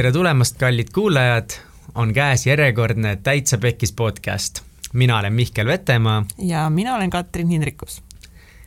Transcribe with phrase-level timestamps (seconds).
[0.00, 1.52] tere tulemast, kallid kuulajad,
[1.94, 4.62] on käes järjekordne Täitsa Pekkis podcast.
[4.92, 6.24] mina olen Mihkel Vetemaa.
[6.38, 8.02] ja mina olen Katrin Hindrikus.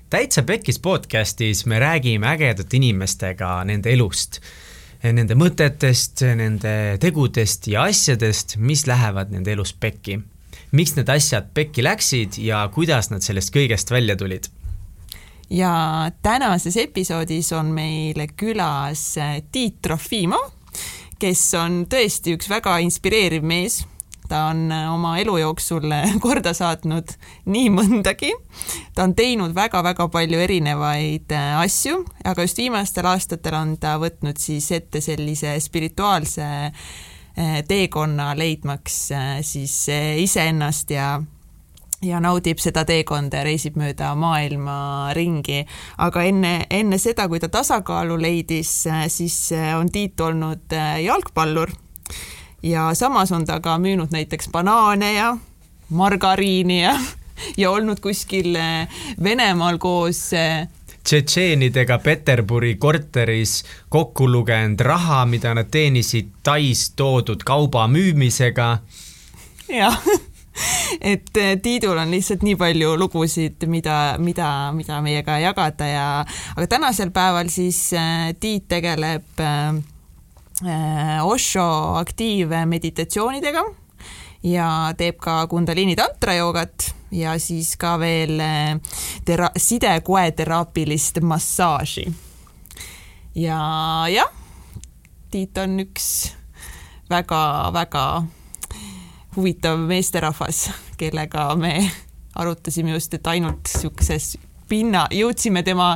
[0.09, 4.39] täitsa Pekkis podcastis me räägime ägedate inimestega nende elust,
[5.03, 10.19] nende mõtetest, nende tegudest ja asjadest, mis lähevad nende elus pekki.
[10.71, 14.53] miks need asjad pekki läksid ja kuidas nad sellest kõigest välja tulid
[15.49, 19.15] ja tänases episoodis on meil külas
[19.51, 20.62] Tiit Trofimov
[21.23, 23.83] kes on tõesti üks väga inspireeriv mees
[24.27, 27.13] ta on äh, oma elu jooksul äh, korda saatnud
[27.53, 28.33] nii mõndagi.
[28.95, 34.39] ta on teinud väga-väga palju erinevaid äh, asju, aga just viimastel aastatel on ta võtnud
[34.39, 36.47] siis ette sellise spirituaalse
[37.67, 38.97] teekonna, leidmaks
[39.41, 39.73] siis
[40.21, 41.15] iseennast ja
[42.03, 45.63] ja naudib seda teekonda ja reisib mööda maailma ringi.
[45.97, 49.37] aga enne, enne seda, kui ta tasakaalu leidis, siis
[49.77, 51.71] on Tiit olnud äh, jalgpallur
[52.63, 55.37] ja samas on ta ka müünud näiteks banaane ja
[55.89, 56.95] margariini ja,
[57.61, 58.87] ja olnud kuskil äh,
[59.23, 60.67] Venemaal koos äh,
[61.03, 68.77] tšetšeenidega Peterburi korteris kokku lugenud raha, mida nad teenisid Tais toodud kauba müümisega.
[69.69, 69.99] jah
[71.01, 76.07] et eh, Tiidul on lihtsalt nii palju lugusid, mida, mida, mida meiega jagada ja
[76.55, 79.81] aga tänasel päeval siis eh, Tiit tegeleb eh,
[81.23, 81.65] Osho
[81.99, 83.63] aktiivmeditatsioonidega
[84.47, 88.37] ja teeb ka Kundalini tantrajoogat ja siis ka veel
[89.25, 92.05] tera-, sidekoeteraapilist massaaži.
[93.35, 93.59] ja
[94.13, 94.31] jah,
[95.33, 96.07] Tiit on üks
[97.09, 98.05] väga-väga
[99.35, 101.91] huvitav meesterahvas, kellega me
[102.35, 104.37] arutasime just, et ainult niisuguses
[104.69, 105.93] pinna, jõudsime tema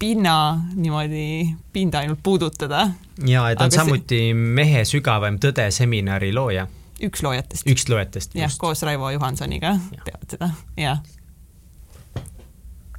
[0.00, 0.34] pinna
[0.74, 2.88] niimoodi, pinda ainult puudutada.
[3.26, 4.34] ja, et on Aga samuti see...
[4.34, 6.66] Mehe sügavaim tõde seminari looja.
[7.02, 7.66] üks loojatest.
[7.68, 8.42] üks loojatest, just.
[8.42, 11.02] jah, koos Raivo Johansoniga teavad seda, jah.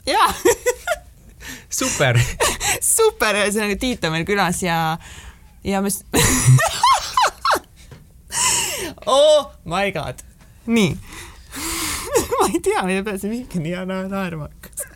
[0.06, 0.29] jaa
[1.81, 2.19] super
[2.97, 4.97] super, ühesõnaga Tiit on meil külas ja,
[5.63, 5.91] ja me
[9.06, 10.23] oh my god.
[10.66, 10.97] nii.
[12.39, 14.88] Ma ei tea, mille peale see Mihkel nii naerma hakkas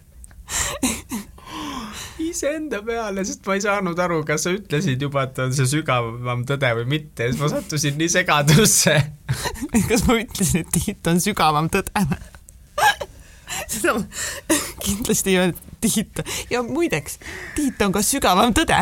[2.35, 6.43] iseenda peale, sest ma ei saanud aru, kas sa ütlesid juba, et on see sügavam
[6.47, 8.95] tõde või mitte ja siis ma sattusin nii segadusse.
[9.89, 12.05] Kas ma ütlesin, et Tiit on sügavam tõde?
[13.71, 14.03] Seda ma
[14.83, 17.19] kindlasti ei öelnud Tiit ja muideks,
[17.57, 18.79] Tiit on ka sügavam tõde.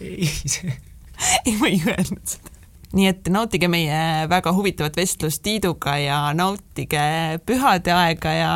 [0.00, 2.55] Ei, ei, ma ei öelnud seda
[2.96, 7.02] nii et nautige meie väga huvitavat vestlust Tiiduga ja nautige
[7.46, 8.54] pühade aega ja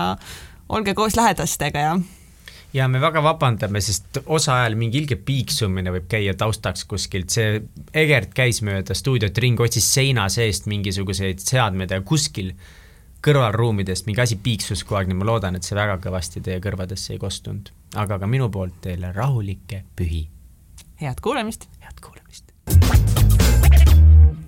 [0.68, 1.98] olge koos lähedastega ja
[2.74, 7.62] ja me väga vabandame, sest osa ajal mingi ilge piiksumine võib käia taustaks kuskilt, see
[7.94, 12.52] Egert käis mööda stuudiot ringi, otsis seina seest mingisuguseid seadmeid ja kuskil
[13.26, 17.16] kõrvalruumidest mingi asi piiksus kogu aeg, nii ma loodan, et see väga kõvasti teie kõrvadesse
[17.16, 17.72] ei kostunud.
[17.96, 20.28] aga ka minu poolt teile rahulikke pühi.
[21.02, 21.68] head kuulamist!
[21.82, 23.19] head kuulamist!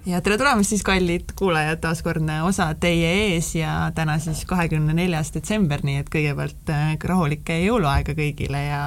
[0.06, 5.30] Ja tere tulemast siis, kallid kuulajad, taaskordne osa teie ees ja täna siis kahekümne neljas
[5.34, 8.82] detsember, nii et kõigepealt äh, rahulikke jõuluaega kõigile ja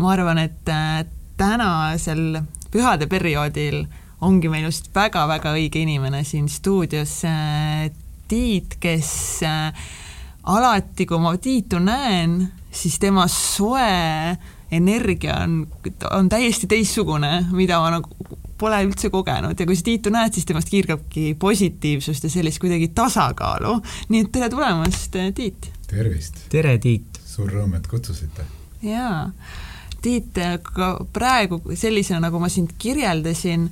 [0.00, 1.02] ma arvan, et äh,
[1.40, 2.40] tänasel
[2.72, 3.84] pühade perioodil
[4.22, 7.90] ongi meil just väga-väga õige inimene siin stuudios, äh,
[8.32, 9.42] Tiit, kes
[10.48, 12.38] alati, kui ma Tiitu näen,
[12.72, 14.38] siis tema soe
[14.72, 15.66] energia on,
[16.08, 20.46] on täiesti teistsugune, mida ma nagu pole üldse kogenud ja kui sa Tiitu näed, siis
[20.48, 23.76] temast kiirgabki positiivsust ja sellist kuidagi tasakaalu.
[24.12, 25.70] nii et tere tulemast, Tiit!
[25.90, 26.44] tervist!
[26.52, 27.20] tere, Tiit!
[27.26, 28.46] suur rõõm, et kutsusite!
[28.86, 29.30] jaa,
[30.02, 33.68] Tiit, ka praegu sellisena, nagu ma sind kirjeldasin,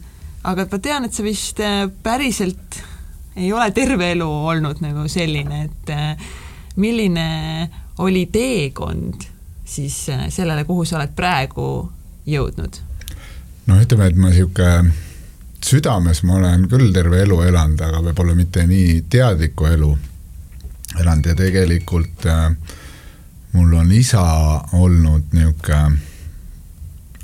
[0.51, 2.81] aga ma tean, et sa vist äh, päriselt
[3.39, 7.27] ei ole terve elu olnud nagu selline, et milline
[8.03, 9.27] oli teekond
[9.71, 10.03] siis
[10.35, 11.67] sellele, kuhu sa oled praegu
[12.27, 12.90] jõudnud
[13.71, 14.69] noh, ütleme, et ma sihuke
[15.65, 19.91] südames ma olen küll terve elu elanud, aga võib-olla mitte nii teadlikku elu
[20.99, 21.27] elanud.
[21.31, 22.47] Ja tegelikult äh,
[23.53, 24.23] mul on isa
[24.79, 26.09] olnud niisugune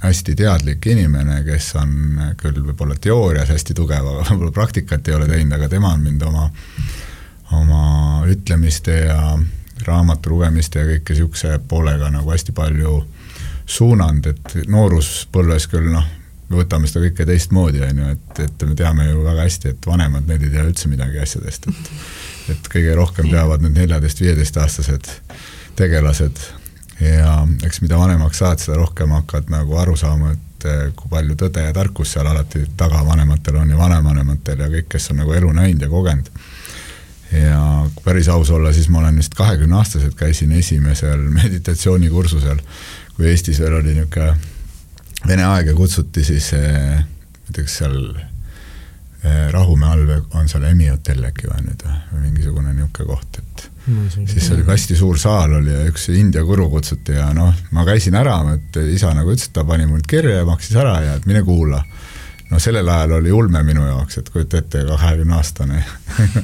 [0.02, 5.28] hästi teadlik inimene, kes on küll võib-olla teoorias hästi tugev, aga võib-olla praktikat ei ole
[5.30, 6.50] teinud, aga tema on mind oma,
[7.56, 7.82] oma
[8.30, 9.18] ütlemiste ja
[9.86, 13.00] raamatu lugemiste ja kõike niisuguse poolega nagu hästi palju
[13.66, 16.06] suunanud, et nooruspõlves küll noh,
[16.48, 19.88] me võtame seda kõike teistmoodi, on ju, et, et me teame ju väga hästi, et
[19.88, 21.92] vanemad, need ei tea üldse midagi asjadest, et
[22.46, 25.08] et kõige rohkem teavad need neljateist-viieteistaastased
[25.78, 26.42] tegelased
[27.02, 31.36] ja eks mida vanemaks saad, seda rohkem hakkad nagu aru saama, et äh, kui palju
[31.42, 35.34] tõde ja tarkust seal alati taga vanematel on ja vanevanematel ja kõik, kes on nagu
[35.36, 36.30] elu näinud ja kogenud.
[37.32, 37.62] ja
[37.94, 42.62] kui päris aus olla, siis ma olen vist kahekümneaastaselt käisin esimesel meditatsioonikursusel,
[43.16, 44.54] kui Eestis veel oli niisugune
[45.24, 47.00] Vene aeg ja kutsuti siis äh,
[47.48, 47.96] näiteks seal
[49.24, 53.66] äh, Rahumäe all on seal Emi hotell äkki või nüüd või mingisugune niisugune koht, et
[54.26, 58.18] siis oli hästi suur saal oli ja üks India guru kutsuti ja noh, ma käisin
[58.18, 61.26] ära, et isa nagu ütles, et ta pani mul kirja ja maksis ära ja et
[61.26, 61.82] mine kuula.
[62.50, 65.84] no sellel ajal oli ulme minu jaoks, et kujuta ette, kahekümne-aastane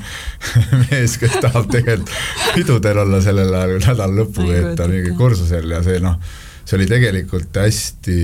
[0.85, 2.15] mees, kes tahab tegelikult
[2.55, 6.19] pidudel olla sellel ajal nädala lõppu veeta mingi kursusel ja see noh,
[6.65, 8.19] see oli tegelikult hästi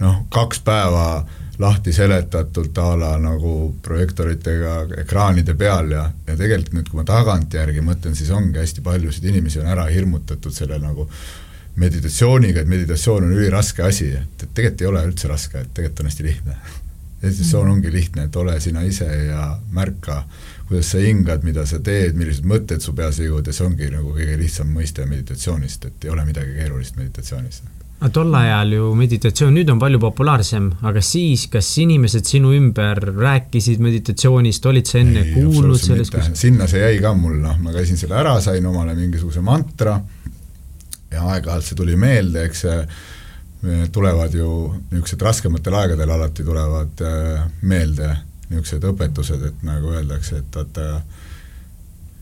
[0.00, 1.08] noh, kaks päeva
[1.58, 7.82] lahti seletatult a la nagu projektoritega ekraanide peal ja, ja tegelikult nüüd, kui ma tagantjärgi
[7.82, 11.08] mõtlen, siis ongi hästi paljusid inimesi on ära hirmutatud selle nagu
[11.78, 16.04] meditatsiooniga, et meditatsioon on üliraske asi, et, et tegelikult ei ole üldse raske, et tegelikult
[16.04, 16.58] on hästi lihtne.
[17.22, 20.20] meditatsioon ongi lihtne, et ole sina ise ja märka,
[20.68, 24.14] kuidas sa hingad, mida sa teed, millised mõtted su peas liiguvad ja see ongi nagu
[24.14, 27.62] kõige lihtsam mõiste meditatsioonist, et ei ole midagi keerulist meditatsioonis
[27.98, 33.00] aga tol ajal ju meditatsioon, nüüd on palju populaarsem, aga siis, kas inimesed sinu ümber
[33.16, 36.18] rääkisid meditatsioonist, olid sa enne ei, kuulnud sellest?
[36.38, 39.98] sinna see jäi ka mul, noh, ma käisin selle ära, sain omale mingisuguse mantra
[41.10, 44.48] ja aeg-ajalt see tuli meelde, eks see tulevad ju
[44.92, 48.12] niisugused raskematel aegadel alati tulevad äh, meelde
[48.48, 51.26] niisugused õpetused, et nagu öeldakse, et vaata äh,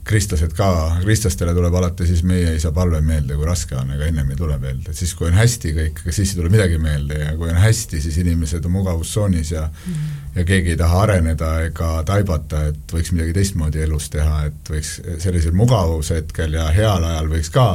[0.06, 0.68] kristlased ka,
[1.02, 4.54] kristlastele tuleb alati siis meie isa palve meelde, kui raske on, ega ennem ei tule
[4.62, 7.58] meelde, et siis kui on hästi kõik, siis ei tule midagi meelde ja kui on
[7.58, 10.12] hästi, siis inimesed on mugavustsoonis ja mm.
[10.36, 14.92] ja keegi ei taha areneda ega taibata, et võiks midagi teistmoodi elus teha, et võiks
[15.24, 17.66] sellisel mugavushetkel ja heal ajal võiks ka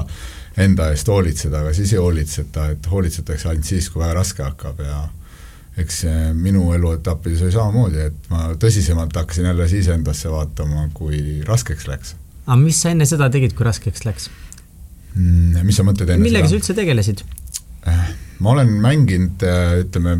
[0.61, 4.79] enda eest hoolitseda, aga siis ei hoolitseta, et hoolitsetakse ainult siis, kui väga raske hakkab
[4.87, 5.03] ja
[5.83, 6.01] eks
[6.35, 12.15] minu eluetappides oli samamoodi, et ma tõsisemalt hakkasin jälle siis endasse vaatama, kui raskeks läks
[12.51, 14.27] aga mis sa enne seda tegid, kui raskeks läks
[15.15, 15.61] mm,?
[15.63, 16.57] mis sa mõtled enne millega seda?
[16.57, 17.23] sa üldse tegelesid?
[17.87, 18.13] Äh,
[18.43, 20.19] ma olen mänginud, äh, ütleme,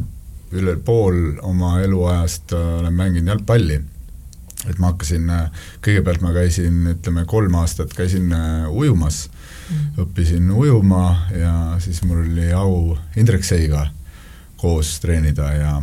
[0.55, 3.79] üle pool oma eluajast äh, olen mänginud jalgpalli.
[4.69, 5.29] et ma hakkasin,
[5.81, 8.29] kõigepealt ma käisin, ütleme, kolm aastat käisin
[8.69, 13.87] ujumas mm., õppisin ujuma ja siis mul oli au Indrek Seiga
[14.61, 15.73] koos treenida ja,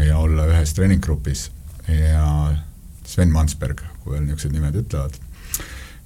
[0.00, 1.50] ja olla ühes treeninggrupis
[1.92, 2.56] ja
[3.04, 5.20] Sven Mansberg, kui veel niisugused nimed ütlevad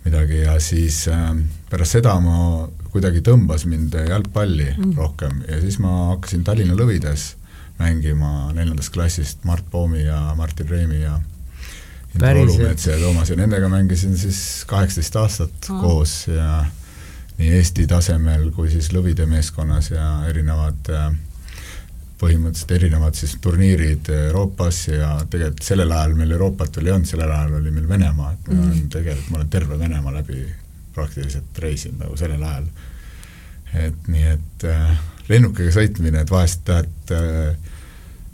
[0.05, 1.33] midagi ja siis äh,
[1.71, 4.95] pärast seda ma kuidagi tõmbas mind jalgpalli mm.
[4.99, 7.35] rohkem ja siis ma hakkasin Tallinna Lõvides
[7.81, 11.21] mängima neljandast klassist Mart Poomi ja Martin Reimi ja
[12.15, 15.81] Indrek Olumetsa ja Toomas ja nendega mängisin siis kaheksateist aastat oh.
[15.81, 16.65] koos ja
[17.39, 21.13] nii Eesti tasemel kui siis Lõvide meeskonnas ja erinevad äh,
[22.21, 27.33] põhimõtteliselt erinevad siis turniirid Euroopas ja tegelikult sellel ajal meil Euroopat veel ei olnud, sellel
[27.33, 28.67] ajal oli meil Venemaa, et ma mm.
[28.67, 30.45] olen tegelikult, ma olen terve Venemaa läbi
[30.95, 32.71] praktiliselt reisinud nagu sellel ajal.
[33.87, 34.95] et nii, et äh,
[35.31, 37.71] lennukiga sõitmine, et vahest lähed äh,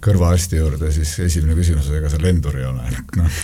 [0.06, 2.91] kõrvaarsti juurde, siis esimene küsimus on, ega sa lendur ei ole,
[3.21, 3.41] noh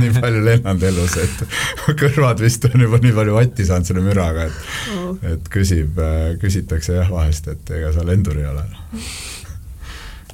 [0.00, 1.44] nii palju lennanud elus, et
[2.02, 5.10] kõrvad vist on juba nii palju vatti saanud selle müraga, et oh.
[5.32, 8.68] et küsib, äh, küsitakse jah vahest, et ega sa lendur ei ole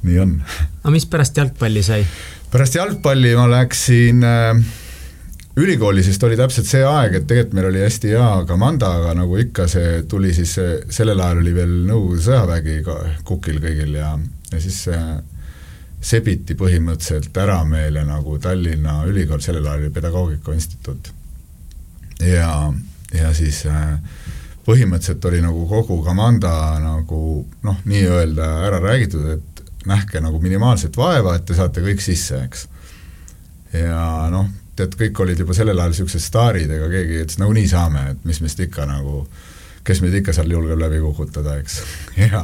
[0.03, 0.35] nii on.
[0.83, 2.03] aga mis pärast jalgpalli sai?
[2.51, 4.65] pärast jalgpalli ma läksin äh,
[5.57, 9.39] ülikooli, sest oli täpselt see aeg, et tegelikult meil oli hästi hea Kamanda, aga nagu
[9.41, 10.53] ikka, see tuli siis,
[10.93, 12.77] sellel ajal oli veel Nõukogude sõjavägi
[13.25, 14.13] kukil kõigil ja,
[14.51, 15.17] ja siis äh,
[16.01, 21.11] sebiti põhimõtteliselt ära meile nagu Tallinna Ülikool, sellel ajal oli Pedagoogika Instituut.
[22.21, 22.51] ja,
[23.17, 23.97] ja siis äh,
[24.67, 27.21] põhimõtteliselt oli nagu kogu Kamanda nagu
[27.63, 29.56] noh, nii-öelda ära räägitud, et
[29.87, 32.67] nähke nagu minimaalset vaeva, et te saate kõik sisse, eks.
[33.73, 38.09] ja noh, tead, kõik olid juba sellel ajal niisugused staarid, ega keegi ütles nagunii saame,
[38.13, 39.23] et mis meist ikka nagu,
[39.87, 41.79] kes meid ikka seal julgeb läbi kukutada, eks.
[42.23, 42.43] ja,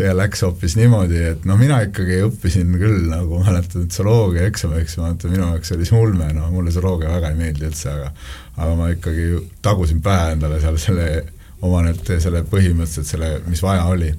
[0.00, 5.12] ja läks hoopis niimoodi, et no mina ikkagi õppisin küll nagu mäletan, zooloogia eksamiks, ma
[5.12, 8.12] mõtlen, minu jaoks oli see ulme, no mulle zooloogia väga ei meeldi üldse, aga
[8.58, 9.28] aga ma ikkagi
[9.62, 11.08] tagusin pähe endale seal selle
[11.62, 14.10] oma need, selle põhimõtteliselt selle, mis vaja oli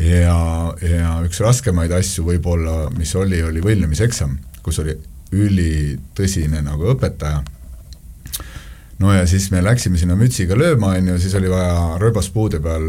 [0.00, 0.36] ja,
[0.82, 4.96] ja üks raskemaid asju võib-olla, mis oli, oli võlnemiseksam, kus oli
[5.30, 7.42] ülitõsine nagu õpetaja,
[9.00, 12.86] no ja siis me läksime sinna mütsiga lööma, on ju, siis oli vaja rööbaspuude peal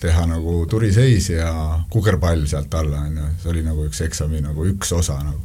[0.00, 1.50] teha nagu turiseis ja
[1.90, 5.40] kukerpall sealt alla, on ju, see oli nagu üks eksami nagu üks osa nagu.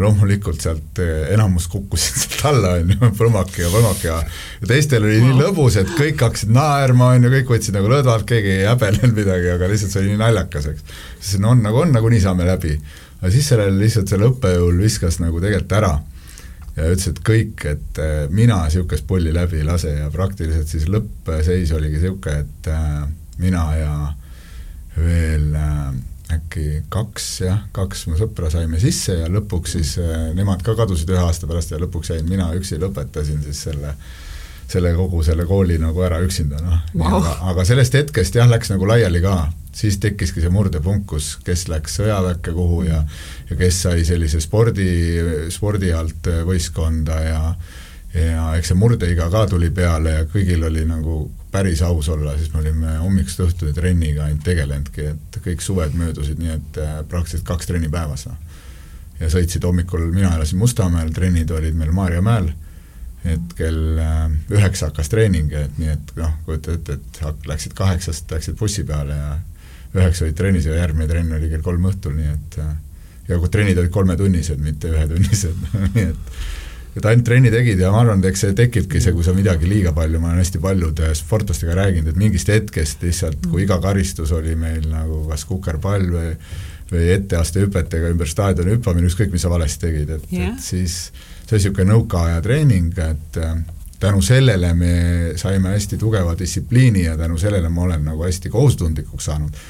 [0.00, 5.04] Loomulikult sealt eh, enamus kukkusid sealt alla, on ju, põmmak ja põmmak ja ja teistel
[5.04, 8.68] oli nii lõbus, et kõik hakkasid naerma, on ju, kõik võtsid nagu lõdvalt, keegi ei
[8.70, 10.94] häbenenud midagi, aga lihtsalt see oli nii naljakas, eks.
[11.20, 12.78] siis no on nagu on, nagunii saame läbi.
[13.20, 15.92] aga siis sellel lihtsalt selle õppejõul viskas nagu tegelikult ära
[16.76, 20.88] ja ütles, et kõik, et äh, mina niisugust pulli läbi ei lase ja praktiliselt siis
[20.88, 23.02] lõppseis oligi niisugune, et äh,
[23.42, 23.92] mina ja
[24.96, 25.92] veel äh,
[26.36, 31.10] äkki kaks jah, kaks mu sõpra saime sisse ja lõpuks siis äh, nemad ka kadusid
[31.12, 33.96] ühe aasta pärast ja lõpuks jäin mina üksi, lõpetasin siis selle
[34.72, 38.70] selle kogu selle kooli nagu ära üksinda, noh wow., aga, aga sellest hetkest jah, läks
[38.72, 39.34] nagu laiali ka,
[39.76, 43.02] siis tekkiski see murdepunkt, kus, kes läks sõjaväkke kuhu ja
[43.50, 44.88] ja kes sai sellise spordi,
[45.52, 47.40] spordi alt võistkonda ja
[48.14, 52.52] ja eks see murdeiga ka tuli peale ja kõigil oli nagu päris aus olla, siis
[52.52, 57.46] me olime hommikust õhtuni trenniga ainult tegelenudki, et kõik suved möödusid nii, et äh, praktiliselt
[57.48, 58.36] kaks trenni päevas, noh.
[59.20, 62.52] ja sõitsid hommikul, mina elasin Mustamäel, trennid olid meil Maarjamäel,
[63.24, 68.32] et kell äh, üheksa hakkas treening, et nii, et noh, kujuta ette, et läksid kaheksast,
[68.32, 69.34] läksid bussi peale ja
[69.92, 72.72] üheksa olid trennis ja järgmine trenn oli kell kolm õhtul, nii et äh,
[73.28, 76.34] ja kui trennid olid kolmetunnised, mitte ühetunnised nii et
[76.96, 79.68] et ainult trenni tegid ja ma arvan, et eks see tekibki see, kui sa midagi
[79.68, 84.32] liiga palju, ma olen hästi paljude sportlastega rääkinud, et mingist hetkest lihtsalt, kui iga karistus
[84.36, 86.36] oli meil nagu kas kukerpall või
[86.92, 91.56] või etteastehüpetega ümber staadioni hüppamine, ükskõik, mis sa valesti tegid, et yeah., et siis see
[91.56, 93.54] oli niisugune nõukaaja treening, et äh,
[94.02, 94.96] tänu sellele me
[95.40, 99.62] saime hästi tugeva distsipliini ja tänu sellele ma olen nagu hästi kohustundlikuks saanud.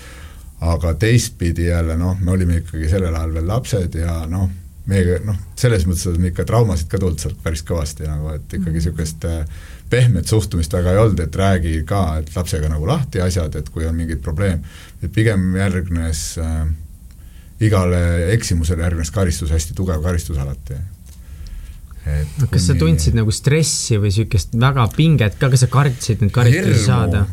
[0.62, 4.50] aga teistpidi jälle noh, me olime ikkagi sellel ajal veel lapsed ja noh,
[4.90, 8.78] meiega noh, selles mõttes on ikka traumasid ka tulnud sealt päris kõvasti nagu, et ikkagi
[8.78, 9.42] niisugust mhm.
[9.46, 13.68] äh, pehmet suhtumist väga ei olnud, et räägi ka, et lapsega nagu lahti asjad, et
[13.70, 14.62] kui on mingeid probleem,
[15.02, 16.64] et pigem järgnes äh,
[17.62, 18.00] igale
[18.32, 20.80] eksimusele järgnes karistus, hästi tugev karistus alati.
[22.10, 26.34] et kas sa tundsid nagu stressi või niisugust väga pinget ka, kas sa kartsid neid
[26.34, 27.26] karistusi saada?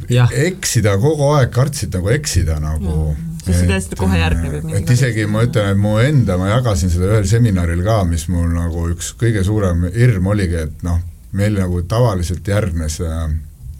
[0.46, 5.44] eksida kogu aeg, kartsid nagu eksida nagu mm sa teadsid, kohe järgneb et isegi ma
[5.48, 9.44] ütlen, et mu enda, ma jagasin seda ühel seminaril ka, mis mul nagu üks kõige
[9.48, 11.02] suurem hirm oligi, et noh,
[11.38, 13.00] meil nagu tavaliselt järgnes,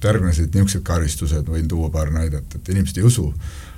[0.04, 3.30] järgnesid niisugused karistused, võin tuua paar näidet, et inimesed ei usu,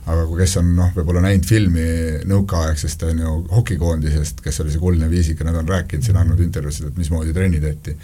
[0.06, 1.88] aga kui kes on noh, võib-olla näinud filmi
[2.30, 6.42] nõukaaegsest, on ju, hokikoondisest, kes oli see kuldne viisik ja nad on rääkinud siin, andnud
[6.44, 7.98] intervjuusid, et mismoodi trenni tehti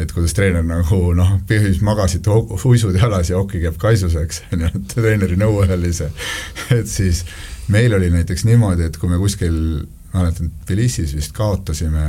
[0.00, 4.70] et kuidas treener nagu noh, põhjus magasid uisud jalas ja hoki käib kaisuseks, on ju,
[4.72, 6.08] et treeneri nõue oli see.
[6.78, 7.24] et siis
[7.72, 9.58] meil oli näiteks niimoodi, et kui me kuskil,
[10.12, 12.06] mäletan, Tbilisis vist kaotasime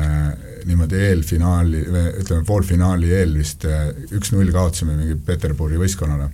[0.67, 1.83] niimoodi eelfinaali,
[2.23, 6.31] ütleme poolfinaali eel vist üks-null kaotasime mingi Peterburi võistkonnale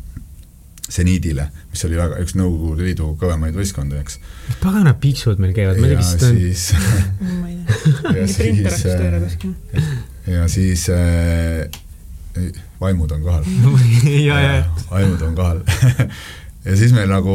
[0.89, 4.17] seniidile, mis oli väga, üks Nõukogude Liidu kõvemaid võistkondi, eks.
[4.61, 8.15] pagana piiksud meil käivad, ma ei tea, kes ta on.
[8.17, 10.08] ja siis, ja siis
[10.93, 13.47] äh, vaimud on kohal
[14.29, 14.51] ja, ja,
[14.91, 15.63] vaimud on kohal
[16.65, 17.33] ja siis meil nagu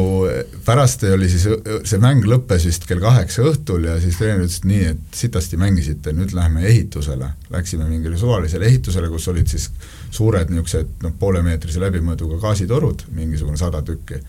[0.65, 1.47] pärast oli siis,
[1.87, 5.59] see mäng lõppes vist kell kaheksa õhtul ja siis treener ütles, et nii, et sitasti
[5.59, 7.31] mängisite, nüüd läheme ehitusele.
[7.53, 9.69] Läksime mingile suvalisele ehitusele, kus olid siis
[10.13, 14.21] suured niisugused noh, poolemeetrise läbimõõduga gaasitorud, mingisugune sada tükki.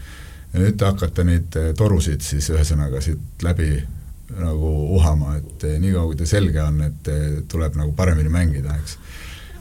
[0.52, 3.70] ja nüüd te hakkate neid torusid siis ühesõnaga siit läbi
[4.34, 8.74] nagu uhama, et eh, niikaua, kui ta selge on, et eh, tuleb nagu paremini mängida,
[8.80, 8.98] eks.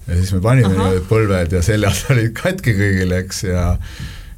[0.07, 3.67] ja siis me panime niimoodi, et põlved ja seljad olid katki kõigil, eks, ja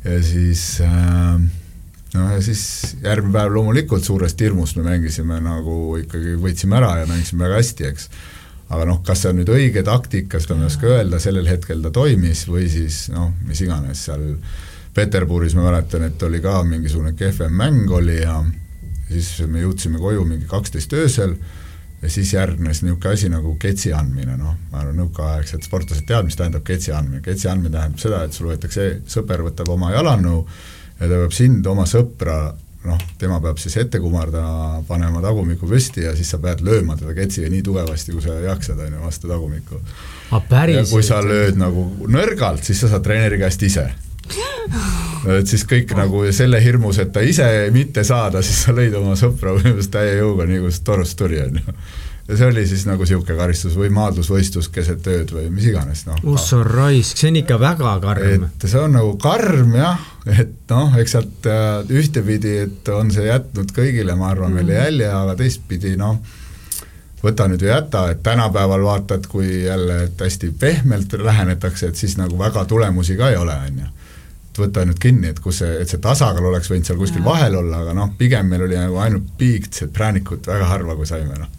[0.07, 1.39] ja siis äh,
[2.13, 2.63] noh, ja siis
[3.03, 7.89] järgmine päev loomulikult suurest hirmust me mängisime nagu ikkagi, võitsime ära ja mängisime väga hästi,
[7.91, 8.09] eks.
[8.69, 11.83] aga noh, kas see on nüüd õige taktika, seda ma ei oska öelda, sellel hetkel
[11.83, 14.29] ta toimis või siis noh, mis iganes seal
[14.97, 18.39] Peterburis ma mäletan, et oli ka mingisugune kehvem mäng oli ja
[19.07, 21.37] siis me jõudsime koju mingi kaksteist öösel
[22.01, 26.37] ja siis järgnes niisugune asi nagu ketsi andmine, noh, ma arvan, nõukaaegsed sportlased teavad, mis
[26.37, 30.43] tähendab ketsi andmine, ketsi andmine tähendab seda, et sul võetakse, sõber võtab oma jalanõu
[30.99, 32.37] ja ta peab sind, oma sõpra,
[32.87, 37.15] noh, tema peab siis ette kumardama, panema tagumiku püsti ja siis sa pead lööma teda
[37.17, 39.81] ketsiga nii tugevasti, kui sa jaksad, on ju, vastu tagumikku.
[40.77, 43.89] ja kui sa lööd nagu nõrgalt, siis sa saad treeneri käest ise
[45.35, 49.15] et siis kõik nagu selle hirmus, et ta ise mitte saada, siis sa lõid oma
[49.19, 51.75] sõpra põhimõtteliselt täie jõuga, nii kui see torust tuli, on ju.
[52.27, 56.19] ja see oli siis nagu niisugune karistus või maadlusvõistlus keset ööd või mis iganes, noh.
[56.33, 58.47] usso raisk, see on ikka väga karm.
[58.49, 61.69] et see on nagu karm jah, et noh, eks sealt äh,
[62.01, 64.83] ühtepidi, et on see jätnud kõigile, ma arvan, meile mm.
[64.83, 66.19] jälje, aga teistpidi noh,
[67.23, 72.15] võta nüüd või jäta, et tänapäeval vaatad, kui jälle, et hästi pehmelt lähenetakse, et siis
[72.19, 73.95] nagu väga tulemusi ka ei ole, on ju
[74.57, 77.59] et võta nüüd kinni, et kus see, et see tasakaal oleks võinud seal kuskil vahel
[77.59, 81.51] olla, aga noh, pigem meil oli nagu ainult piiksed präänikut väga harva, kui saime, noh.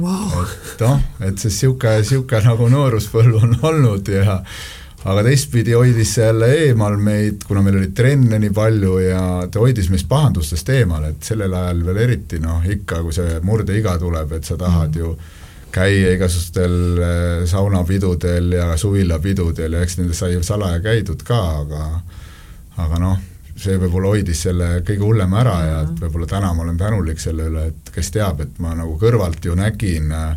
[0.00, 0.40] wow..
[0.44, 4.40] et noh, et see sihuke, sihuke nagu nooruspõlv on olnud ja
[5.04, 9.60] aga teistpidi hoidis see jälle eemal meid, kuna meil oli trenne nii palju ja ta
[9.60, 14.32] hoidis meist pahandustest eemal, et sellel ajal veel eriti noh, ikka kui see murdeiga tuleb,
[14.38, 15.12] et sa tahad ju
[15.74, 21.86] käia igasugustel eh, saunapidudel ja suvilapidudel ja eks nendes sai salaja käidud ka, aga
[22.84, 23.22] aga noh,
[23.54, 27.48] see võib-olla hoidis selle kõige hullema ära ja et võib-olla täna ma olen tänulik selle
[27.50, 30.36] üle, et kes teab, et ma nagu kõrvalt ju nägin äh,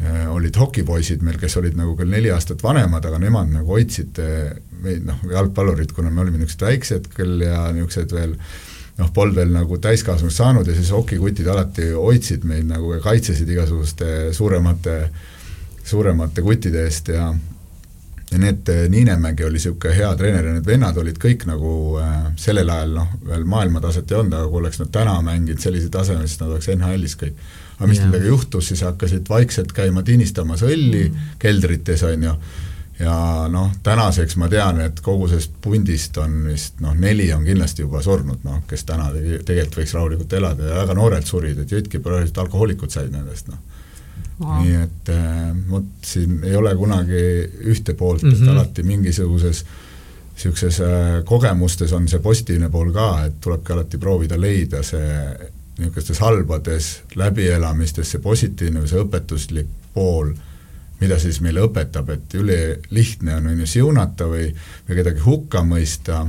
[0.00, 4.16] Äh, olid hokipoisid meil, kes olid nagu küll neli aastat vanemad, aga nemad nagu hoidsid
[4.22, 8.32] äh, meid noh, jalgpallurid, kuna me olime niisugused väiksed küll ja niisugused veel
[9.00, 13.48] noh, polnud veel nagu täiskasvanuks saanud ja siis hokikutid alati hoidsid meid nagu ja kaitsesid
[13.48, 14.98] igasuguste suuremate,
[15.84, 17.30] suuremate kuttide eest ja
[18.30, 22.28] ja need, äh, Niinemägi oli niisugune hea treener ja need vennad olid kõik nagu äh,
[22.38, 26.28] sellel ajal noh, veel maailmataset ei olnud, aga kui oleks nad täna mänginud sellisel tasemel,
[26.30, 27.40] siis nad oleks NHL-is kõik.
[27.78, 28.06] aga mis yeah.
[28.06, 31.30] nendega juhtus, siis hakkasid vaikselt käima tinistamas õlli mm.
[31.42, 32.36] keldrites, on ju,
[33.00, 37.86] ja noh, tänaseks ma tean, et kogu sellest pundist on vist noh, neli on kindlasti
[37.86, 41.72] juba surnud, noh, kes täna tegi, tegelikult võiks rahulikult elada ja väga noorelt surid, et
[41.72, 43.60] Jütki praegu alkohoolikud said nendest, noh
[44.40, 44.58] wow..
[44.62, 47.22] nii et äh, vot siin ei ole kunagi
[47.72, 48.34] ühte poolt mm, -hmm.
[48.34, 48.56] et mhm.
[48.56, 49.64] alati mingisuguses
[50.34, 55.16] niisuguses äh, kogemustes on see positiivne pool ka, et tulebki alati proovida leida see
[55.78, 60.32] niisugustes halbades läbielamistes see positiivne või see õpetuslik pool,
[61.00, 64.50] mida siis meile õpetab, et ülilihtne on, on ju, siunata või,
[64.88, 66.24] või kedagi hukka mõista,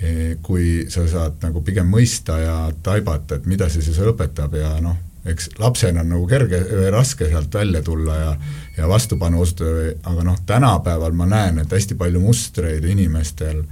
[0.00, 4.76] e, kui sa saad nagu pigem mõista ja taibata, et mida see siis õpetab ja
[4.84, 6.58] noh, eks lapsena on nagu kerge,
[6.90, 8.36] raske sealt välja tulla ja
[8.76, 13.62] ja vastupanu osutada, aga noh, tänapäeval ma näen, et hästi palju mustreid inimestel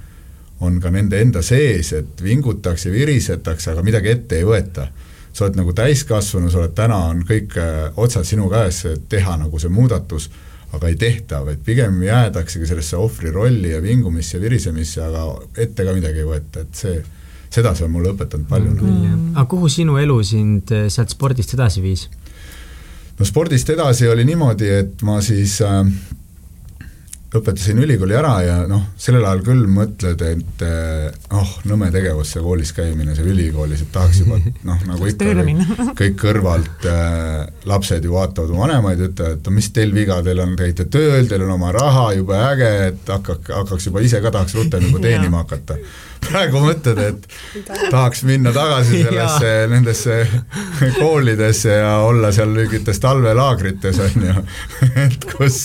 [0.61, 4.87] on ka nende enda sees, et vingutakse, virisetakse, aga midagi ette ei võeta.
[5.33, 9.37] Sa oled nagu täiskasvanu, sa oled täna, on kõik äh, otsad sinu käes, et teha
[9.39, 10.29] nagu see muudatus,
[10.71, 15.25] aga ei tehta, vaid pigem jäädaksegi sellesse ohvri rolli ja vingumisse ja virisemisse, aga
[15.59, 17.01] ette ka midagi ei võeta, et see
[17.51, 18.73] seda see on mulle õpetanud palju.
[18.79, 19.33] Mm..
[19.35, 22.07] aga kuhu sinu elu sind eh, sealt spordist edasi viis?
[23.19, 25.81] no spordist edasi oli niimoodi, et ma siis äh,
[27.31, 31.05] õpetasin ülikooli ära ja noh, sellel ajal küll mõtled, et eh,
[31.37, 35.45] oh, nõme tegevus see koolis käimine, see ülikoolis, et tahaks juba noh, nagu ikka
[36.01, 40.57] kõik kõrvalt äh, lapsed ju vaatavad oma vanemaid, ütlevad, et mis teil viga, teil on,
[40.59, 44.57] käite tööl, teil on oma raha, jube äge, et hakkaks, hakkaks juba ise ka tahaks
[44.59, 45.79] rutem juba teenima hakata
[46.25, 50.17] praegu mõtled, et tahaks minna tagasi sellesse, nendesse
[50.99, 54.45] koolidesse ja olla seal mingites talvelaagrites, on ju,
[55.05, 55.63] et kus,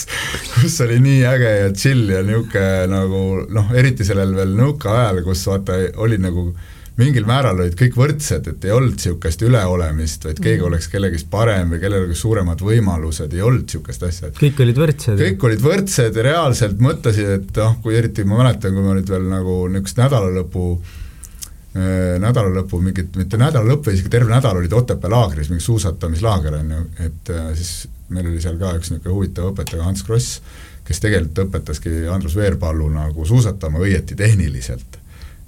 [0.57, 5.47] kus oli nii äge ja chill ja niisugune nagu noh, eriti sellel veel nõukaajal, kus
[5.51, 6.51] vaata, oli nagu
[6.97, 10.69] mingil määral olid kõik võrdsed, et ei olnud niisugust üleolemist, vaid keegi mm.
[10.71, 14.31] oleks kellegist parem või kellel oleks suuremad võimalused, ei olnud niisugust asja.
[14.37, 15.21] kõik olid võrdsed?
[15.21, 19.13] kõik olid võrdsed ja reaalselt mõtlesid, et noh, kui eriti ma mäletan, kui ma nüüd
[19.13, 25.53] veel nagu niisugust nädalalõpu äh, nädalalõpu mingit, mitte nädalalõpp, isegi terve nädal olid Otepää laagris,
[25.53, 29.85] mingi suusatamislaager on ju, et äh, siis meil oli seal ka üks niisugune huvitav õpetaja,
[29.85, 30.41] Hans Kross,
[30.87, 34.96] kes tegelikult õpetaski Andrus Veerpallu nagu suusatama õieti tehniliselt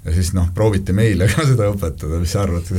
[0.05, 2.69] ja siis noh, prooviti meile ka seda õpetada, mis sa arvad,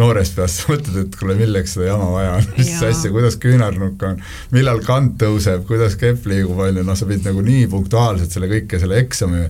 [0.00, 4.22] noorest peast mõtled, et kuule, milleks seda jama vaja on, mis asja, kuidas küünarnukk on,
[4.54, 8.50] millal kant tõuseb, kuidas kepp liigub, on ju, noh, sa pidid nagu nii punktuaalselt selle
[8.50, 9.44] kõike, selle eksami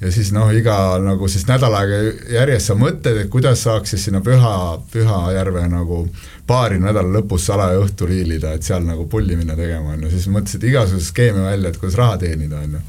[0.00, 0.74] ja siis noh, iga
[1.04, 2.00] nagu siis nädal aega
[2.32, 4.54] järjest sa mõtled, et kuidas saaks siis sinna Püha,
[4.92, 6.06] Pühajärve nagu
[6.48, 10.30] paari nädala lõpus salaja õhtu riilida, et seal nagu pulli minna tegema, on ju, siis
[10.32, 12.84] mõtlesid igasuguseid skeeme välja, et kuidas raha teenida, on ju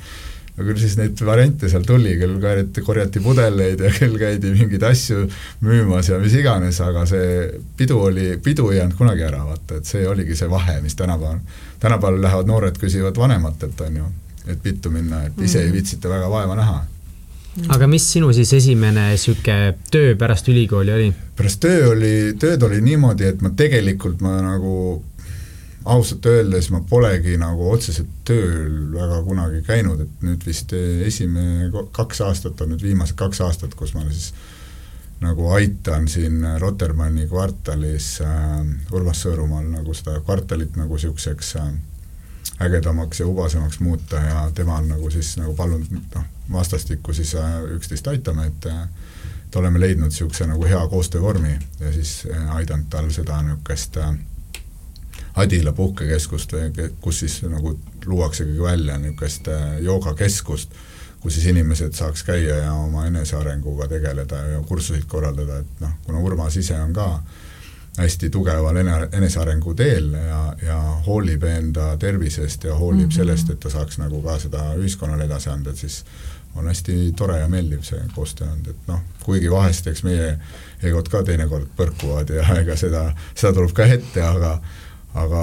[0.57, 4.85] no küll siis neid variante seal tuli, küll korjati, korjati pudeleid ja küll käidi mingeid
[4.91, 5.25] asju
[5.65, 9.89] müümas ja mis iganes, aga see pidu oli, pidu ei jäänud kunagi ära, vaata, et
[9.89, 11.43] see oligi see vahe, mis tänapäeval,
[11.83, 14.09] tänapäeval lähevad noored, küsivad vanematelt, on ju,
[14.47, 15.69] et pittu minna, et ise mm.
[15.69, 16.81] ei viitsita väga vaeva näha
[17.75, 21.09] aga mis sinu siis esimene niisugune töö pärast ülikooli oli?
[21.35, 25.01] pärast töö oli, tööd oli niimoodi, et ma tegelikult ma nagu
[25.85, 32.21] ausalt öeldes ma polegi nagu otseselt tööl väga kunagi käinud, et nüüd vist esimene kaks
[32.27, 34.31] aastat on nüüd viimased kaks aastat, kus ma siis
[35.21, 38.59] nagu aitan siin Rotermanni kvartalis äh,
[38.91, 41.71] Urmas Sõõrumaal nagu seda kvartalit nagu niisuguseks äh,
[42.65, 47.59] ägedamaks ja ubasemaks muuta ja tema on nagu siis nagu palunud noh, vastastikku siis äh,
[47.77, 48.87] üksteist aitame, et äh,
[49.51, 54.13] et oleme leidnud niisuguse nagu hea koostöövormi ja siis äh, aidanud tal seda niisugust äh,
[55.41, 56.53] Adila puhkekeskust
[57.01, 57.75] kus siis nagu
[58.05, 60.73] luuaksegi välja niisugust äh, joogakeskust,
[61.19, 66.19] kus siis inimesed saaks käia ja oma enesearenguga tegeleda ja kursuseid korraldada, et noh, kuna
[66.19, 67.07] Urmas ise on ka
[67.97, 70.77] hästi tugeval ene-, enesearengu teel ja, ja
[71.07, 73.15] hoolib enda tervisest ja hoolib mm -hmm.
[73.15, 76.03] sellest, et ta saaks nagu ka seda ühiskonnale edasi anda, et siis
[76.55, 80.37] on hästi tore ja meeldiv see koostöö olnud, et noh, kuigi vahest eks meie
[80.83, 84.59] egod ka teinekord põrkuvad ja ega seda, seda tuleb ka ette, aga
[85.13, 85.41] aga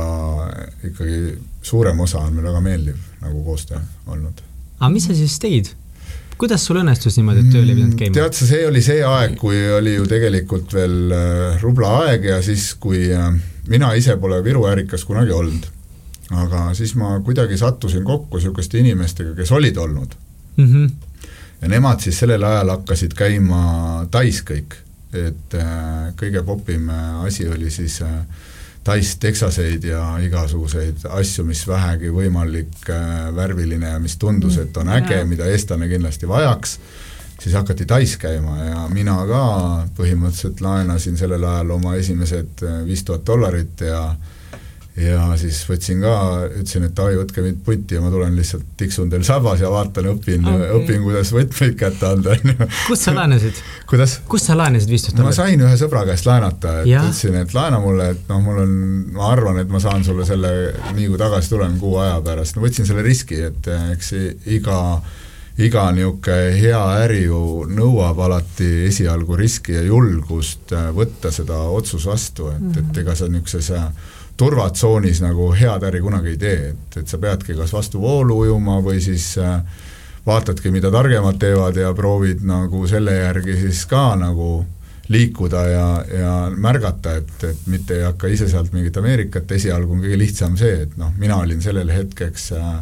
[0.85, 4.41] ikkagi suurem osa on meil väga meeldiv nagu koostöö olnud.
[4.79, 5.75] aga mis sa siis tegid?
[6.39, 8.15] kuidas sul õnnestus niimoodi, et tööl ei pidanud käima?
[8.17, 12.39] tead sa, see oli see aeg, kui oli ju tegelikult veel äh, rubla aeg ja
[12.45, 13.29] siis, kui äh,
[13.69, 15.69] mina ise pole Viru ärikas kunagi olnud,
[16.45, 20.15] aga siis ma kuidagi sattusin kokku niisuguste inimestega, kes olid olnud
[20.57, 20.67] mm.
[20.67, 21.25] -hmm.
[21.63, 24.79] ja nemad siis sellel ajal hakkasid käima Tais kõik,
[25.13, 26.89] et äh, kõige popim
[27.27, 28.23] asi oli siis äh,
[28.89, 34.89] Tais teksaseid ja igasuguseid asju, mis vähegi võimalik äh, värviline ja mis tundus, et on
[34.97, 36.79] äge, mida eestlane kindlasti vajaks,
[37.43, 39.43] siis hakati Tais käima ja mina ka
[39.99, 44.03] põhimõtteliselt laenasin sellel ajal oma esimesed äh, viis tuhat dollarit ja
[44.99, 46.15] ja siis võtsin ka,
[46.49, 50.11] ütlesin, et davai, võtke mind punti ja ma tulen lihtsalt tiksun teil sabas ja vaatan,
[50.15, 52.69] õpin okay., õpin, kuidas võtmeid kätte anda, on ju.
[52.89, 53.61] kust sa laenasid?
[53.91, 54.19] kuidas?
[54.31, 55.39] kust sa laenasid viis tuhat dollarit?
[55.39, 57.05] ma sain ühe sõbra käest laenata, et ja.
[57.07, 58.75] ütlesin, et laena mulle, et noh, mul on,
[59.15, 60.53] ma arvan, et ma saan sulle selle
[60.97, 64.15] nii kui tagasi tulen kuu aja pärast, no võtsin selle riski, et eh, eks
[64.59, 64.79] iga
[65.59, 72.07] iga niisugune hea äri ju nõuab alati esialgu riski ja julgust eh, võtta seda otsus
[72.07, 72.93] vastu, et mm, -hmm.
[72.93, 73.75] et ega sa niisuguses
[74.39, 78.79] turvatsoonis nagu head äri kunagi ei tee, et, et sa peadki kas vastu voolu ujuma
[78.85, 79.59] või siis äh,
[80.27, 84.63] vaatadki, mida targemad teevad ja proovid nagu selle järgi siis ka nagu
[85.09, 90.03] liikuda ja, ja märgata, et, et mitte ei hakka ise sealt mingit Ameerikat, esialgu on
[90.05, 92.73] kõige lihtsam see, et noh, mina olin sellel hetkeks äh,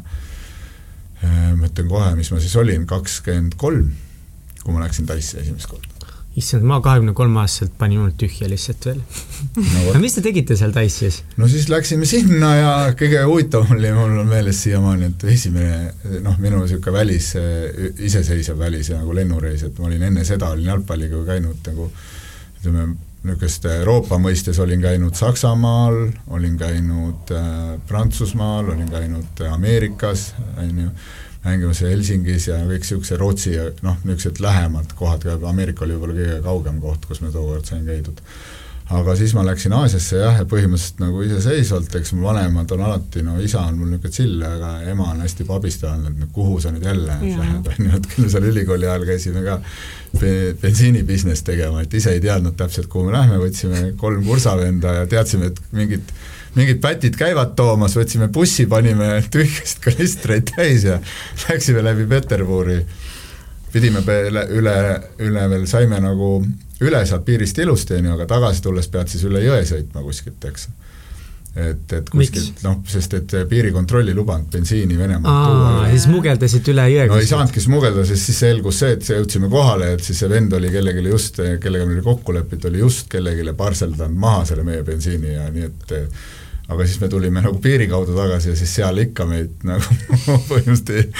[1.22, 3.92] äh, ma ütlen kohe, mis ma siis olin, kakskümmend kolm,
[4.64, 5.95] kui ma läksin Taisse esimest korda
[6.36, 9.84] issand, ma kahekümne kolme aastaselt panin hullult tühja lihtsalt veel no,.
[9.94, 11.22] no mis te tegite seal Tais siis?
[11.40, 16.36] no siis läksime sinna ja kõige huvitavam oli, mul on meeles siiamaani, et esimene noh,
[16.42, 17.32] minu niisugune välis,
[18.10, 21.90] iseseisev välis nagu lennureis, et ma olin enne seda, olin jalgpalliga käinud nagu
[22.60, 22.88] ütleme,
[23.26, 25.96] niisugust Euroopa mõistes olin käinud Saksamaal,
[26.36, 30.90] olin käinud äh, Prantsusmaal, olin käinud Ameerikas, on ju
[31.46, 36.18] mängimas Helsingis ja kõik niisuguse Rootsi ja noh, niisugused lähemad kohad ka, Ameerika oli võib-olla
[36.18, 38.22] kõige kaugem koht, kus me tookord sain käidud.
[38.96, 43.22] aga siis ma läksin Aasiasse jah, ja põhimõtteliselt nagu iseseisvalt, eks mu vanemad on alati,
[43.26, 46.70] no isa on mul niisugune chill, aga ema on hästi pabistav olnud, et kuhu sa
[46.74, 47.40] nüüd jälle yeah.
[47.40, 49.58] lähed, on ju, et küll seal ülikooli ajal käisime ka
[50.62, 55.10] bensiini business tegema, et ise ei teadnud täpselt, kuhu me lähme, võtsime kolm kursavenda ja
[55.10, 56.14] teadsime, et mingid
[56.56, 61.00] mingid pätid käivad toomas, võtsime bussi, panime tühjasid kanistreid täis ja
[61.48, 62.80] läksime läbi Peterburi.
[63.72, 64.76] pidime üle, üle,
[65.20, 66.40] üle veel saime nagu
[66.80, 70.44] üle sealt piirist ilusti, on ju, aga tagasi tulles pead siis üle jõe sõitma kuskilt,
[70.48, 70.68] eks
[71.56, 75.84] et, et kuskilt noh, sest et piirikontroll ei lubanud bensiini Venemaalt tuua.
[75.90, 77.06] siis smugeldasite üle jõe?
[77.10, 80.52] no ei saanudki smugeldada, sest siis selgus see, et jõudsime kohale, et siis see vend
[80.58, 84.84] oli kellelegi just, kellega meil oli kokku lepitud, oli just kellelegi parseldanud maha selle meie
[84.86, 85.96] bensiini ja nii et
[86.66, 89.98] aga siis me tulime nagu piiri kaudu tagasi ja siis seal ikka meid nagu
[90.50, 91.14] põhimõtteliselt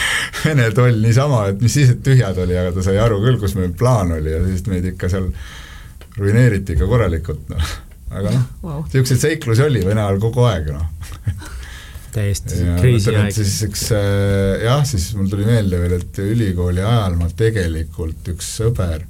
[0.44, 3.54] Vene toll niisama, et mis siis, et tühjad oli, aga ta sai aru küll, kus
[3.58, 5.28] meil plaan oli ja siis meid ikka seal
[6.16, 7.76] ruineeriti ikka korralikult, noh.
[8.10, 11.54] aga noh wow., niisuguseid seiklusi oli Vene ajal kogu aeg, noh
[12.16, 13.32] täiesti crazy aeg.
[13.36, 18.50] siis üks äh, jah, siis mul tuli meelde veel, et ülikooli ajal ma tegelikult, üks
[18.60, 19.04] sõber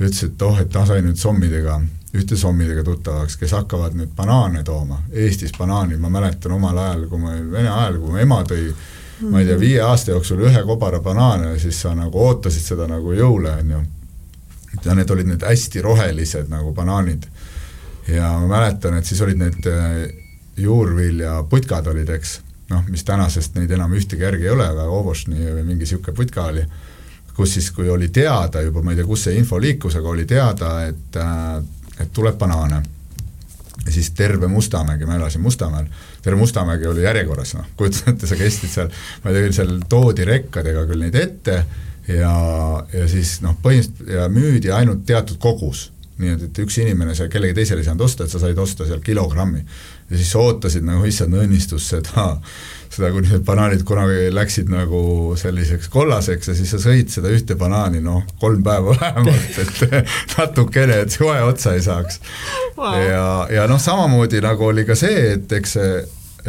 [0.00, 1.78] ütles, et oh, et ta sai nüüd sommidega
[2.14, 7.20] ühte sommidega tuttavaks, kes hakkavad nüüd banaane tooma, Eestis banaani, ma mäletan omal ajal, kui
[7.22, 8.72] ma, Vene ajal, kui mu ema tõi
[9.20, 9.60] ma ei tea, mhm.
[9.60, 13.80] viie aasta jooksul ühe kobara banaane, siis sa nagu ootasid seda nagu jõule, on ju.
[14.84, 17.26] ja need olid need hästi rohelised nagu banaanid.
[18.08, 20.06] ja ma mäletan, et siis olid need äh,
[20.56, 25.64] juurviljaputkad olid, eks, noh, mis tänasest neid enam ühtegi järgi ei ole, aga Ovošni või
[25.64, 26.64] mingi niisugune putka oli,
[27.36, 30.24] kus siis, kui oli teada juba, ma ei tea, kus see info liikus, aga oli
[30.28, 31.60] teada, et äh,
[32.00, 32.82] et tuleb banaane.
[33.86, 35.86] ja siis terve Mustamägi, ma elasin Mustamäel,
[36.22, 38.90] terve Mustamägi oli järjekorras, noh, kujutad ette, sa kestsid seal,
[39.24, 41.62] ma tea, seal toodi rekkadega küll neid ette
[42.08, 42.34] ja,
[42.92, 45.88] ja siis noh, põhimõtteliselt ja müüdi ainult teatud kogus
[46.20, 48.86] nii et, et üks inimene sai, kellegi teisele ei saanud osta, et sa said osta
[48.88, 49.62] seal kilogrammi.
[50.10, 52.26] Ja siis ootasid nagu issand õnnistus seda,
[52.90, 55.02] seda, kuni need banaanid kunagi läksid nagu
[55.38, 61.04] selliseks kollaseks ja siis sa sõid seda ühte banaani noh, kolm päeva vähemalt, et natukene,
[61.04, 62.20] et joe otsa ei saaks.
[62.76, 62.98] Wow..
[63.04, 65.96] ja, ja noh, samamoodi nagu oli ka see, et eks see,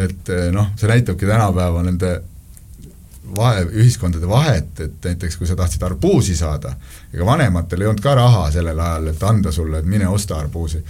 [0.08, 2.18] et noh, see näitabki tänapäeva nende
[3.36, 6.74] vahe, ühiskondade vahet, et näiteks kui sa tahtsid arbuusi saada,
[7.14, 10.82] ega vanematel ei olnud ka raha sellel ajal, et anda sulle, et mine osta arbuusi,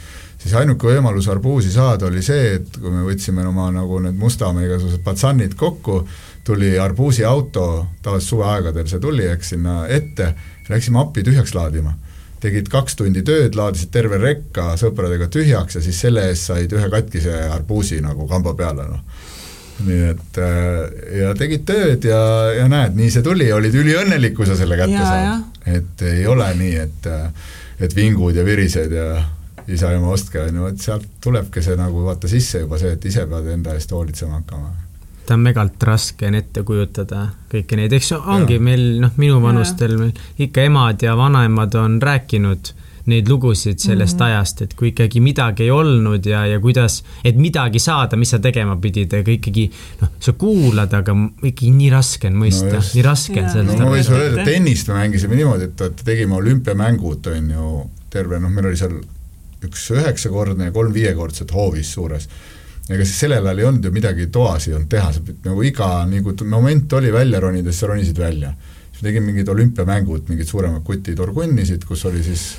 [0.42, 4.68] siis ainuke võimalus arbuusi saada oli see, et kui me võtsime oma nagu need Mustamäe
[4.68, 6.02] igasugused patsannid kokku,
[6.44, 7.68] tuli arbuusiauto,
[8.02, 10.34] tavaliselt suveaegadel see tuli, eks, sinna ette,
[10.70, 11.94] läksime appi tühjaks laadima
[12.42, 16.88] tegid kaks tundi tööd, laadisid terve rekka sõpradega tühjaks ja siis selle eest said ühe
[16.90, 19.28] katkise arbuusi nagu kamba peale, noh.
[19.86, 20.80] nii et äh,
[21.20, 22.22] ja tegid tööd ja,
[22.58, 25.46] ja näed, nii see tuli, olid üliõnnelik, kui sa selle kätte saad.
[25.70, 27.54] et ei ole nii, et, äh,
[27.86, 29.08] et vingud ja virised ja
[29.68, 32.96] isa ja ema ostke, on ju, et sealt tulebki see nagu vaata sisse juba see,
[32.98, 34.74] et ise pead enda eest hoolitsema hakkama.
[35.22, 38.64] Seda on megalt raske on ette kujutada kõiki neid, eks ongi ja.
[38.68, 40.12] meil noh, minuvanustel meil
[40.44, 42.74] ikka emad ja vanaemad on rääkinud
[43.06, 44.26] neid lugusid sellest mm -hmm.
[44.26, 48.40] ajast, et kui ikkagi midagi ei olnud ja, ja kuidas, et midagi saada, mis sa
[48.40, 49.72] tegema pidid, aga ikkagi
[50.02, 52.76] noh, sa kuulad, aga ikkagi nii raske on mõista.
[52.76, 55.82] No, nii raske on sellest no ma võin sulle öelda, tennist me mängisime niimoodi, et,
[55.82, 59.02] et tegime olümpiamängud, on ju, terve noh, meil oli seal
[59.68, 62.28] üks üheksakordne ja kolm viiekordset hoovis suures
[62.90, 65.64] ega siis sellel ajal ei olnud ju midagi toas ei olnud teha, sa pidid nagu
[65.66, 68.54] iga nagu moment oli välja ronida, siis sa ronisid välja.
[68.92, 72.52] siis me tegime mingid olümpiamängud, mingid suuremad kutid orgunnisid, kus oli siis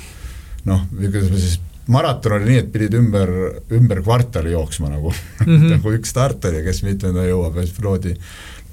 [0.69, 1.59] noh, kuidas me siis
[1.91, 3.31] maraton oli nii, et pidid ümber,
[3.75, 5.69] ümber kvartali jooksma nagu mm, -hmm.
[5.75, 8.15] nagu üks start oli, kes mitmenda jõuab ja siis loodi,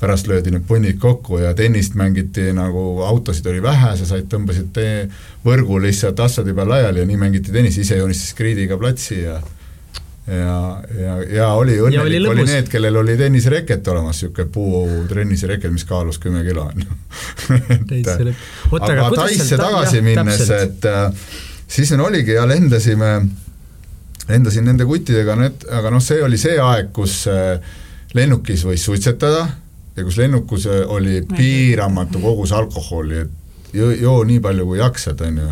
[0.00, 4.70] pärast löödi need punnid kokku ja tennist mängiti nagu, autosid oli vähe, sa said, tõmbasid
[4.72, 5.08] tee,
[5.44, 9.40] võrgu lihtsalt assadi peal laiali ja nii mängiti tennis, ise joonistasid kriidiga platsi ja
[10.30, 15.84] ja, ja, ja oli õnnelik, oli, need, kellel oli tennisereket olemas, niisugune puu tennisereket, mis
[15.88, 16.98] kaalus kümme kilo, on ju.
[18.78, 21.32] aga Taisse tagasi minnes, et äh,
[21.68, 23.14] siis oligi ja lendasime,
[24.28, 27.58] lendasin nende kuttidega, need, aga noh, see oli see aeg, kus äh,
[28.14, 29.48] lennukis võis suitsetada
[29.96, 33.30] ja kus lennukus oli piiramatu kogus alkoholi, et
[33.72, 35.48] joo, joo nii palju, kui jaksad, on ju.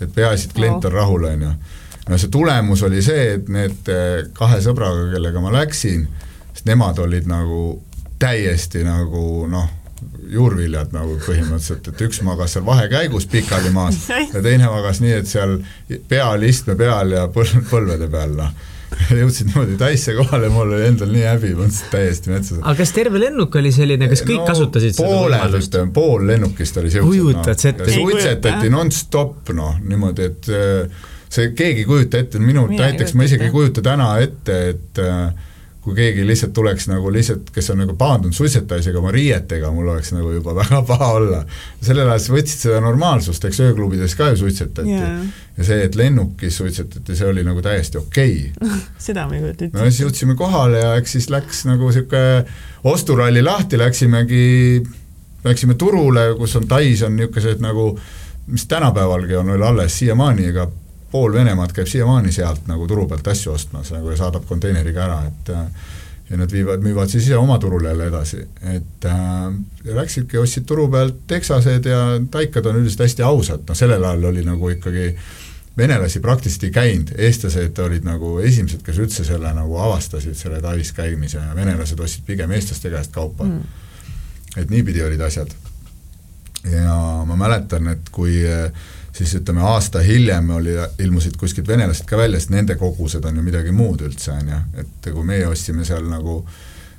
[0.00, 1.52] et peaasi, et klient on rahul, on ju
[2.08, 6.06] no see tulemus oli see, et need eh, kahe sõbraga, kellega ma läksin,
[6.52, 7.80] sest nemad olid nagu
[8.20, 9.66] täiesti nagu noh,
[10.30, 15.30] juurviljad nagu põhimõtteliselt, et üks magas seal vahekäigus pikali maas ja teine magas nii, et
[15.30, 15.58] seal
[16.08, 18.72] pea oli istme peal ja põl-, põlvede peal, noh
[19.20, 22.60] jõudsid niimoodi täisse kohale, mul oli endal nii häbi, mõtlesin täiesti metsas.
[22.62, 25.76] aga kas terve lennuk oli selline, kas kõik no, kasutasid seda võimalust?
[25.96, 27.10] pool lennukist oli siuksed.
[27.10, 27.90] kujutad sa ette?
[27.92, 33.26] suitsetati nonstop, noh, niimoodi, et äh, see keegi ei kujuta ette, minu Mina näiteks ma
[33.28, 35.45] isegi ei kujuta täna ette, et äh,
[35.86, 40.10] kui keegi lihtsalt tuleks nagu lihtsalt, kes on nagu paandunud suitsetamisega oma riietega, mul oleks
[40.16, 41.42] nagu juba väga paha olla.
[41.78, 45.20] sellel ajal sa võtsid seda normaalsust, eks ööklubides ka ju suitsetati yeah.
[45.54, 48.80] ja see, et lennukis suitsetati, see oli nagu täiesti okei okay.
[49.06, 49.78] seda ma ei kujuta ette.
[49.78, 52.44] no siis jõudsime kohale ja eks siis läks nagu niisugune
[52.86, 54.46] osturalli lahti, läksimegi,
[55.46, 57.92] läksime turule, kus on Tais on niisugused nagu
[58.46, 60.66] mis tänapäevalgi on veel alles siiamaani, ega
[61.10, 65.20] pool Venemaad käib siiamaani sealt nagu turu pealt asju ostmas nagu ja saadab konteineriga ära,
[65.28, 65.64] et äh,
[66.30, 68.40] ja nad viivad, müüvad siis ise oma turule jälle edasi,
[68.74, 69.50] et äh,
[69.84, 74.42] läksidki, ostsid turu pealt teksased ja taikad on üldiselt hästi ausad, noh sellel ajal oli
[74.46, 75.12] nagu ikkagi
[75.78, 80.92] venelasi praktiliselt ei käinud, eestlased olid nagu esimesed, kes üldse selle nagu avastasid, selle Tais
[80.96, 83.44] käimise ja venelased ostsid pigem eestlaste käest kaupa.
[83.44, 83.62] Mm..
[84.56, 85.50] et niipidi olid asjad.
[86.72, 88.72] ja ma mäletan, et kui äh,
[89.16, 93.44] siis ütleme, aasta hiljem oli, ilmusid kuskilt venelased ka välja, sest nende kogused on ju
[93.44, 96.42] midagi muud üldse, on ju, et kui meie ostsime seal nagu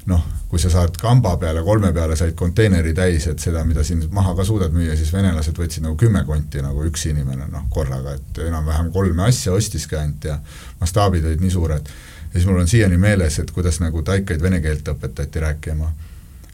[0.07, 4.05] noh, kui sa saad kamba peale, kolme peale said konteineri täis, et seda, mida siin
[4.15, 8.15] maha ka suudad müüa, siis venelased võtsid nagu kümme konti nagu üks inimene noh, korraga,
[8.15, 10.37] et enam-vähem kolme asja ostiski ainult ja
[10.79, 11.91] mastaabid olid nii suured.
[12.27, 15.91] ja siis mul on siiani meeles, et kuidas nagu taikaid vene keelt õpetati rääkima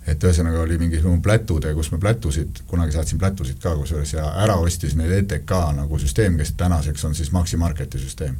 [0.07, 4.57] et ühesõnaga oli mingisugune plätude, kus me plätusid, kunagi saatsin plätusid ka kusjuures ja ära
[4.59, 8.35] ostis neid ETK nagu süsteem, kes tänaseks on siis Maxi Marketi süsteem.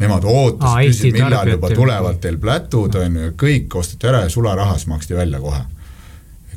[0.00, 4.86] Nemad ootasid, küsisid, millal juba tulevad teil plätud, on ju, kõik osteti ära ja sularahas
[4.88, 5.66] maksti välja kohe.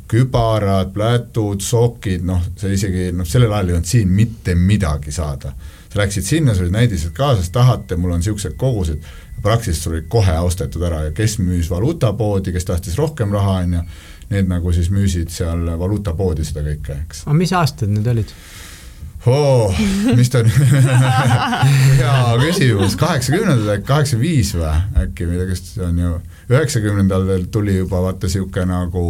[0.08, 5.52] kübarad, plätud, sokid, noh, see isegi, noh, sellel ajal ei olnud siin mitte midagi saada.
[5.90, 9.02] sa läksid sinna, sul olid näidised kaasas, tahate, mul on niisugused kogused,
[9.42, 13.72] praktiliselt sul olid kohe ostetud ära ja kes müüs valuutapoodi, kes tahtis rohkem raha, on
[13.72, 13.82] ju
[14.34, 17.24] need nagu siis müüsid seal valuutapoodi seda kõike, eks.
[17.26, 18.34] aga mis aastad need olid?
[19.26, 19.80] oo oh,,
[20.16, 20.50] mis ta on
[22.00, 24.74] hea küsimus, kaheksakümnendad kaheksakümmend viis või
[25.06, 26.12] äkki midagi, sest see on ju,
[26.52, 29.04] üheksakümnendatel tuli juba vaata niisugune nagu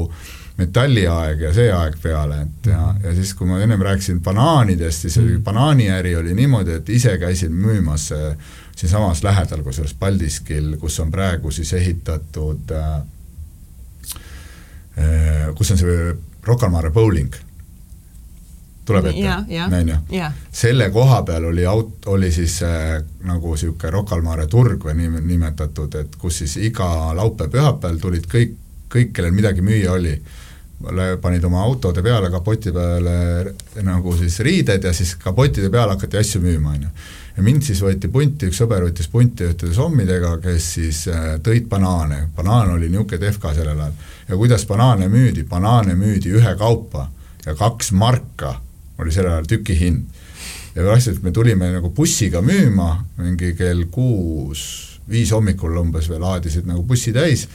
[0.55, 5.19] metalliaeg ja see aeg peale, et ja, ja siis, kui ma ennem rääkisin banaanidest, siis
[5.19, 5.43] mm.
[5.47, 8.37] banaaniäri oli niimoodi, et ise käisin müümas äh,
[8.77, 13.03] siinsamas lähedal, kusjuures Paldiskil, kus on praegu siis ehitatud Äh,
[15.57, 17.35] kus on see Rocca al Mare bowling?
[18.85, 19.17] Tuleb ette,
[19.81, 19.97] on ju.
[20.53, 24.99] selle koha peal oli aut-, oli siis äh, nagu niisugune Rocca al Mare turg või
[24.99, 28.59] nii nimetatud, et kus siis iga laupäev-pühapäeval tulid kõik,
[28.93, 30.13] kõik, kellel midagi müüa oli,
[31.21, 36.41] panid oma autode peale, kapoti peale nagu siis riided ja siis kapottide peale hakati asju
[36.43, 36.89] müüma, on ju.
[37.37, 41.69] ja mind siis võeti punti, üks sõber võttis punti ühtede sommidega, kes siis äh, tõid
[41.71, 43.93] banaane, banaan oli niisugune tehka sellel ajal.
[44.29, 47.09] ja kuidas banaane müüdi, banaane müüdi ühekaupa
[47.47, 48.59] ja kaks marka
[48.99, 50.05] oli sel ajal tükihind.
[50.75, 56.67] ja vaikselt me tulime nagu bussiga müüma, mingi kell kuus, viis hommikul umbes veel laadisid
[56.67, 57.49] nagu bussi täis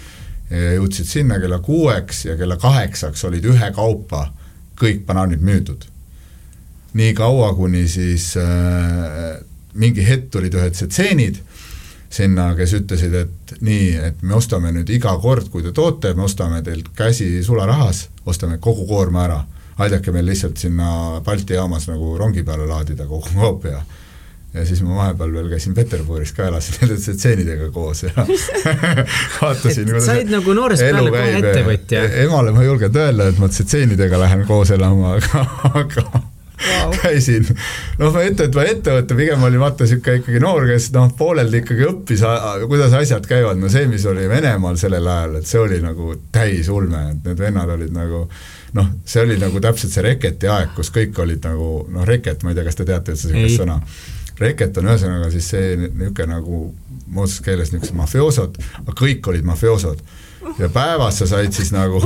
[0.49, 4.25] jõudsid sinna kella kuueks ja kella kaheksaks olid ühekaupa
[4.79, 5.85] kõik banaanid müüdud.
[6.93, 9.37] nii kaua, kuni siis äh,
[9.73, 11.37] mingi hetk tulid ühed setseenid
[12.09, 16.25] sinna, kes ütlesid, et nii, et me ostame nüüd iga kord, kui te toote, me
[16.25, 19.39] ostame teilt käsi sularahas, ostame kogu koorma ära
[19.79, 23.81] aidake meil lihtsalt sinna Balti jaamas nagu rongi peale laadida kogu kaup ja
[24.53, 28.25] ja siis ma vahepeal veel käisin Peterburis ka, elasin nende tsetseenidega koos ja
[29.41, 32.03] vaatasin said nagu noorest peale kohe ettevõtja?
[32.25, 36.93] emale ma ei julgenud öelda, et ma tsetseenidega lähen koos elama, aga, aga wow.
[37.01, 37.45] käisin,
[37.99, 41.63] noh, ma ette, et ma ettevõte pigem oli vaata niisugune ikkagi noor, kes noh, pooleldi
[41.63, 42.25] ikkagi õppis,
[42.67, 46.71] kuidas asjad käivad, no see, mis oli Venemaal sellel ajal, et see oli nagu täis
[46.73, 48.25] ulme, et need vennad olid nagu
[48.77, 52.51] noh, see oli nagu täpselt see reketi aeg, kus kõik olid nagu noh, reket, ma
[52.53, 53.79] ei tea, kas te teate üldse sellist sõna?
[54.39, 56.59] Reket on ühesõnaga siis see niisugune nagu
[57.09, 60.03] moodsas keeles niisugused mafioosod, aga kõik olid mafioosod.
[60.59, 61.99] ja päevas sa said siis nagu,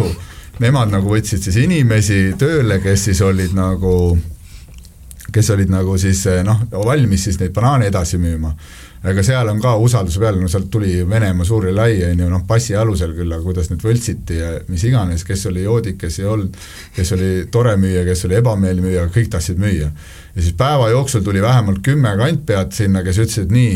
[0.59, 4.17] nemad nagu võtsid siis inimesi tööle, kes siis olid nagu,
[5.31, 8.55] kes olid nagu siis noh, valmis siis neid banaane edasi müüma
[9.03, 12.27] aga seal on ka usalduse peal, no sealt tuli Venemaa suur ja lai, on ju,
[12.31, 16.21] noh, passi alusel küll, aga kuidas need võltsiti ja mis iganes, kes oli joodik, kes
[16.21, 16.55] ei olnud,
[16.95, 19.89] kes oli tore müüja, kes oli ebameeldiv müüja, kõik tahtsid müüa.
[20.35, 23.75] ja siis päeva jooksul tuli vähemalt kümme kantpead sinna, kes ütlesid nii,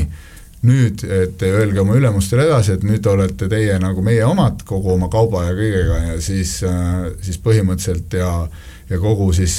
[0.67, 5.11] nüüd, et öelge oma ülemustele edasi, et nüüd olete teie nagu meie omad kogu oma
[5.11, 8.31] kauba ja kõigega ja siis, äh, siis põhimõtteliselt ja
[8.87, 9.57] ja kogu siis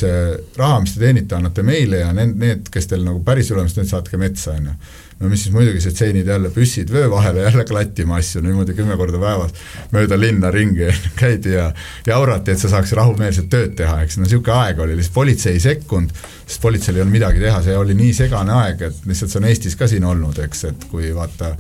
[0.57, 3.91] raha, mis te teenite, annate meile ja need, need, kes teil nagu päris ülemust, need
[3.91, 4.77] saatke metsa, on ju
[5.19, 8.97] no mis siis muidugi see tseenid jälle püssid vöö vahele jälle klattima asju niimoodi kümme
[9.01, 9.55] korda päevas
[9.95, 11.73] mööda linna ringi käidi ja
[12.07, 15.65] jaurati, et sa saaks rahumeelset tööd teha, eks no niisugune aeg oli, lihtsalt politsei ei
[15.65, 19.43] sekkunud, sest politseil ei olnud midagi teha, see oli nii segane aeg, et lihtsalt see
[19.43, 21.55] on Eestis ka siin olnud, eks, et kui vaata,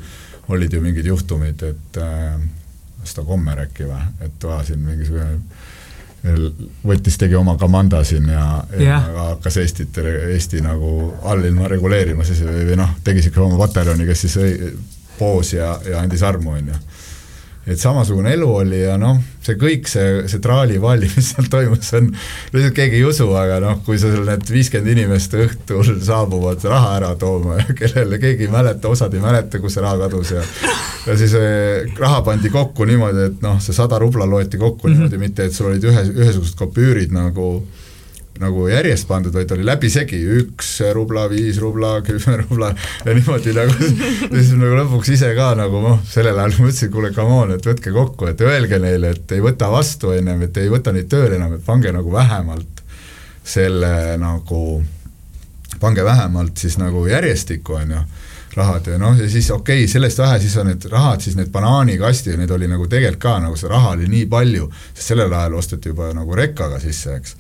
[0.55, 2.39] olid ju mingid juhtumid, et äh,
[3.03, 5.39] Asta Kommer äkki või, et va, siin mingisugune
[6.87, 8.45] võttis, tegi oma komanda siin ja,
[8.79, 14.07] ja hakkas Eestit, Eesti nagu allilma reguleerima siis või, või noh, tegi niisugune oma pataljoni,
[14.09, 14.39] kes siis
[15.19, 16.81] poos ja, ja andis armu, on ju
[17.73, 22.11] et samasugune elu oli ja noh, see kõik, see, see traalivalli, mis seal toimus, on,
[22.55, 27.15] lihtsalt keegi ei usu, aga noh, kui seal need viiskümmend inimest õhtul saabuvad raha ära
[27.21, 30.45] tooma ja kellele keegi ei mäleta, osad ei mäleta, kus see raha kadus ja
[31.09, 34.95] ja siis eh, raha pandi kokku niimoodi, et noh, see sada rubla loeti kokku mm
[34.95, 34.97] -hmm.
[34.97, 37.51] niimoodi, mitte et sul olid ühe, ühesugused kopüürid nagu
[38.41, 42.71] nagu järjest pandud, vaid oli läbisegi, üks rubla, viis rubla, kümme rubla
[43.05, 43.75] ja niimoodi nagu,
[44.35, 47.67] siis nagu lõpuks ise ka nagu noh, sellel ajal ma ütlesin, kuule, come on, et
[47.71, 51.39] võtke kokku, et öelge neile, et ei võta vastu ennem, et ei võta neid tööle
[51.39, 52.85] enam, et pange nagu vähemalt
[53.49, 54.63] selle nagu,
[55.81, 58.07] pange vähemalt siis nagu järjestikku, on ju
[58.59, 61.51] rahad ja noh, ja siis okei okay,, sellest vähe, siis on need rahad, siis need
[61.55, 65.59] banaanikasti, need oli nagu tegelikult ka nagu see raha oli nii palju, sest sellel ajal
[65.61, 67.37] osteti juba nagu rekkaga sisse, eks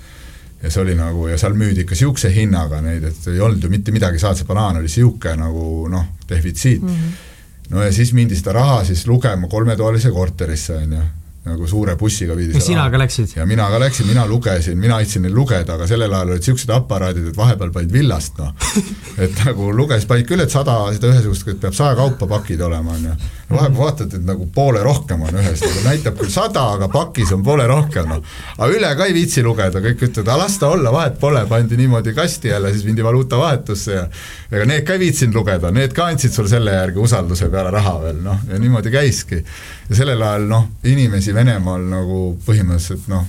[0.62, 3.71] ja see oli nagu, ja seal müüdi ikka niisuguse hinnaga neid, et ei olnud ju
[3.71, 6.88] mitte midagi saada, see banaan oli niisugune nagu noh, defitsiit mm.
[6.97, 7.71] -hmm.
[7.75, 11.05] no ja siis mindi seda raha siis lugema kolmetoalise korterisse, on ju
[11.46, 13.37] nagu suure bussiga viidi ja sina ka läksid?
[13.37, 16.72] ja mina ka läksin, mina lugesin, mina aitasin neil lugeda, aga sellel ajal olid niisugused
[16.74, 18.53] aparaadid, et vahepeal panid villast, noh.
[19.24, 22.96] et nagu luges, panid küll, et sada seda ühesugust, et peab saja kaupa pakid olema,
[22.96, 23.14] on ju.
[23.53, 27.46] vahepeal vaatad, et nagu poole rohkem on ühes, nagu näitab küll sada, aga pakis on
[27.46, 28.37] poole rohkem, noh.
[28.59, 31.79] aga üle ka ei viitsi lugeda, kõik ütlevad, aga las ta olla, vahet pole, pandi
[31.81, 34.05] niimoodi kasti jälle, siis mindi valuutavahetusse ja
[34.51, 37.98] ega need ka ei viitsinud lugeda, need ka andsid sulle selle järgi usalduse peale raha
[38.05, 39.44] veel, noh, ja niimoodi käiski.
[39.88, 43.24] Ja sellel ajal noh, inimesi Venemaal nagu põhimõtteliselt noh,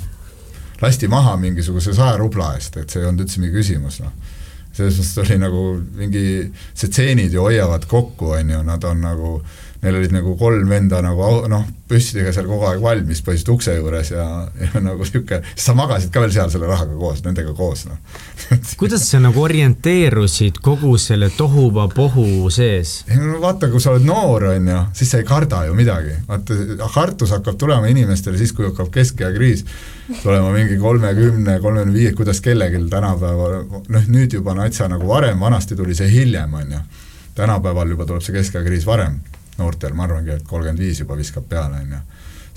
[0.82, 4.14] lasti maha mingisuguse saja rubla eest, et see ei olnud üldse mingi küsimus, noh.
[4.76, 5.64] selles mõttes oli nagu
[6.00, 6.26] mingi,
[6.76, 9.34] tsetseenid ju hoiavad kokku, on ju, nad on nagu,
[9.82, 14.12] neil olid nagu kolm venda nagu noh, püssidega seal kogu aeg valmis, põhiliselt ukse juures
[14.12, 14.26] ja,
[14.60, 17.98] ja nagu niisugune, sa magasid ka veel seal selle rahaga koos, nendega koos, noh.
[18.82, 22.94] kuidas sa nagu orienteerusid kogu selle tohuvapohu sees?
[23.08, 26.20] ei no vaata, kui sa oled noor, on ju, siis sa ei karda ju midagi.
[26.28, 26.60] vaata,
[26.94, 29.64] kartus hakkab tulema inimestele siis, kui hakkab keskea kriis
[30.26, 35.80] tulema mingi kolmekümne, kolmekümne viie, kuidas kellelgi tänapäeval, noh nüüd juba natsa nagu varem, vanasti
[35.80, 36.86] tuli see hiljem, on ju.
[37.40, 39.22] tänapäeval juba tuleb see keskea kriis varem
[39.60, 42.02] noortel, ma arvangi, et kolmkümmend viis juba viskab peale, on ju.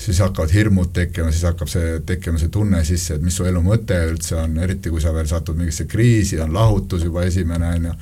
[0.02, 3.60] siis hakkavad hirmud tekkima, siis hakkab see, tekkima see tunne sisse, et mis su elu
[3.62, 7.86] mõte üldse on, eriti kui sa veel satud mingisse kriisi, on lahutus juba esimene, on
[7.86, 7.94] ju,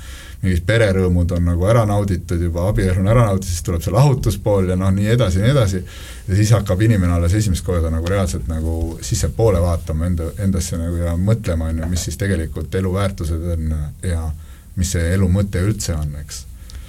[0.43, 4.73] mingid pererõõmud on nagu ära nauditud juba, abielu on ära nauditud, siis tuleb see lahutuspool
[4.73, 5.83] ja noh, nii edasi ja nii edasi,
[6.29, 11.03] ja siis hakkab inimene alles esimest korda nagu reaalselt nagu sissepoole vaatama enda, endasse nagu
[11.03, 13.75] ja mõtlema, on ju, mis siis tegelikult elu väärtused on
[14.07, 14.31] ja
[14.81, 16.47] mis see elu mõte üldse on, eks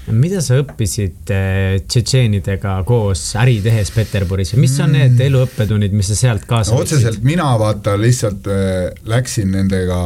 [0.09, 4.55] mida sa õppisid äh, tšetšeenidega koos äri tehes Peterburis?
[4.55, 5.23] Ja mis on need mm.
[5.27, 9.99] elu õppetunnid, mis sa sealt kaasa no, otseselt mina vaata lihtsalt äh, läksin nendega,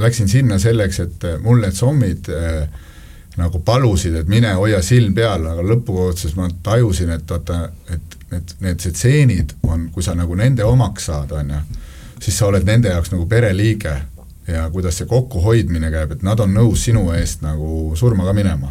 [0.00, 2.30] läksin sinna selleks, et äh, mul need sommid
[3.34, 8.52] nagu palusid, et mine hoia silm peal, aga lõpukokkuvõttes ma tajusin, et vaata, et need,
[8.62, 11.62] need tsetseenid on, kui sa nagu nende omaks saad, on ju,
[12.22, 13.96] siis sa oled nende jaoks nagu pereliige.
[14.44, 18.68] Ja kuidas see kokkuhoidmine käib, et nad on nõus sinu eest nagu surma ka minema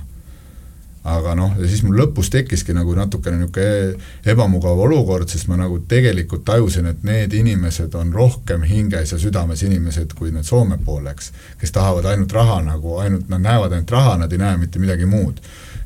[1.03, 5.81] aga noh, ja siis mul lõpus tekkiski nagu natukene niisugune ebamugav olukord, sest ma nagu
[5.89, 11.09] tegelikult tajusin, et need inimesed on rohkem hinges ja südames inimesed kui need Soome pool,
[11.11, 11.33] eks.
[11.59, 15.09] kes tahavad ainult raha nagu, ainult, nad näevad ainult raha, nad ei näe mitte midagi
[15.09, 15.43] muud.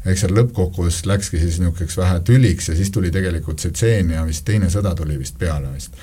[0.07, 4.69] eks seal lõppkokkuvõttes läkski siis niisuguseks vähe tüliks ja siis tuli tegelikult Tšetšeenia vist teine
[4.71, 5.97] sõda tuli vist peale vist.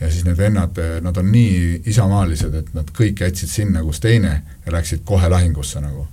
[0.00, 4.42] ja siis need vennad, nad on nii isamaalised, et nad kõik jätsid sinna, kus teine
[4.66, 6.06] ja läksid kohe lahingusse nagu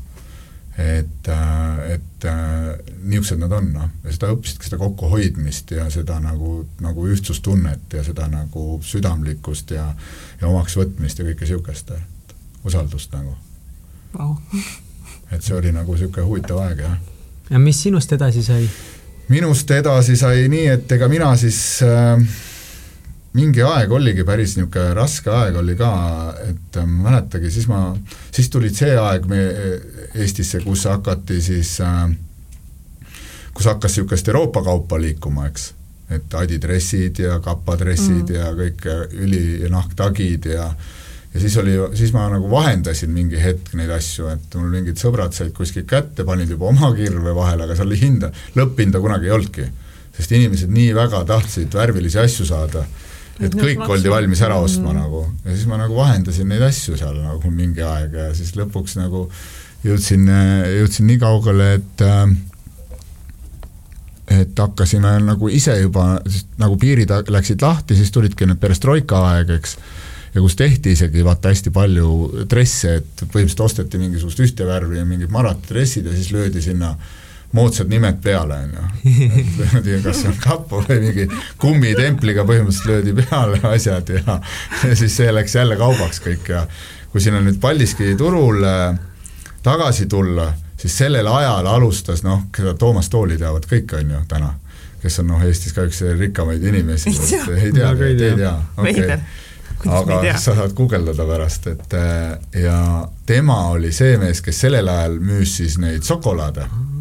[0.80, 6.20] et, äh, et äh, niisugused nad on, noh, ja seda õppisidki, seda kokkuhoidmist ja seda
[6.24, 9.90] nagu, nagu ühtsustunnet ja seda nagu südamlikkust ja
[10.40, 11.92] ja omaksvõtmist ja kõike niisugust,
[12.64, 13.36] usaldust nagu
[14.16, 14.38] wow..
[15.32, 16.96] et see oli nagu niisugune huvitav aeg, jah.
[17.50, 18.70] ja mis sinust edasi sai?
[19.28, 22.24] minust edasi sai nii, et ega mina siis äh,
[23.38, 25.90] mingi aeg oligi päris niisugune raske aeg oli ka,
[26.48, 27.82] et ma mäletagi, siis ma,
[28.34, 29.42] siis tuli see aeg me
[30.16, 32.08] Eestisse, kus hakati siis äh,,
[33.54, 35.74] kus hakkas niisugust Euroopa kaupa liikuma, eks.
[36.10, 38.36] et adidressid ja kapadressid mm.
[38.40, 40.72] ja kõik üli- ja nahktagid ja
[41.30, 45.36] ja siis oli, siis ma nagu vahendasin mingi hetk neid asju, et mul mingid sõbrad
[45.38, 49.68] said kuskilt kätte, panid juba oma kirve vahele, aga seal hinda, lõpphinda kunagi ei olnudki.
[50.18, 52.82] sest inimesed nii väga tahtsid värvilisi asju saada
[53.40, 55.00] et kõik oldi valmis ära ostma mm.
[55.00, 55.24] nagu.
[55.46, 59.28] Ja siis ma nagu vahendasin neid asju seal nagu mingi aeg ja siis lõpuks nagu
[59.86, 60.28] jõudsin,
[60.80, 62.06] jõudsin nii kaugele, et
[64.30, 66.20] et hakkasime nagu ise juba,
[66.62, 69.74] nagu piirid läksid lahti, siis tulidki need perestroika aeg, eks,
[70.36, 72.12] ja kus tehti isegi vaata hästi palju
[72.52, 77.18] dresse, et põhimõtteliselt osteti mingisugust ühte värvi ja mingid maratodressid ja siis löödi sinna äh,
[77.52, 79.12] moodsad nimed peale, on ju.
[79.74, 81.26] löödi, kas see on kapo või mingi
[81.58, 84.39] kummitempliga põhimõtteliselt löödi peale asjad ja,
[84.84, 86.66] ja siis see läks jälle kaubaks kõik ja
[87.12, 89.00] kui sinna nüüd Paldiski turul äh,
[89.66, 94.54] tagasi tulla, siis sellel ajal alustas noh, keda Toomas Tooli teavad kõik, on ju, täna,
[95.02, 97.16] kes on noh, Eestis ka üks rikkamaid inimesi,
[97.58, 99.22] ei tea, ei tea, okei.
[99.80, 102.34] Aga sa saad guugeldada pärast, et äh,
[102.66, 102.78] ja
[103.26, 106.68] tema oli see mees, kes sellel ajal müüs siis neid šokolaade.
[106.68, 106.99] mm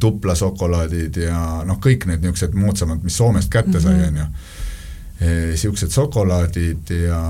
[0.00, 4.08] Tuplasokolaadid ja noh, kõik need niisugused moodsamad, mis Soomest kätte sai, mhm.
[4.08, 4.26] on ju.
[5.20, 7.20] Niisugused eh, šokolaadid ja,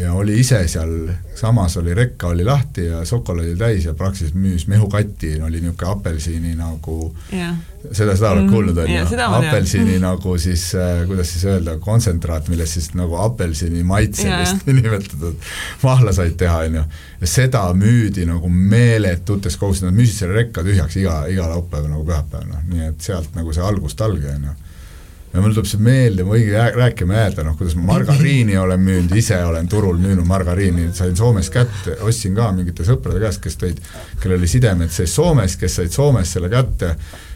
[0.00, 0.94] ja oli ise seal,
[1.36, 6.54] samas oli rekka oli lahti ja šokolaadi täis ja praktiliselt müüs mehukatti, oli niisugune apelsini
[6.56, 6.98] nagu
[7.32, 7.54] yeah
[7.92, 8.52] seda, seda oled mhm.
[8.52, 13.84] kuulnud, on ju, apelsini nagu siis äh,, kuidas siis öelda, kontsentraat, millest siis nagu apelsini
[13.86, 15.48] maitse vist nimetatud
[15.82, 16.84] mahla said teha, on ju.
[17.20, 22.04] ja seda müüdi nagu meeletutes kogustes, nad müüsid selle rekka tühjaks iga, iga laupäev nagu
[22.08, 24.60] pühapäev, noh, nii et sealt nagu see algust algi, on ju
[25.34, 29.14] ja mul tuleb see meelde, ma võin rääkima jääda, noh, kuidas ma margariini olen müünud,
[29.18, 33.80] ise olen turul müünud margariini, sain Soomest kätte, ostsin ka mingite sõprade käest, kes tõid,
[34.22, 36.94] kellel oli sidemed sees Soomes, kes said Soomest selle kätte.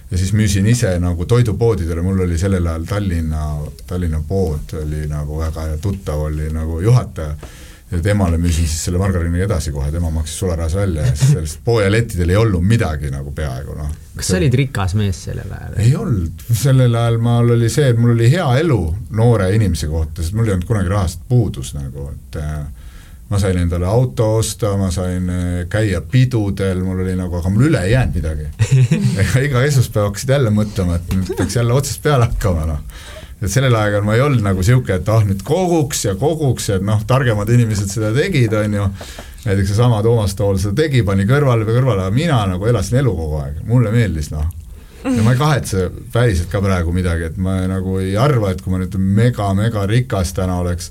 [0.08, 3.42] Ja siis müüsin ise nagu toidupoodidele, mul oli sellel ajal Tallinna,
[3.86, 7.34] Tallinna pood oli nagu väga tuttav, oli nagu juhataja
[7.90, 11.60] ja temale müüsin siis selle margariini edasi kohe, tema maksis sularahas välja ja siis sellest
[11.64, 13.92] poelettidel ei olnud midagi nagu peaaegu noh.
[14.16, 15.78] kas sa olid rikas mees sellel ajal?
[15.84, 18.82] ei olnud, sellel ajal mul oli see, et mul oli hea elu
[19.16, 22.40] noore inimese kohta, sest mul ei olnud kunagi rahast puudus nagu, et
[23.28, 27.66] ma sain endale auto osta, ma sain äh, käia pidudel, mul oli nagu, aga mul
[27.68, 28.46] üle ei jäänud midagi.
[29.24, 33.08] ega iga esmaspäev hakkasid jälle mõtlema, et nüüd peaks jälle otsast peale hakkama, noh
[33.38, 36.84] et sellel ajal ma ei olnud nagu niisugune, et ah nüüd koguks ja koguks, et
[36.84, 38.86] noh, targemad inimesed seda tegid, on ju,
[39.44, 43.14] näiteks seesama Toomas Tool seda tegi, pani kõrvale või kõrvale, aga mina nagu elasin elu
[43.18, 44.48] kogu aeg, mulle meeldis noh.
[45.04, 48.74] ja ma ei kahetse päriselt ka praegu midagi, et ma nagu ei arva, et kui
[48.74, 50.90] ma nüüd mega-mega rikas täna oleks,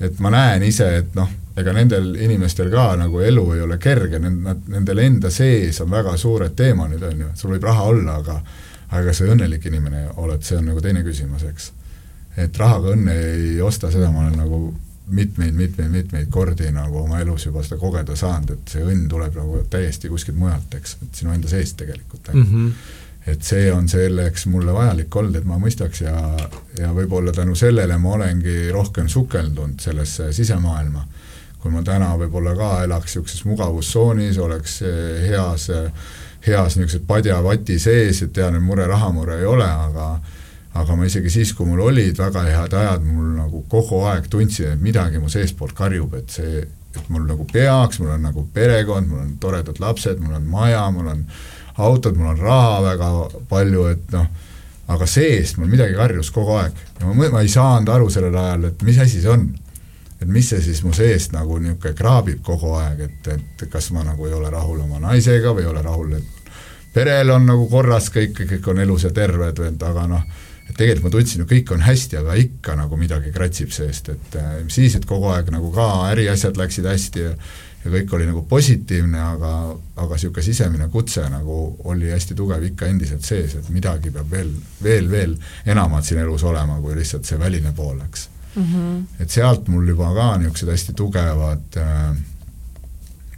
[0.00, 1.28] et ma näen ise, et noh,
[1.60, 6.16] ega nendel inimestel ka nagu elu ei ole kerge, nad, nendel enda sees on väga
[6.18, 8.40] suured teemad, on ju, sul võib raha olla, aga
[8.94, 11.70] aga kas sa õnnelik inimene oled, see on nagu teine küsimus, eks.
[12.40, 14.60] et rahaga õnne ei osta, seda ma olen nagu
[15.14, 20.08] mitmeid-mitmeid-mitmeid kordi nagu oma elus juba seda kogeda saanud, et see õnn tuleb nagu täiesti
[20.08, 22.46] kuskilt mujalt, eks, et sinu enda seest tegelikult mm.
[22.46, 22.70] -hmm.
[23.34, 26.16] et see on selleks mulle vajalik olnud, et ma mõistaks ja,
[26.78, 31.06] ja võib-olla tänu sellele ma olengi rohkem sukeldunud sellesse sisemaailma.
[31.60, 34.80] kui ma täna võib-olla ka elaks niisuguses mugavustsoonis, oleks
[35.28, 35.92] heas äh,
[36.46, 40.08] heas niisugused padja-vati sees, et tean, et mure, rahamure ei ole, aga
[40.74, 44.72] aga ma isegi siis, kui mul olid väga head ajad, mul nagu kogu aeg tundsin,
[44.74, 46.64] et midagi mu seestpoolt karjub, et see,
[46.94, 50.82] et mul nagu peaks, mul on nagu perekond, mul on toredad lapsed, mul on maja,
[50.94, 51.22] mul on
[51.76, 53.12] autod, mul on raha väga
[53.50, 54.26] palju, et noh,
[54.94, 56.82] aga seest mul midagi karjus kogu aeg.
[56.98, 59.46] Ja ma, ma ei saanud aru sellel ajal, et mis asi see on
[60.24, 64.04] et mis see siis mu seest nagu niisugune kraabib kogu aeg, et, et kas ma
[64.06, 66.50] nagu ei ole rahul oma naisega või ei ole rahul, et
[66.94, 70.24] perel on nagu korras kõik, kõik on elus ja terved, et aga noh,
[70.64, 74.40] et tegelikult ma tundsin ju, kõik on hästi, aga ikka nagu midagi kratsib seest, et
[74.40, 77.36] äh, siis, et kogu aeg nagu ka äriasjad läksid hästi ja
[77.84, 79.50] ja kõik oli nagu positiivne, aga,
[80.00, 81.58] aga niisugune sisemine kutse nagu
[81.92, 85.34] oli hästi tugev ikka endiselt sees, et midagi peab veel, veel, veel
[85.68, 88.62] enamat siin elus olema, kui lihtsalt see väline pool, eks mm.
[88.62, 89.02] -hmm.
[89.22, 92.16] et sealt mul juba ka niisugused hästi tugevad äh,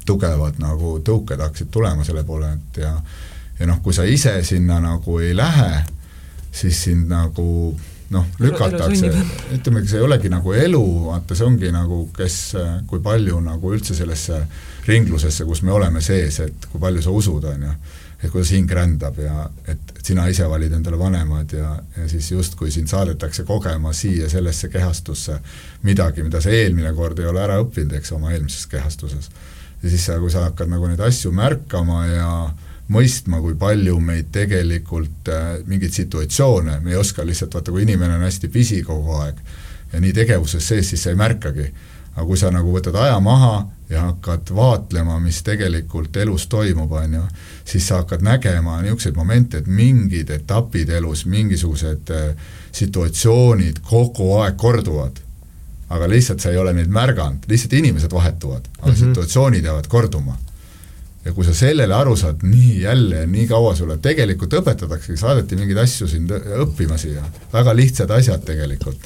[0.07, 2.95] tugevad nagu tõuked hakkasid tulema selle poole, et ja
[3.59, 5.85] ja noh, kui sa ise sinna nagu ei lähe,
[6.53, 7.47] siis sind nagu
[8.11, 9.11] noh, lükatakse,
[9.57, 12.37] ütleme, see ei olegi nagu elu, vaata, see ongi nagu, kes,
[12.87, 14.43] kui palju nagu üldse sellesse
[14.87, 17.73] ringlusesse, kus me oleme sees, et kui palju sa usud, on ju
[18.23, 22.31] et kuidas hing rändab ja et, et sina ise valid endale vanemad ja, ja siis
[22.33, 25.39] justkui sind saadetakse kogema siia sellesse kehastusse
[25.85, 29.29] midagi, mida sa eelmine kord ei ole ära õppinud, eks, oma eelmises kehastuses.
[29.83, 32.31] ja siis sa, kui sa hakkad nagu neid asju märkama ja
[32.93, 38.17] mõistma, kui palju meid tegelikult äh, mingeid situatsioone, me ei oska lihtsalt, vaata kui inimene
[38.17, 39.43] on hästi pisi kogu aeg
[39.93, 41.69] ja nii tegevuses sees, siis sa ei märkagi
[42.17, 47.19] aga kui sa nagu võtad aja maha ja hakkad vaatlema, mis tegelikult elus toimub, on
[47.19, 47.23] ju,
[47.69, 54.57] siis sa hakkad nägema niisuguseid momente, et mingid etapid elus, mingisugused äh, situatsioonid kogu aeg
[54.57, 55.23] korduvad.
[55.89, 58.99] aga lihtsalt sa ei ole neid märganud, lihtsalt inimesed vahetuvad, aga mm -hmm.
[58.99, 60.39] situatsioonid jäävad korduma.
[61.25, 65.79] ja kui sa sellele aru saad, nii jälle, nii kaua sulle tegelikult õpetatakse, saadeti mingeid
[65.79, 68.99] asju sind õppima siia, väga lihtsad asjad tegelikult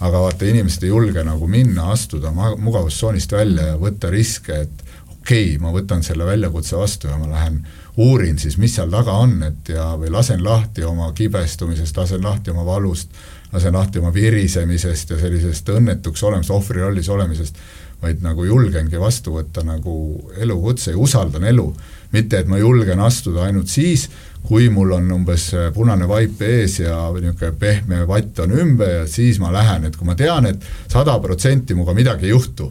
[0.00, 5.54] aga vaata, inimesed ei julge nagu minna, astuda mugavustsoonist välja ja võtta riske, et okei
[5.54, 7.62] okay,, ma võtan selle väljakutse vastu ja ma lähen
[7.98, 12.54] uurin siis, mis seal taga on, et ja, või lasen lahti oma kibestumisest, lasen lahti
[12.54, 13.10] oma valust,
[13.52, 17.58] lasen lahti oma virisemisest ja sellisest õnnetuks olemisest, ohvri rollis olemisest,
[18.02, 19.94] vaid nagu julgengi vastu võtta nagu
[20.38, 21.72] elukutse ja usaldan elu.
[22.12, 24.06] mitte, et ma julgen astuda ainult siis,
[24.42, 29.06] kui mul on umbes äh, punane vaip ees ja niisugune pehme vatt on ümber ja
[29.06, 32.70] siis ma lähen, et kui ma tean et, et sada protsenti minuga midagi ei juhtu,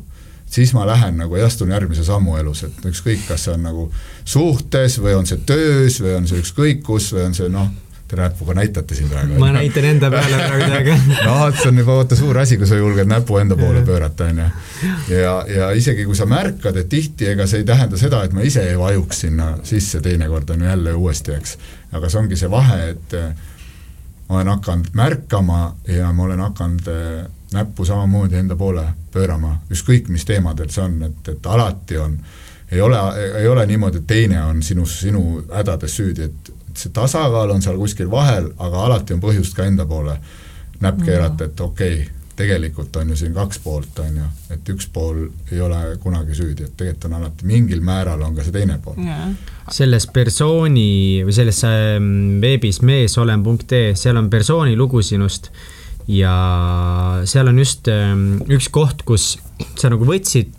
[0.49, 3.91] siis ma lähen nagu ja astun järgmise sammu elus, et ükskõik, kas see on nagu
[4.25, 7.69] suhtes või on see töös või on see ükskõik kus või on see noh,
[8.07, 9.39] te näpuga näitate siin praegu.
[9.39, 10.97] ma näitan enda peale praegu täiega
[11.27, 14.39] no see on juba vaata suur asi, kui sa julged näpu enda poole pöörata, on
[14.39, 14.47] ju.
[15.17, 18.45] ja, ja isegi kui sa märkad, et tihti ega see ei tähenda seda, et ma
[18.47, 21.57] ise ei vajuks sinna sisse teinekord on ju jälle uuesti, eks.
[21.91, 23.29] aga see ongi see vahe, et eh,
[24.29, 27.21] ma olen hakanud märkama ja ma olen hakanud eh,
[27.53, 32.19] näppu samamoodi enda poole pöörama, ükskõik mis teemadel see on, et, et alati on
[32.71, 32.97] ei ole,
[33.39, 36.46] ei ole niimoodi, et teine on sinus, sinu hädades süüdi, et
[36.77, 40.17] see tasakaal on seal kuskil vahel, aga alati on põhjust ka enda poole
[40.81, 44.85] näpp keerata, et okei okay,, tegelikult on ju siin kaks poolt, on ju, et üks
[44.93, 48.77] pool ei ole kunagi süüdi, et tegelikult on alati mingil määral on ka see teine
[48.83, 48.99] pool.
[49.01, 49.31] Yeah..
[49.73, 55.49] selles persooni või selles ähm, veebis meesolen.ee, seal on persooni lugu sinust
[56.07, 56.35] ja
[57.27, 59.35] seal on just ähm, üks koht, kus
[59.75, 60.56] sa nagu võtsid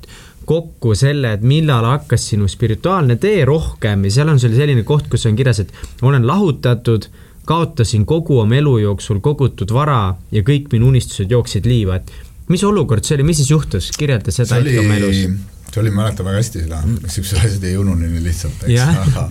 [0.48, 5.10] kokku selle, et millal hakkas sinu spirituaalne tee rohkem ja seal on sul selline koht,
[5.12, 7.08] kus on kirjas, et olen lahutatud,
[7.48, 12.12] kaotasin kogu oma elu jooksul kogutud vara ja kõik minu unistused jooksid liiva, et
[12.52, 15.22] mis olukord see oli, mis siis juhtus, kirjelda seda hetke oma elus.
[15.68, 19.28] see oli, ma mäletan väga hästi seda, niisugused asjad ei unune nii lihtsalt, eks, aga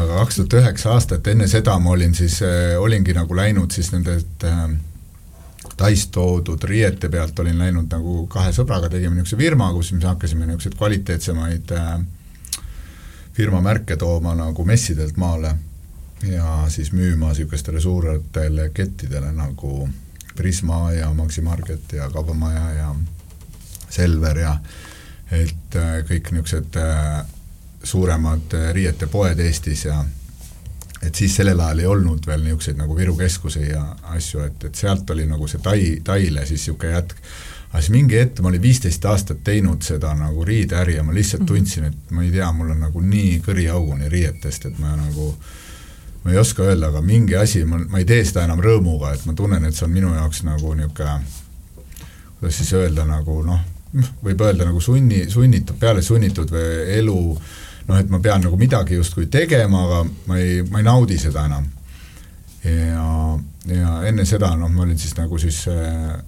[0.00, 3.90] aga kaks tuhat üheksa aastat enne seda ma olin siis äh,, olingi nagu läinud siis
[3.94, 4.68] nendelt äh,
[5.80, 10.44] Tais toodud riiete pealt olin läinud nagu kahe sõbraga, tegime niisuguse firma, kus me hakkasime
[10.44, 11.94] niisuguseid kvaliteetsemaid äh,
[13.32, 15.54] firma märke tooma nagu messidelt maale
[16.28, 19.88] ja siis müüma niisugustele suuretele kettidele nagu
[20.36, 22.94] Prisma ja Maxi Market ja Kaubamaja ja
[23.90, 24.54] Selver ja
[25.30, 27.24] et äh, kõik niisugused äh,
[27.82, 30.04] suuremad äh, riietepoed Eestis ja
[31.02, 33.84] et siis sellel ajal ei olnud veel niisuguseid nagu Viru keskusi ja
[34.14, 37.16] asju, et, et sealt oli nagu see Tai, Taile siis niisugune jätk.
[37.70, 41.42] aga siis mingi hetk, ma olin viisteist aastat teinud seda nagu riideäri ja ma lihtsalt
[41.42, 41.48] mhm.
[41.48, 45.34] tundsin, et ma ei tea, mul on nagu nii kõriauguni riietest, et ma nagu
[46.24, 49.24] ma ei oska öelda, aga mingi asi, ma, ma ei tee seda enam rõõmuga, et
[49.24, 51.20] ma tunnen, et see on minu jaoks nagu niisugune
[52.40, 53.60] kuidas siis öelda, nagu noh,
[54.24, 57.18] võib öelda nagu sunni, sunnitud, peale sunnitud või elu
[57.88, 61.46] noh, et ma pean nagu midagi justkui tegema, aga ma ei, ma ei naudi seda
[61.48, 61.68] enam.
[62.64, 63.06] ja,
[63.74, 66.18] ja enne seda noh, ma olin siis nagu siis äh,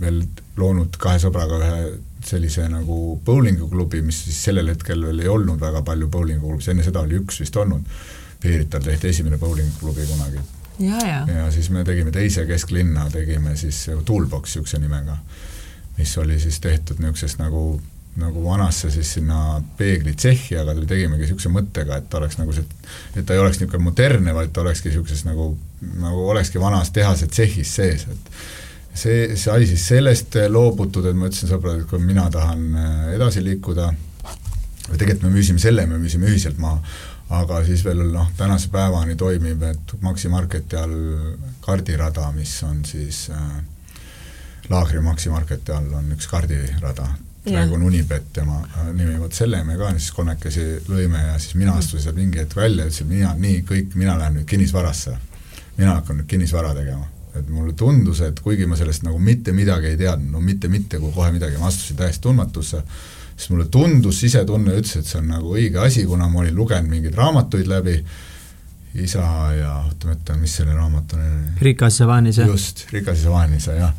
[0.00, 0.22] veel
[0.56, 1.78] loonud kahe sõbraga ühe
[2.26, 7.04] sellise nagu bowlinguklubi, mis siis sellel hetkel veel ei olnud väga palju bowlinguklubisid, enne seda
[7.06, 7.98] oli üks vist olnud.
[8.42, 10.40] Piirital tehti esimene bowlinguklubi kunagi.
[10.78, 11.20] ja, ja.
[11.32, 15.16] ja siis me tegime teise kesklinna, tegime siis Toolbox niisuguse nimega,
[15.98, 17.80] mis oli siis tehtud niisugusest nagu
[18.20, 22.64] nagu vanasse siis sinna peeglitsehhi, aga tegimegi niisuguse mõttega, et oleks nagu see,
[23.14, 25.50] et ta ei oleks niisugune modernne, vaid ta olekski niisuguses nagu,
[26.00, 28.30] nagu olekski vanas tehase tsehhis sees, et
[28.96, 33.44] see sai siis sellest loobutud, et ma ütlesin sõpradele, et kui mina tahan äh, edasi
[33.44, 33.90] liikuda,
[34.86, 36.80] või tegelikult me müüsime selle, me müüsime ühiselt maha,
[37.36, 40.98] aga siis veel noh, tänase päevani toimib, et Maxi Marketi all
[41.64, 43.56] kardirada, mis on siis äh,
[44.70, 47.08] Laagri Maxi Marketi all on üks kardirada,
[47.46, 51.56] praegu on Unibet tema äh, nimi, vot selle me ka siis kolmekesi lõime ja siis
[51.58, 55.16] mina astusin sealt mingi hetk välja, ütlesin mina, nii, kõik, mina lähen nüüd kinnisvarasse.
[55.76, 57.06] mina hakkan nüüd kinnisvara tegema.
[57.36, 60.98] et mulle tundus, et kuigi ma sellest nagu mitte midagi ei teadnud, no mitte, mitte
[60.98, 62.80] kui kohe midagi, ma astusin täiesti tundmatusse,
[63.36, 66.88] siis mulle tundus, sisetunne ütles, et see on nagu õige asi, kuna ma olin lugenud
[66.88, 67.98] mingeid raamatuid läbi,
[69.04, 71.58] isa ja oota, ma ütlen, mis selle raamatu nimi oli?
[71.68, 72.48] Rikas ja Vaanise.
[72.48, 73.92] just, Rikas ja Vaanise, jah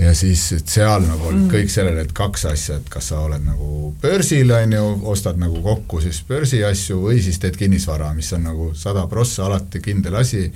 [0.00, 1.50] ja siis, et seal nagu olid mm.
[1.52, 5.60] kõik sellele, et kaks asja, et kas sa oled nagu börsil, on ju, ostad nagu
[5.64, 10.46] kokku siis börsiasju või siis teed kinnisvara, mis on nagu sada prossa alati kindel asi,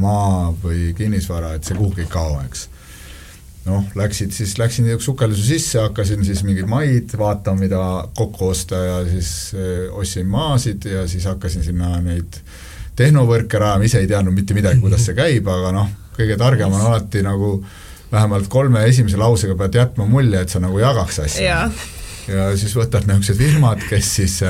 [0.00, 2.68] maa või kinnisvara, et see kuhugi ei kao, eks.
[3.68, 7.82] noh, läksid siis, läksin sukeldusi sisse, hakkasin siis mingeid maid vaatama, mida
[8.16, 12.40] kokku osta ja siis eh, ostsin maasid ja siis hakkasin sinna neid
[12.96, 16.86] tehnovõrke rajama, ise ei teadnud mitte midagi, kuidas see käib, aga noh, kõige targem on
[16.92, 17.56] alati nagu
[18.12, 21.68] vähemalt kolme esimese lausega pead jätma mulje, et sa nagu jagaks asja.
[22.28, 24.42] ja siis võtad niisugused firmad, kes siis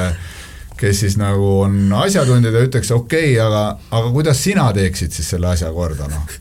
[0.77, 3.63] kes siis nagu on asjatundjad ja ütleks okei okay,, aga,
[3.95, 6.33] aga kuidas sina teeksid siis selle asja korda, noh.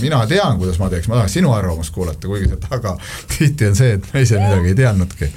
[0.00, 2.94] mina tean, kuidas ma teeks, ma tahaks sinu arvamust kuulata, kuigi seal taga
[3.32, 5.30] tihti on see, et ma ise midagi ei teadnudki.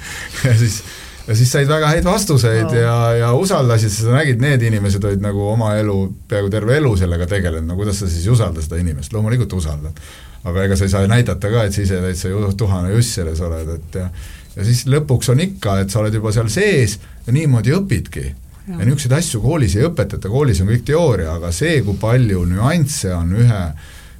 [0.44, 0.82] ja siis
[1.26, 2.76] ja siis said väga häid vastuseid oh.
[2.76, 7.26] ja, ja usaldasid, sa nägid, need inimesed olid nagu oma elu, peaaegu terve elu sellega
[7.30, 9.98] tegelenud, no kuidas sa siis ei usalda seda inimest, loomulikult usaldad
[10.44, 13.76] aga ega sa ei saa näidata ka, et sa ise täitsa tuhane juss selles oled,
[13.78, 14.08] et ja
[14.56, 18.24] ja siis lõpuks on ikka, et sa oled juba seal sees ja niimoodi õpidki.
[18.68, 23.10] ja niisuguseid asju koolis ei õpetata, koolis on kõik teooria, aga see, kui palju nüansse
[23.12, 23.64] on ühe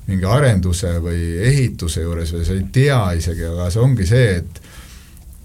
[0.04, 4.60] mingi arenduse või ehituse juures või sa ei tea isegi, aga see ongi see, et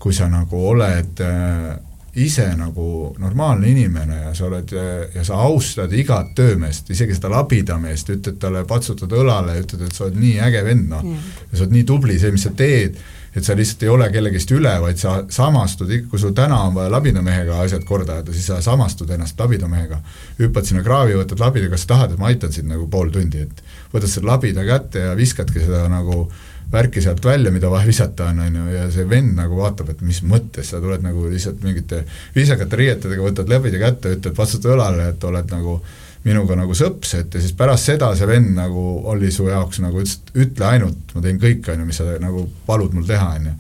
[0.04, 1.78] kui sa nagu oled äh,
[2.16, 4.74] ise nagu normaalne inimene ja sa oled
[5.14, 10.08] ja sa austad igat töömeest, isegi seda labidameest, ütled talle, patsutad õlale ütled, et sa
[10.08, 12.98] oled nii äge vend, noh ja sa oled nii tubli, see, mis sa teed,
[13.30, 16.90] et sa lihtsalt ei ole kellegist üle, vaid sa samastud, kui sul täna on vaja
[16.96, 20.02] labidamehega asjad korda ajada, siis sa samastud ennast labidamehega.
[20.40, 23.46] hüppad sinna kraavi, võtad labida, kas sa tahad, et ma aitan sind nagu pool tundi,
[23.46, 27.88] et võtad selle labida kätte ja viskadki seda nagu äh, värki sealt välja, mida vaja
[27.88, 31.26] visata on, on ju, ja see vend nagu vaatab, et mis mõttes, sa tuled nagu
[31.30, 32.04] lihtsalt mingite
[32.36, 35.80] viisakate riietedega, võtad läbida kätte, ütled vastu õlale, et oled nagu
[36.28, 40.02] minuga nagu sõps, et ja siis pärast seda see vend nagu oli su jaoks nagu
[40.02, 43.30] ütles, et ütle ainult, ma teen kõik, on ju, mis sa nagu palud mul teha,
[43.40, 43.56] on ju.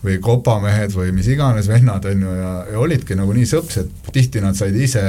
[0.00, 4.12] või kopamehed või mis iganes vennad, on ju, ja, ja olidki nagu nii sõps, et
[4.12, 5.04] tihti nad said ise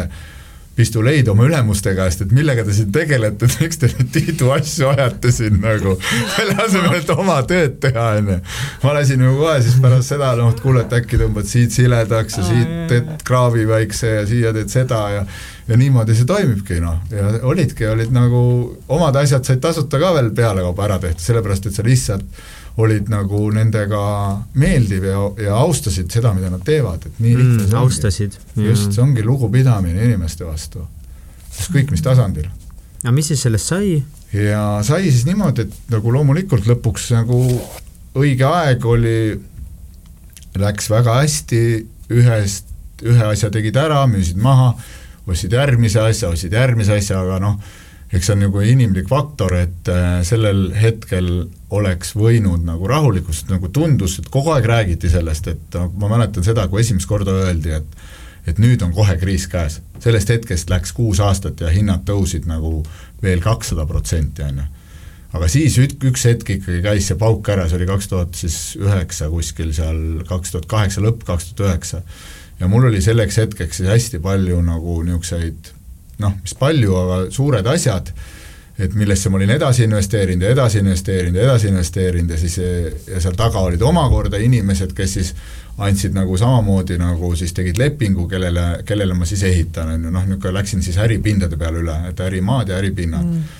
[0.81, 4.91] pistuleid oma ülemuste käest, et millega te siin tegelete, et miks te neid Tiidu asju
[4.91, 5.95] ajate siin nagu,
[6.35, 8.41] selle asemel, et oma tööd teha, onju.
[8.83, 12.41] ma lasin ju kohe siis pärast seda, noh, et kuule, et äkki tõmbad siit siledaks
[12.41, 15.25] ja siit teed kraavi väikse ja siia teed seda ja ja
[15.67, 18.41] ja niimoodi see toimibki noh, ja olidki, olid nagu,
[18.91, 22.41] omad asjad said tasuta ka veel pealekauba ära tehtud, sellepärast et sa lihtsalt
[22.79, 24.01] olid nagu nendega
[24.59, 28.37] meeldiv ja, ja austasid seda, mida nad teevad, et nii lihtne mm, austasid.
[28.55, 30.85] just, see ongi lugupidamine inimeste vastu,
[31.51, 32.47] ükskõik mis tasandil.
[33.03, 33.99] aga mis siis sellest sai?
[34.33, 37.43] ja sai siis niimoodi, et nagu loomulikult lõpuks nagu
[38.17, 39.19] õige aeg oli,
[40.59, 41.61] läks väga hästi,
[42.11, 42.67] ühest,
[43.07, 44.73] ühe asja tegid ära, müüsid maha,
[45.27, 47.57] ostsid järgmise asja, ostsid järgmise asja, aga noh,
[48.11, 51.31] eks see on nagu inimlik faktor, et äh, sellel hetkel
[51.71, 56.67] oleks võinud nagu rahulikult, nagu tundus, et kogu aeg räägiti sellest, et ma mäletan seda,
[56.67, 58.01] kui esimest korda öeldi, et
[58.47, 59.81] et nüüd on kohe kriis käes.
[60.01, 62.79] sellest hetkest läks kuus aastat ja hinnad tõusid nagu
[63.21, 64.63] veel kakssada protsenti, on ju.
[65.37, 69.29] aga siis üks hetk ikkagi käis see pauk ära, see oli kaks tuhat siis üheksa
[69.29, 72.01] kuskil seal, kaks tuhat kaheksa lõpp, kaks tuhat üheksa.
[72.59, 75.71] ja mul oli selleks hetkeks siis hästi palju nagu niisuguseid
[76.21, 78.11] noh, mis palju, aga suured asjad,
[78.81, 82.57] et millesse ma olin edasi investeerinud ja edasi investeerinud ja edasi investeerinud ja siis
[83.07, 85.33] ja seal taga olid omakorda inimesed, kes siis
[85.77, 90.27] andsid nagu samamoodi nagu siis tegid lepingu, kellele, kellele ma siis ehitan, on ju, noh,
[90.27, 93.25] niisugune läksin siis äripindade peale üle, et ärimaad ja äripinnad.
[93.25, 93.59] Mm.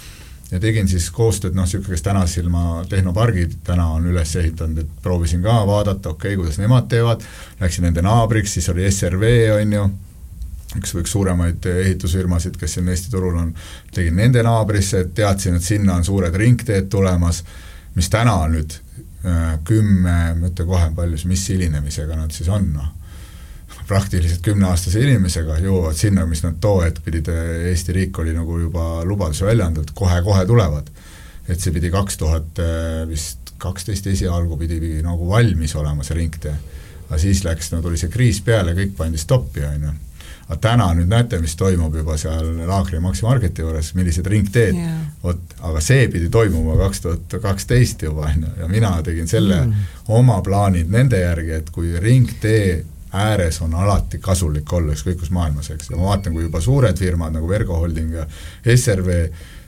[0.51, 5.43] ja tegin siis koostööd, noh, niisugune, kes Tänasilma tehnopargid täna on üles ehitanud, et proovisin
[5.43, 7.23] ka vaadata, okei okay,, kuidas nemad teevad,
[7.59, 9.89] läksin nende naabriks, siis oli SRV, on ju
[10.77, 13.51] üks, üks suuremaid ehitusfirmasid, kes siin Eesti turul on,
[13.95, 17.41] tegin nende naabrisse, teadsin, et sinna on suured ringteed tulemas,
[17.95, 18.77] mis täna nüüd
[19.25, 22.89] äh, kümme, ma ütlen kohe, palju, mis hilinemisega nad siis on, noh.
[23.91, 27.27] praktiliselt kümneaastase inimesega jõuavad sinna, mis nad too hetk pidid,
[27.71, 30.87] Eesti riik oli nagu juba lubaduse välja andnud, kohe-kohe tulevad.
[31.49, 36.53] et see pidi kaks tuhat äh, vist kaksteist esialgu pidi nagu valmis olema, see ringtee.
[37.09, 39.91] aga siis läks, no tuli see kriis peale, kõik pandi stoppi, on ju
[40.51, 44.97] aga täna nüüd näete, mis toimub juba seal Laagri Maxi Marketi juures, millised ringteed yeah.,
[45.23, 49.61] vot, aga see pidi toimuma kaks tuhat kaksteist juba, on ju, ja mina tegin selle
[49.63, 49.85] mm.
[50.17, 52.81] oma plaanid nende järgi, et kui ringtee
[53.15, 56.99] ääres on alati kasulik olla, ükskõik kus maailmas, eks, ja ma vaatan, kui juba suured
[56.99, 58.27] firmad nagu Vergo Holding ja
[58.75, 59.21] SRV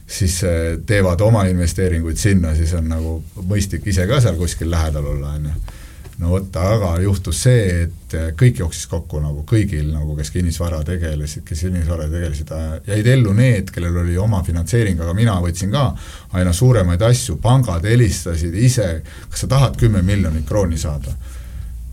[0.07, 3.17] siis äh, teevad oma investeeringuid sinna, siis on nagu
[3.47, 5.79] mõistlik ise ka seal kuskil lähedal olla, on ju
[6.21, 11.45] no vot, aga juhtus see, et kõik jooksis kokku nagu kõigil nagu, kes kinnisvara tegelesid,
[11.47, 12.53] kes kinnisvara tegelesid,
[12.87, 15.87] jäid ellu need, kellel oli oma finantseering, aga mina võtsin ka
[16.37, 18.89] aina suuremaid asju, pangad helistasid ise,
[19.29, 21.15] kas sa tahad kümme miljonit krooni saada?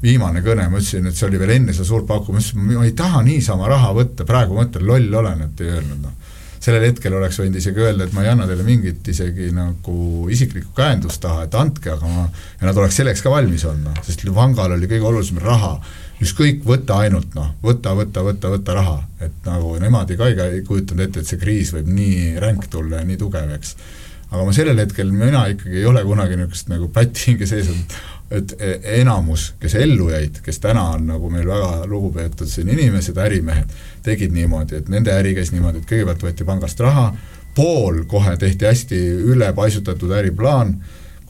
[0.00, 2.86] viimane kõne, ma ütlesin, et see oli veel enne seda suurt pakkumist, ma ütlesin, ma
[2.88, 6.30] ei taha niisama raha võtta, praegu mõtlen, loll olen, et ei öelnud noh
[6.61, 10.74] sellel hetkel oleks võinud isegi öelda, et ma ei anna teile mingit isegi nagu isiklikku
[10.76, 12.26] käendust taha, et andke, aga ma,
[12.61, 15.72] ja nad oleks selleks ka valmis olnud, noh, sest pangal oli kõige olulisem raha,
[16.20, 20.61] ükskõik, võta ainult noh, võta, võta, võta, võta raha, et nagu nemad ei ka ei
[20.66, 23.74] kujutanud ette, et see kriis võib nii ränk tulla ja nii tugev, eks.
[24.31, 27.70] Aga ma sellel hetkel, mina ikkagi ei ole kunagi niisugust nagu pätti hinge sees
[28.31, 33.18] et e, enamus, kes ellu jäid, kes täna on nagu meil väga lugupeetud siin inimesed,
[33.18, 33.74] ärimehed,
[34.07, 37.11] tegid niimoodi, et nende äri käis niimoodi, et kõigepealt võeti pangast raha,
[37.57, 39.01] pool kohe tehti hästi
[39.35, 40.76] ülepaisutatud äriplaan,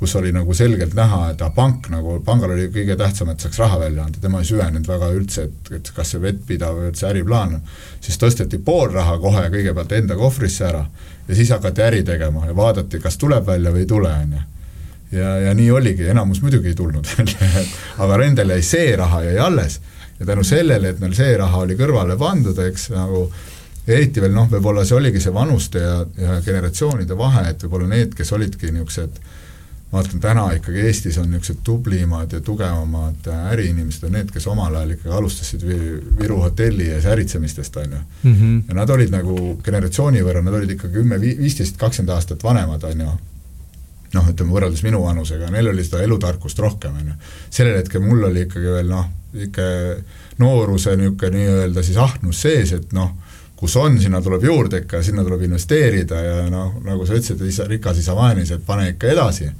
[0.01, 3.59] kus oli nagu selgelt näha, et ah, pank nagu, pangal oli kõige tähtsam, et saaks
[3.61, 7.01] raha välja anda, tema ei süvenenud väga üldse, et, et kas see vettpidav või et
[7.01, 7.59] see äriplaan,
[8.01, 10.85] siis tõsteti pool raha kohe kõigepealt enda kohvrisse ära
[11.31, 14.47] ja siis hakati äri tegema ja vaadati, kas tuleb välja või ei tule, on ju
[15.13, 17.07] ja, ja nii oligi, enamus muidugi ei tulnud.
[18.03, 19.81] Aga nendel jäi see raha jäi alles.
[20.21, 23.25] Ja tänu sellele, et neil see raha oli kõrvale pandud, eks nagu
[23.89, 28.13] eriti veel noh, võib-olla see oligi see vanuste ja, ja generatsioonide vahe, et võib-olla need,
[28.15, 29.17] kes olidki niisugused
[29.91, 34.75] ma vaatan täna ikkagi Eestis on niisugused tublimad ja tugevamad äriinimesed on need, kes omal
[34.75, 35.65] ajal ikkagi alustasid
[36.21, 38.37] Viru hotelli ees äritsemistest, on ju mm.
[38.37, 38.63] -hmm.
[38.69, 43.01] ja nad olid nagu generatsiooni võrra, nad olid ikka kümme, viisteist, kakskümmend aastat vanemad, on
[43.01, 43.11] ju
[44.15, 47.17] noh, ütleme võrreldes minu vanusega, neil oli seda elutarkust rohkem, on ju.
[47.51, 49.67] sellel hetkel mul oli ikkagi veel noh, ikka
[50.39, 53.13] nooruse niisugune nii-öelda siis ahnus sees, et noh,
[53.61, 57.67] kus on, sinna tuleb juurde ikka, sinna tuleb investeerida ja noh, nagu sa ütlesid, isa,
[57.69, 59.51] rikas isa vaenis, et pane ikka edasi,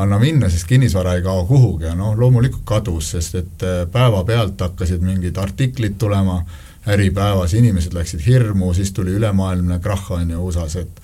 [0.00, 4.60] anna minna, sest kinnisvara ei kao kuhugi ja noh, loomulikult kadus, sest et äh, päevapealt
[4.60, 6.42] hakkasid mingid artiklid tulema,
[6.88, 11.02] Äripäevas inimesed läksid hirmu, siis tuli ülemaailmne krahh, on ju, USA-s, et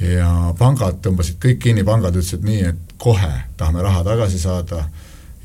[0.00, 4.82] ja pangad tõmbasid kõik kinni, pangad ütlesid nii, et kohe tahame raha tagasi saada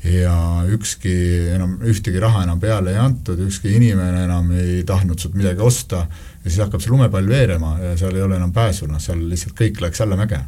[0.04, 1.12] ja ükski
[1.54, 6.06] enam, ühtegi raha enam peale ei antud, ükski inimene enam ei tahtnud sult midagi osta
[6.06, 9.56] ja siis hakkab see lumepall veerema ja seal ei ole enam pääsu, noh seal lihtsalt
[9.58, 10.40] kõik läks allamäge.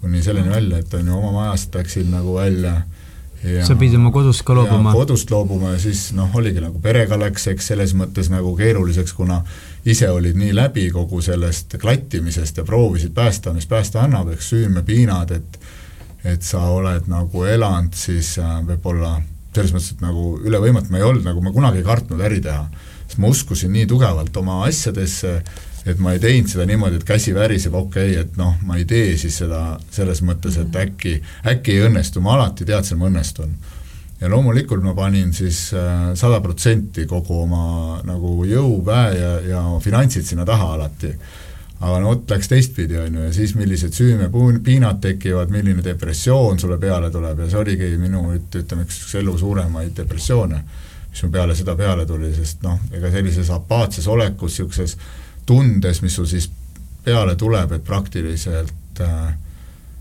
[0.00, 2.80] kuni selleni välja, et on ju oma majast läksin nagu välja
[3.40, 4.92] Ja, sa pidid oma kodust ka loobuma?
[4.92, 9.38] kodust loobuma ja siis noh, oligi nagu perega läks, eks selles mõttes nagu keeruliseks, kuna
[9.88, 15.32] ise olid nii läbi kogu sellest klattimisest ja proovisid päästa, mis päästa annab, eks süümepiinad,
[15.38, 15.56] et
[16.24, 19.16] et sa oled nagu elanud siis äh, võib-olla
[19.54, 22.38] selles mõttes, et nagu üle võimatu ma ei olnud, nagu ma kunagi ei kartnud äri
[22.44, 22.68] teha.
[23.06, 25.32] sest ma uskusin nii tugevalt oma asjadesse,
[25.86, 28.84] et ma ei teinud seda niimoodi, et käsi väriseb, okei okay,, et noh, ma ei
[28.84, 31.16] tee siis seda selles mõttes, et äkki,
[31.50, 33.56] äkki ei õnnestu, ma alati teadsin, ma õnnestun.
[34.20, 39.62] ja loomulikult ma panin siis äh, sada protsenti kogu oma nagu jõu, väe ja, ja
[39.80, 41.14] finantsid sinna taha alati
[41.80, 46.76] aga no vot, läks teistpidi, on ju, ja siis millised süümepiinad tekivad, milline depressioon sulle
[46.78, 50.60] peale tuleb ja see oligi minu, ütleme, üks elu suuremaid depressioone,
[51.10, 54.96] mis mul peale seda peale tuli, sest noh, ega sellises apaatses olekus, niisuguses
[55.48, 56.50] tundes, mis sul siis
[57.04, 59.32] peale tuleb, et praktiliselt äh,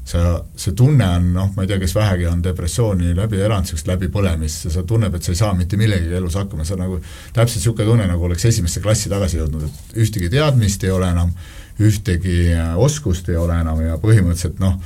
[0.09, 3.89] sa, see tunne on noh, ma ei tea, kes vähegi on depressiooni läbi elanud, niisugust
[3.89, 6.97] läbipõlemist, sa tunned, et sa ei saa mitte millegagi elus hakkama, sa nagu
[7.35, 11.35] täpselt niisugune tunne, nagu oleks esimesse klassi tagasi jõudnud, et ühtegi teadmist ei ole enam,
[11.79, 14.79] ühtegi äh, oskust ei ole enam ja põhimõtteliselt noh,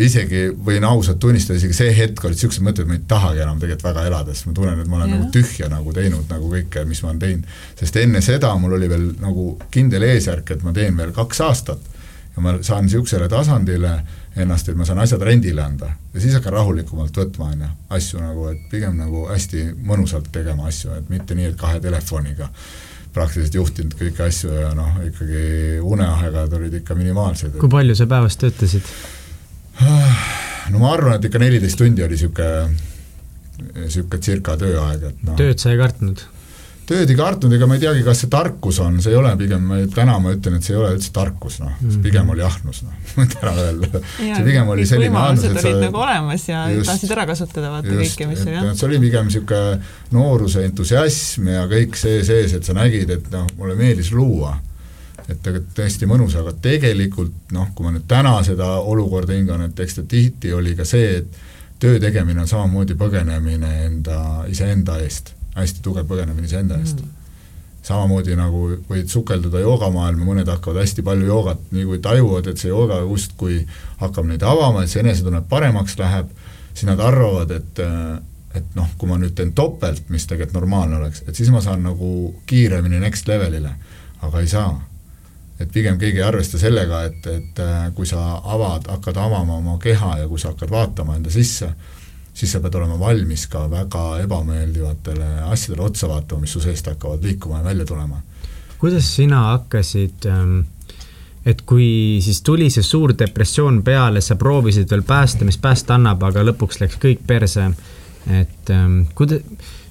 [0.00, 3.90] isegi võin ausalt tunnistada, isegi see hetk olid niisugused mõtted, ma ei tahagi enam tegelikult
[3.90, 5.18] väga elada, sest ma tunnen, et ma olen ja.
[5.18, 7.54] nagu tühja nagu teinud nagu kõike, mis ma olen teinud.
[7.82, 11.90] sest enne seda mul oli veel nagu kindel eesmärk, et ma teen veel kaks aastat
[12.36, 13.98] ja ma saan niisugusele tasandile
[14.36, 18.20] ennast, et ma saan asjad rendile anda ja siis hakkan rahulikumalt võtma, on ju, asju
[18.22, 22.50] nagu, et pigem nagu hästi mõnusalt tegema asju, et mitte nii, et kahe telefoniga
[23.14, 27.56] praktiliselt juhtinud kõiki asju ja noh, ikkagi uneaegad olid ikka minimaalsed.
[27.58, 28.92] kui palju sa päevas töötasid?
[30.70, 32.68] no ma arvan, et ikka neliteist tundi oli niisugune,
[33.80, 35.38] niisugune circa tööaeg, et noh.
[35.40, 36.22] tööd sa ei kartnud?
[36.90, 39.66] Tööd ei kartnud, ega ma ei teagi, kas see tarkus on, see ei ole pigem,
[39.94, 42.94] täna ma ütlen, et see ei ole üldse tarkus, noh mm pigem oli ahnus, noh,
[43.18, 44.00] võin ära öelda.
[44.16, 47.70] see pigem oli selline ahnus, et sa olid nagu olemas ja just, tahtsid ära kasutada
[47.74, 48.70] vaata just, kõike, mis oli jah.
[48.72, 53.46] see oli pigem niisugune nooruse entusiasm ja kõik see sees, et sa nägid, et noh,
[53.60, 54.56] mulle meeldis luua.
[55.28, 59.84] et aga tõesti mõnus, aga tegelikult noh, kui ma nüüd täna seda olukorda hingan, et
[59.84, 61.44] eks ta tihti oli ka see, et
[61.80, 67.16] töö tegemine on samamoodi põgenemine enda, iseenda eest hästi tugev põgenemine iseenda eest mm.
[67.86, 72.72] samamoodi nagu võid sukelduda joogamaailma, mõned hakkavad hästi palju joogat, nii kui tajuvad, et see
[72.72, 73.62] jooga justkui
[74.00, 76.32] hakkab neid avama, et see enesetunne paremaks läheb,
[76.72, 77.84] siis nad arvavad, et
[78.54, 81.84] et noh, kui ma nüüd teen topelt, mis tegelikult normaalne oleks, et siis ma saan
[81.86, 83.74] nagu kiiremini next levelile,
[84.26, 84.72] aga ei saa.
[85.60, 87.58] et pigem keegi ei arvesta sellega, et, et
[87.94, 91.68] kui sa avad, hakkad avama oma keha ja kui sa hakkad vaatama enda sisse,
[92.34, 97.24] siis sa pead olema valmis ka väga ebameeldivatele asjadele otsa vaatama, mis su seest hakkavad
[97.24, 98.22] liikuma ja välja tulema.
[98.78, 100.60] kuidas sina hakkasid ähm,
[101.46, 106.22] et kui siis tuli see suur depressioon peale, sa proovisid veel päästa, mis päästa annab,
[106.28, 107.70] aga lõpuks läks kõik perse,
[108.28, 109.40] et ähm, kuida-,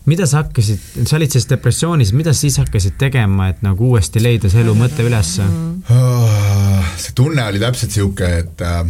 [0.10, 4.22] mida sa hakkasid, sa olid selles depressioonis, mida sa siis hakkasid tegema, et nagu uuesti
[4.22, 6.94] leida see elu mõte ülesse mm.?
[7.02, 8.84] see tunne oli täpselt niisugune, et äh,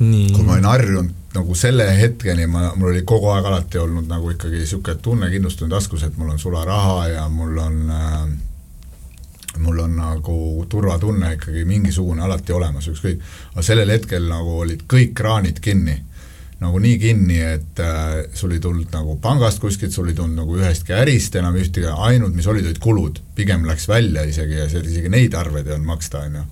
[0.00, 0.32] Nii.
[0.32, 4.32] kui ma olin harjunud nagu selle hetkeni ma, mul oli kogu aeg alati olnud nagu
[4.32, 8.20] ikkagi niisugune tunne kindlustunne taskus, et mul on sularaha ja mul on äh,
[9.58, 13.22] mul on nagu turvatunne ikkagi mingisugune alati olemas, ükskõik,
[13.54, 16.02] aga sellel hetkel nagu olid kõik kraanid kinni.
[16.56, 20.54] nagu nii kinni, et äh, sul ei tulnud nagu pangast kuskilt, sul ei tulnud nagu
[20.56, 24.86] ühestki ärist enam ühtegi, ainult mis olid, olid kulud, pigem läks välja isegi ja seal
[24.88, 26.44] isegi neid arveid ei olnud maksta, on ju.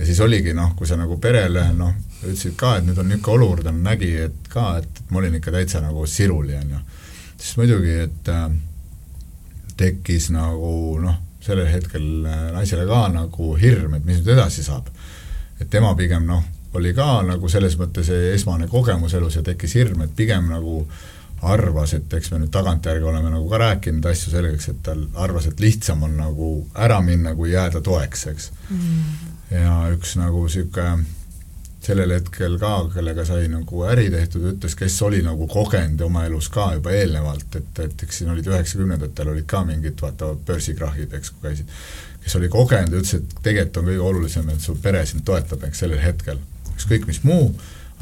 [0.00, 3.36] ja siis oligi noh, kui sa nagu perele noh, ütlesid ka, et nüüd on niisugune
[3.36, 6.80] olukord, on, nägi, et ka, et, et ma olin ikka täitsa nagu siruli, on ju.
[7.36, 8.48] siis muidugi, et äh,
[9.78, 14.90] tekkis nagu noh, sellel hetkel äh, naisele ka nagu hirm, et mis nüüd edasi saab.
[15.60, 16.42] et tema pigem noh,
[16.78, 20.82] oli ka nagu selles mõttes esmane kogemus elus ja tekkis hirm, et pigem nagu
[21.42, 25.46] arvas, et eks me nüüd tagantjärgi oleme nagu ka rääkinud asju selgeks, et tal arvas,
[25.46, 29.28] et lihtsam on nagu ära minna, kui jääda toeks, eks mm..
[29.54, 31.06] ja üks nagu niisugune
[31.88, 36.50] sellel hetkel ka, kellega sai nagu äri tehtud, ütles, kes oli nagu kogenud oma elus
[36.52, 41.32] ka juba eelnevalt, et, et eks siin olid üheksakümnendatel olid ka mingid vaata börsikrahhid, eks,
[41.34, 41.72] kui käisid,
[42.24, 45.64] kes oli kogenud ja ütles, et tegelikult on kõige olulisem, et su pere sind toetab,
[45.68, 46.40] eks, sellel hetkel.
[46.74, 47.48] ükskõik mis muu,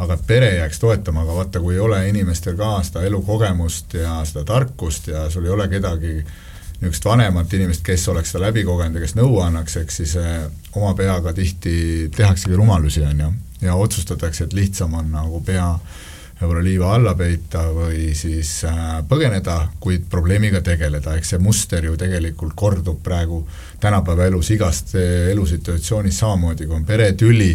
[0.03, 4.45] aga pere jääks toetama, aga vaata, kui ei ole inimestel ka seda elukogemust ja seda
[4.45, 6.18] tarkust ja sul ei ole kedagi
[6.80, 10.42] niisugust vanemat inimest, kes oleks seda läbi kogenud ja kes nõu annaks, eks siis eh,
[10.76, 13.32] oma peaga tihti tehaksegi rumalusi, on ju.
[13.64, 15.70] Ja otsustatakse, et lihtsam on nagu pea,
[16.36, 21.96] võib-olla liiva alla peita või siis äh, põgeneda, kuid probleemiga tegeleda, eks see muster ju
[21.96, 23.40] tegelikult kordub praegu
[23.80, 27.54] tänapäeva elus igast elusituatsioonis samamoodi, kui on peretüli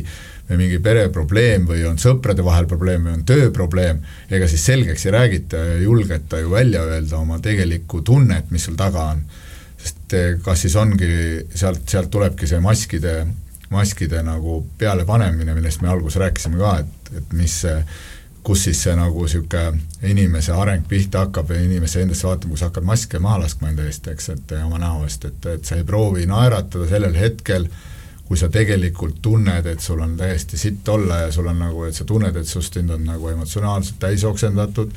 [0.60, 5.60] mingi pereprobleem või on sõprade vahel probleem või on tööprobleem, ega siis selgeks ei räägita
[5.60, 9.24] ja ei julgeta ju välja öelda oma tegelikku tunnet, mis sul taga on.
[9.82, 11.12] sest eh, kas siis ongi,
[11.56, 13.26] sealt, sealt tulebki see maskide,
[13.70, 17.78] maskide nagu pealepanemine, millest me alguses rääkisime ka, et, et mis see
[18.44, 22.70] kus siis see nagu niisugune inimese areng pihta hakkab ja inimese endasse vaatama, kui sa
[22.72, 25.86] hakkad maske maha laskma enda eest, eks, et oma näo eest, et, et sa ei
[25.88, 27.68] proovi naeratada sellel hetkel,
[28.32, 31.98] kui sa tegelikult tunned, et sul on täiesti sitt olla ja sul on nagu, et
[31.98, 34.94] sa tunned, et sinust sind on nagu emotsionaalselt täis oksendatud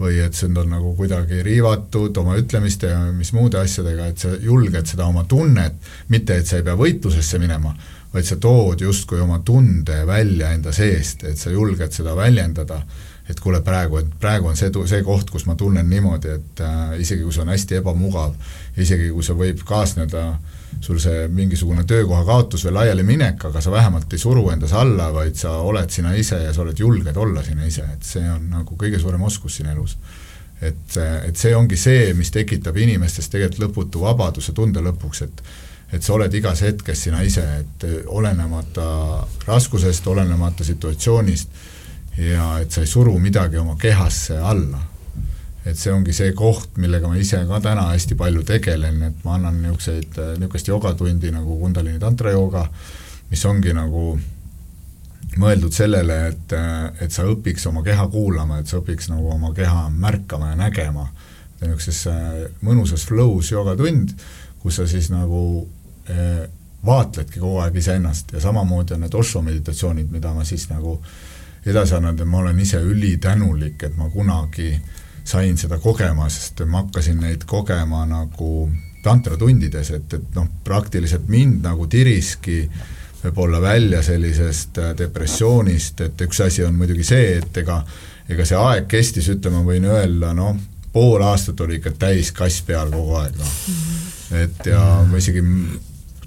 [0.00, 4.32] või et sind on nagu kuidagi riivatud oma ütlemiste ja mis muude asjadega, et sa
[4.34, 5.76] julged seda oma tunnet,
[6.10, 7.70] mitte et sa ei pea võitlusesse minema,
[8.10, 12.80] vaid sa tood justkui oma tunde välja enda seest, et sa julged seda väljendada,
[13.30, 16.98] et kuule, praegu, et praegu on see, see koht, kus ma tunnen niimoodi, et äh,
[16.98, 18.34] isegi kui see on hästi ebamugav,
[18.74, 20.32] isegi kui see võib kaasneda
[20.80, 25.36] sul see mingisugune töökoha kaotus või laialiminek, aga sa vähemalt ei suru endas alla, vaid
[25.38, 28.78] sa oled sina ise ja sa oled julged olla sina ise, et see on nagu
[28.78, 29.96] kõige suurem oskus siin elus.
[30.62, 30.96] et,
[31.26, 35.42] et see ongi see, mis tekitab inimestes tegelikult lõputu vabaduse tunde lõpuks, et
[35.92, 38.86] et sa oled igas hetkes sina ise, et olenemata
[39.46, 41.50] raskusest, olenemata situatsioonist
[42.16, 44.80] ja et sa ei suru midagi oma kehasse alla.
[45.66, 49.36] Et see ongi see koht, millega ma ise ka täna hästi palju tegelen, et ma
[49.38, 52.66] annan niisuguseid, niisugust jogatundi nagu Kundalini tantra jooga,
[53.30, 54.16] mis ongi nagu
[55.38, 56.56] mõeldud sellele, et,
[57.00, 61.06] et sa õpiks oma keha kuulama, et sa õpiks nagu oma keha märkama ja nägema.
[61.62, 62.08] niisuguses
[62.66, 64.16] mõnusas flow's jogatund,
[64.62, 65.68] kus sa siis nagu
[66.10, 66.48] Äh,
[66.86, 70.96] vaatledki kogu aeg iseennast ja samamoodi on need Osho meditatsioonid, mida ma siis nagu
[71.66, 74.72] edasi annan, et ma olen ise ülitänulik, et ma kunagi
[75.24, 78.70] sain seda kogema, sest ma hakkasin neid kogema nagu
[79.02, 82.62] tantratundides, et, et noh, praktiliselt mind nagu tiriski
[83.22, 87.82] võib-olla välja sellisest äh, depressioonist, et üks asi on muidugi see, et ega
[88.30, 90.58] ega see aeg kestis, ütleme, ma võin öelda, noh,
[90.92, 93.56] pool aastat oli ikka täis kass peal kogu aeg, noh.
[94.42, 95.42] et ja ma isegi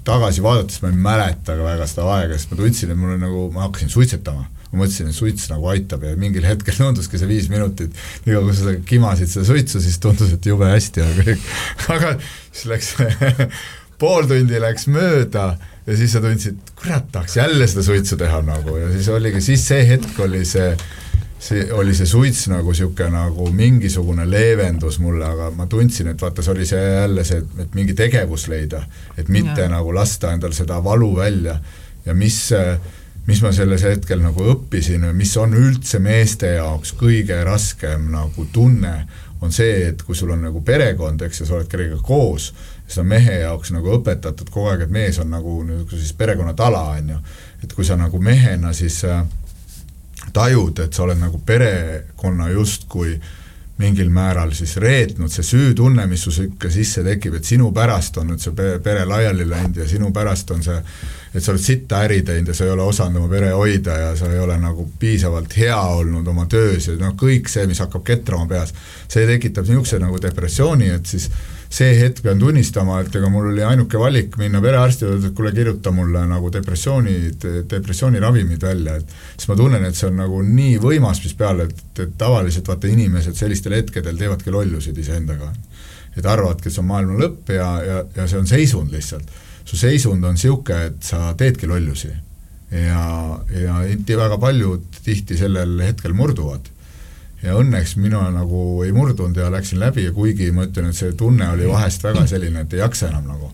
[0.06, 3.24] tagasi vaadates ma ei mäleta ka väga seda aega, sest ma tundsin, et mul on
[3.26, 4.46] nagu, ma hakkasin suitsetama.
[4.76, 7.96] Ma mõtlesin, et suits nagu aitab ja mingil hetkel tunduski see viis minutit,
[8.26, 11.48] kaua kui sa kimasid seda suitsu, siis tundus, et jube hästi on kõik,
[11.96, 12.92] aga siis läks
[14.00, 15.48] pool tundi läks mööda
[15.86, 19.64] ja siis sa tundsid, kurat, tahaks jälle seda suitsu teha nagu ja siis oligi, siis
[19.72, 20.74] see hetk oli see
[21.46, 26.42] see oli see suits nagu niisugune nagu mingisugune leevendus mulle, aga ma tundsin, et vaata,
[26.42, 28.80] see oli see jälle see, et mingi tegevus leida,
[29.18, 29.68] et mitte ja.
[29.72, 31.58] nagu lasta endal seda valu välja
[32.06, 32.40] ja mis,
[33.26, 38.46] mis ma selles hetkel nagu õppisin või mis on üldse meeste jaoks kõige raskem nagu
[38.52, 38.96] tunne,
[39.42, 42.52] on see, et kui sul on nagu perekond, eks, ja sa oled kellegagi koos,
[42.86, 46.54] siis on mehe jaoks nagu õpetatud kogu aeg, et mees on nagu niisugune siis perekonna
[46.56, 47.18] tala, on ju.
[47.64, 49.24] et kui sa nagu mehena siis äh,
[50.32, 53.18] tajud, et sa oled nagu perekonna justkui
[53.76, 58.30] mingil määral siis reetnud, see süütunne, mis sul ikka sisse tekib, et sinu pärast on
[58.32, 60.78] nüüd see pere laiali läinud ja sinu pärast on see,
[61.36, 64.14] et sa oled sitta äri teinud ja sa ei ole osanud oma pere hoida ja
[64.16, 68.06] sa ei ole nagu piisavalt hea olnud oma töös ja noh, kõik see, mis hakkab
[68.06, 68.72] ketrama peas,
[69.12, 71.28] see tekitab niisuguse nagu depressiooni, et siis
[71.76, 75.52] see hetk pean tunnistama, et ega mul oli ainuke valik minna perearsti juurde, et kuule,
[75.52, 77.16] kirjuta mulle nagu depressiooni,
[77.70, 81.82] depressiooniravimid välja, et siis ma tunnen, et see on nagu nii võimas, mis peale, et,
[82.06, 85.52] et tavaliselt vaata inimesed sellistel hetkedel teevadki lollusid iseendaga.
[86.16, 89.34] et arvavadki, et see on maailma lõpp ja, ja, ja see on seisund lihtsalt.
[89.66, 92.12] Su seisund on niisugune, et sa teedki lollusi.
[92.70, 93.02] ja,
[93.50, 93.74] ja
[94.18, 96.72] väga paljud tihti sellel hetkel murduvad
[97.42, 101.12] ja õnneks mina nagu ei murdunud ja läksin läbi ja kuigi ma ütlen, et see
[101.18, 103.52] tunne oli vahest väga selline, et ei jaksa enam nagu.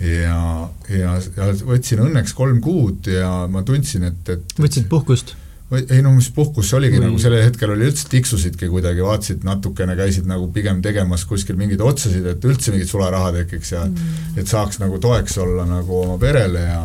[0.00, 0.40] ja,
[0.88, 5.36] ja, ja võtsin õnneks kolm kuud ja ma tundsin, et, et võtsid puhkust?
[5.78, 7.06] Ei no mis puhkus see oligi Või...
[7.06, 11.82] nagu sellel hetkel oli üldse tiksusidki kuidagi, vaatasid natukene, käisid nagu pigem tegemas kuskil mingeid
[11.84, 14.38] otsasid, et üldse mingit sularaha tekiks ja mm.
[14.42, 16.80] et saaks nagu toeks olla nagu oma perele ja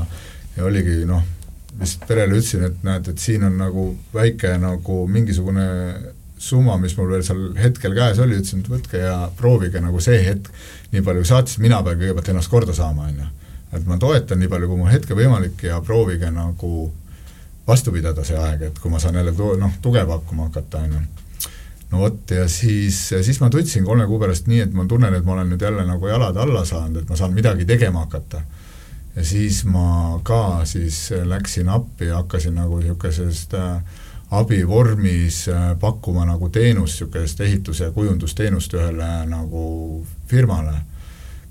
[0.55, 1.23] ja oligi noh,
[1.79, 5.65] vist perele ütlesin, et näed, et siin on nagu väike nagu mingisugune
[6.45, 10.21] summa, mis mul veel seal hetkel käes oli, ütlesin, et võtke ja proovige nagu see
[10.23, 10.51] hetk
[10.93, 13.31] nii palju kui saate, sest mina pean kõigepealt ennast korda saama, on ju.
[13.75, 16.85] et ma toetan nii palju, kui mul hetkel võimalik ja proovige nagu
[17.67, 20.93] vastu pidada see aeg, et kui ma saan jälle tu-, noh, tugev hakkama hakata, on
[20.93, 21.05] ju.
[21.91, 25.25] no vot, ja siis, siis ma tundsin kolme kuu pärast nii, et ma tunnen, et
[25.25, 28.41] ma olen nüüd jälle nagu jalad alla saanud, et ma saan midagi tegema hakata
[29.15, 33.77] ja siis ma ka siis läksin appi ja hakkasin nagu niisugusest äh,
[34.31, 40.75] abivormis äh, pakkuma nagu teenust, niisugust ehitus- ja kujundusteenust ühele nagu firmale,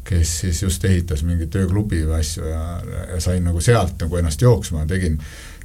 [0.04, 2.64] kes siis just ehitas mingit ööklubi või asju ja,
[3.14, 5.18] ja sain nagu sealt nagu ennast jooksma, tegin,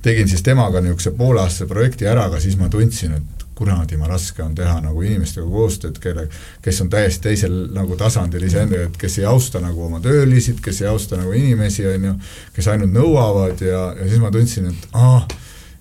[0.05, 4.43] tegin siis temaga niisuguse pooleaastase projekti ära, aga siis ma tundsin, et kuradi, ma raske
[4.43, 6.29] on teha nagu inimestega koostööd, kelle,
[6.63, 10.79] kes on täiesti teisel nagu tasandil iseendaga, et kes ei austa nagu oma töölisid, kes
[10.85, 12.15] ei austa nagu inimesi, on ju,
[12.55, 15.19] kes ainult nõuavad ja, ja siis ma tundsin, et aa,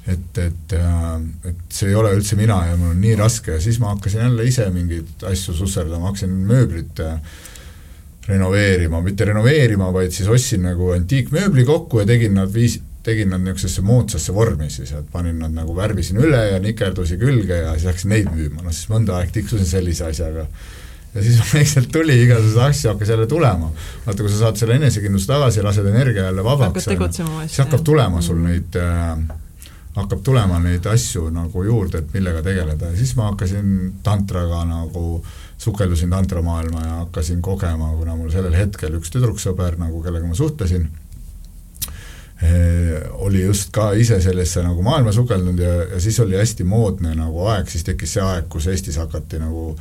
[0.09, 0.75] et, et,
[1.53, 3.55] et see ei ole üldse mina ja mul on nii raske.
[3.55, 7.03] Ja siis ma hakkasin jälle ise mingeid asju susserdama, hakkasin mööblit
[8.29, 13.42] renoveerima, mitte renoveerima, vaid siis ostsin nagu antiikmööbli kokku ja tegin nad viis, tegin nad
[13.44, 17.88] niisugusesse moodsasse vormi siis, et panin nad nagu, värvisin üle ja nikerdusi külge ja siis
[17.90, 20.46] hakkasin neid müüma, no siis mõnda aega tiksusin sellise asjaga.
[21.14, 23.72] ja siis vaikselt tuli igasuguseid asju hakkas jälle tulema.
[24.06, 28.40] vaata, kui sa saad selle enesekindluse tagasi lased energia jälle vabaks, siis hakkab tulema sul
[28.44, 29.18] neid äh,
[29.98, 35.22] hakkab tulema neid asju nagu juurde, et millega tegeleda ja siis ma hakkasin tantraga nagu,
[35.59, 40.86] sukeldusin tantramaailma ja hakkasin kogema, kuna mul sellel hetkel üks tüdruksõber nagu, kellega ma suhtlesin
[43.18, 47.47] oli just ka ise sellesse nagu maailma sukeldunud ja, ja siis oli hästi moodne nagu
[47.51, 49.72] aeg, siis tekkis see aeg, kus Eestis hakati nagu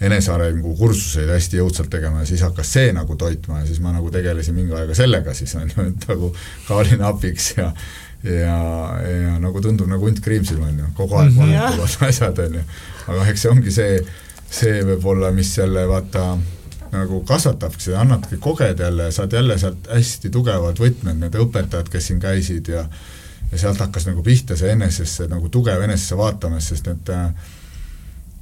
[0.00, 4.08] enesearengu kursuseid hästi jõudsalt tegema ja siis hakkas see nagu toitma ja siis ma nagu
[4.10, 6.32] tegelesin mingi aega sellega siis on ju, et nagu
[6.68, 7.68] ka olin abiks ja
[8.24, 8.56] ja,
[9.00, 12.08] ja nagu tundub nagu hunt kriimsil, on ju, kogu aeg vahetuvad mm -hmm.
[12.08, 12.64] asjad, on ju.
[13.08, 14.00] aga eks see ongi see,
[14.50, 16.38] see võib-olla, mis selle vaata
[16.92, 22.20] nagu kasvatabki, annadki kogeda jälle, saad jälle sealt hästi tugevad võtmed, need õpetajad, kes siin
[22.20, 22.86] käisid ja
[23.50, 27.30] ja sealt hakkas nagu pihta see enesesse, nagu tugev enesesse vaatamine, sest et äh,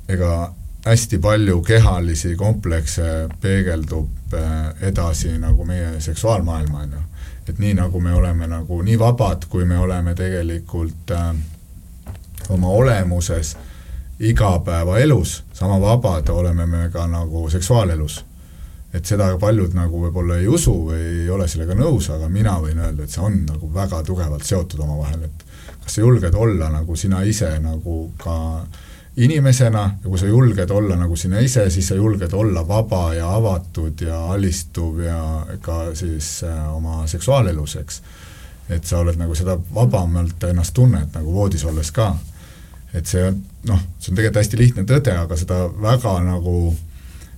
[0.08, 0.32] ega
[0.84, 7.04] hästi palju kehalisi komplekse peegeldub äh, edasi nagu meie seksuaalmaailma, on ju
[7.48, 11.30] et nii, nagu me oleme nagu nii vabad, kui me oleme tegelikult äh,
[12.48, 13.56] oma olemuses
[14.20, 18.24] igapäevaelus, sama vabad oleme me ka nagu seksuaalelus.
[18.94, 22.80] Et seda paljud nagu võib-olla ei usu või ei ole sellega nõus, aga mina võin
[22.80, 25.44] öelda, et see on nagu väga tugevalt seotud omavahel, et
[25.82, 28.38] kas sa julged olla nagu sina ise nagu ka
[29.18, 33.28] inimesena ja kui sa julged olla nagu sina ise, siis sa julged olla vaba ja
[33.34, 35.20] avatud ja alistuv ja
[35.60, 38.02] ka siis äh, oma seksuaalelus, eks.
[38.68, 42.14] et sa oled nagu seda vabamalt ennast tunned nagu voodis olles ka.
[42.94, 46.54] et see on noh, see on tegelikult hästi lihtne tõde, aga seda väga nagu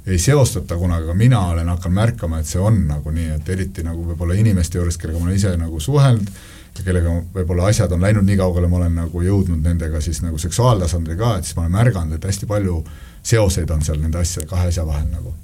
[0.07, 3.85] ei seostata kunagi, aga mina olen hakanud märkama, et see on nagu nii, et eriti
[3.85, 6.31] nagu võib-olla inimeste juures, kellega ma olen ise nagu suhelnud,
[6.79, 10.39] ja kellega võib-olla asjad on läinud nii kaugele, ma olen nagu jõudnud nendega siis nagu
[10.41, 12.81] seksuaaltasandil ka, et siis ma olen märganud, et hästi palju
[13.23, 15.35] seoseid on seal nende asjade, kahe asja vahel nagu.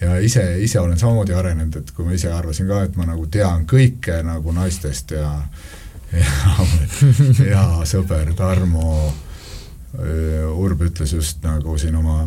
[0.00, 3.26] ja ise, ise olen samamoodi arenenud, et kui ma ise arvasin ka, et ma nagu
[3.30, 5.30] tean kõike nagu naistest ja
[6.12, 6.66] ja,
[7.54, 9.12] ja sõber Tarmo
[10.56, 12.24] Urb ütles just nagu siin oma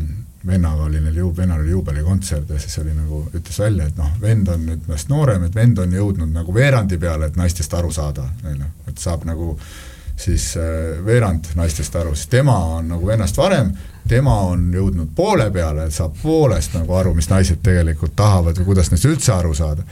[0.47, 4.13] vennaga oli neil ju-, vennal oli juubelikontsert ja siis oli nagu, ütles välja, et noh,
[4.21, 7.91] vend on nüüd minust noorem, et vend on jõudnud nagu veerandi peale, et naistest aru
[7.91, 9.55] saada, on ju, et saab nagu
[10.15, 13.73] siis äh, veerand naistest aru, siis tema on nagu vennast varem,
[14.07, 18.91] tema on jõudnud poole peale, saab poolest nagu aru, mis naised tegelikult tahavad või kuidas
[18.93, 19.83] neist üldse aru saada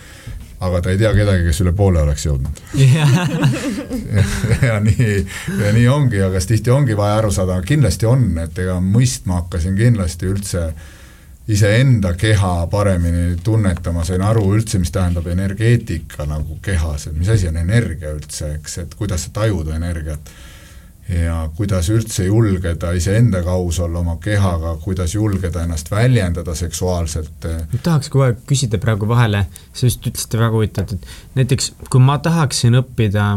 [0.64, 2.64] aga ta ei tea kedagi, kes üle poole oleks jõudnud.
[2.80, 3.08] Ja,
[4.70, 5.12] ja nii,
[5.60, 9.42] ja nii ongi, aga siis tihti ongi vaja aru saada, kindlasti on, et ega mõistma
[9.42, 10.68] hakkasin kindlasti üldse
[11.52, 17.50] iseenda keha paremini tunnetama, sain aru üldse, mis tähendab energeetika nagu kehas, et mis asi
[17.50, 20.32] on energia üldse, eks, et kuidas sa tajud energiat
[21.10, 27.48] ja kuidas üldse julgeda iseendaga aus olla oma kehaga, kuidas julgeda ennast väljendada seksuaalselt.
[27.74, 32.02] ma tahaks kogu aeg küsida praegu vahele, sa just ütlesite väga huvitavalt, et näiteks kui
[32.02, 33.28] ma tahaksin õppida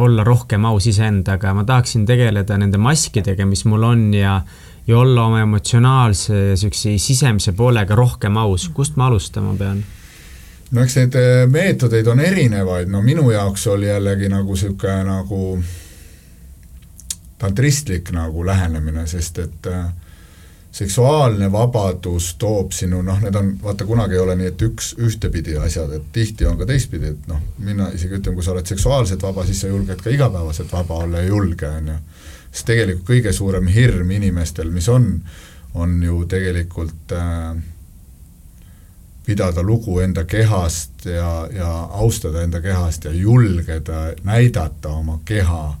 [0.00, 4.40] olla rohkem aus iseendaga, ma tahaksin tegeleda nende maskidega, mis mul on ja
[4.86, 9.84] ja olla oma emotsionaalse ja niisuguse sisemise poolega rohkem aus, kust ma alustama pean?
[10.70, 15.58] no eks neid eh, meetodeid on erinevaid, no minu jaoks oli jällegi nagu niisugune nagu
[17.40, 19.86] tantristlik nagu lähenemine, sest et äh,
[20.72, 25.56] seksuaalne vabadus toob sinu noh, need on, vaata kunagi ei ole nii, et üks ühtepidi
[25.58, 29.24] asjad, et tihti on ka teistpidi, et noh, mina isegi ütlen, kui sa oled seksuaalselt
[29.24, 31.98] vaba, siis sa julged ka igapäevaselt vaba olla ja julge, on ju.
[32.52, 35.10] sest tegelikult kõige suurem hirm inimestel, mis on,
[35.74, 37.56] on ju tegelikult äh,
[39.26, 41.70] pidada lugu enda kehast ja, ja
[42.02, 45.76] austada enda kehast ja julgeda näidata oma keha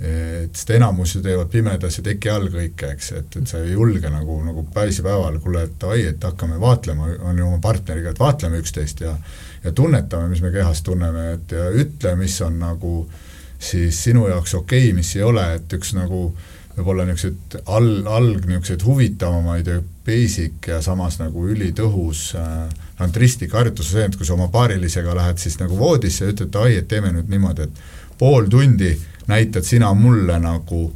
[0.00, 3.74] et sest enamus ju teevad pimedas ja teki all kõike, eks, et, et sa ei
[3.74, 8.22] julge nagu, nagu päisipäeval, kuule, et oi, et hakkame vaatlema, on ju oma partneriga, et
[8.22, 9.16] vaatleme üksteist ja
[9.64, 12.94] ja tunnetame, mis me kehas tunneme, et ja ütle, mis on nagu
[13.60, 16.30] siis sinu jaoks okei okay,, mis ei ole, et üks nagu
[16.76, 23.90] võib-olla niisugused all, alg niisuguseid huvitavamaid ja basic ja samas nagu ülitõhus äh, ristik harjutus
[23.90, 26.88] on see, et kui sa oma paarilisega lähed siis nagu voodisse ja ütled, ai, et
[26.88, 28.94] teeme nüüd niimoodi, et pool tundi
[29.26, 30.92] näitad sina mulle nagu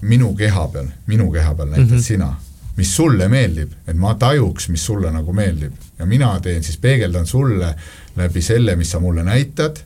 [0.00, 2.02] minu keha peal, minu keha peal näitad mm -hmm.
[2.02, 2.34] sina,
[2.76, 5.72] mis sulle meeldib, et ma tajuks, mis sulle nagu meeldib.
[5.98, 7.74] ja mina teen siis, peegeldan sulle
[8.16, 9.76] läbi selle, mis sa mulle näitad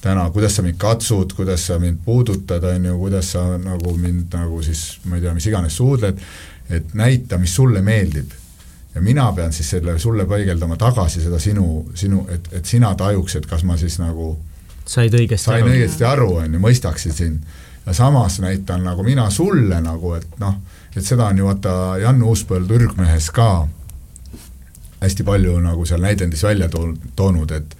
[0.00, 4.34] täna, kuidas sa mind katsud, kuidas sa mind puudutad, on ju, kuidas sa nagu mind
[4.34, 6.20] nagu siis, ma ei tea, mis iganes suudled,
[6.70, 8.30] et näita, mis sulle meeldib.
[8.94, 13.36] ja mina pean siis selle sulle peegeldama tagasi seda sinu, sinu, et, et sina tajuks,
[13.36, 14.38] et kas ma siis nagu
[14.88, 15.72] said õigesti sain aru.
[15.74, 17.56] õigesti aru, on ju, mõistaksin sind.
[17.86, 20.60] ja samas näitan nagu mina sulle nagu, et noh,
[20.96, 23.68] et seda on ju vaata Jan Uuspõld Ürgmehes ka
[25.00, 26.68] hästi palju nagu seal näidendis välja
[27.16, 27.76] toonud, et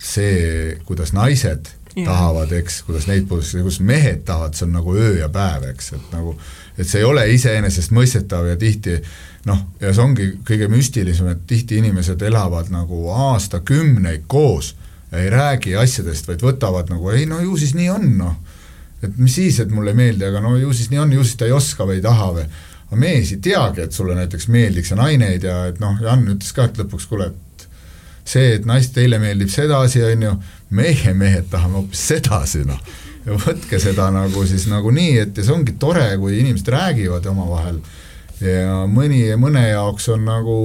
[0.00, 2.04] see, kuidas naised ja.
[2.04, 5.92] tahavad, eks, kuidas neid puudutada, kuidas mehed tahavad, see on nagu öö ja päev, eks,
[5.96, 6.34] et nagu
[6.78, 8.96] et see ei ole iseenesestmõistetav ja tihti
[9.48, 14.74] noh, ja see ongi kõige müstilisem, et tihti inimesed elavad nagu aastakümneid koos
[15.12, 18.36] ei räägi asjadest, vaid võtavad nagu ei no ju siis nii on, noh.
[19.02, 21.40] et mis siis, et mulle ei meeldi, aga no ju siis nii on, ju siis
[21.40, 22.44] ta ei oska või ei taha või
[22.90, 26.26] aga mees ei teagi, et sulle näiteks meeldiks ja naine ei tea, et noh, Jan
[26.26, 27.66] ütles ka, et lõpuks kuule, et
[28.26, 30.34] see, et naist teile meeldib sedasi, on ju,
[30.74, 32.80] meie mehed tahame hoopis sedasi, noh.
[33.26, 37.26] ja võtke seda nagu siis nagu nii, et ja see ongi tore, kui inimesed räägivad
[37.30, 37.80] omavahel
[38.40, 40.58] ja mõni, mõne jaoks on nagu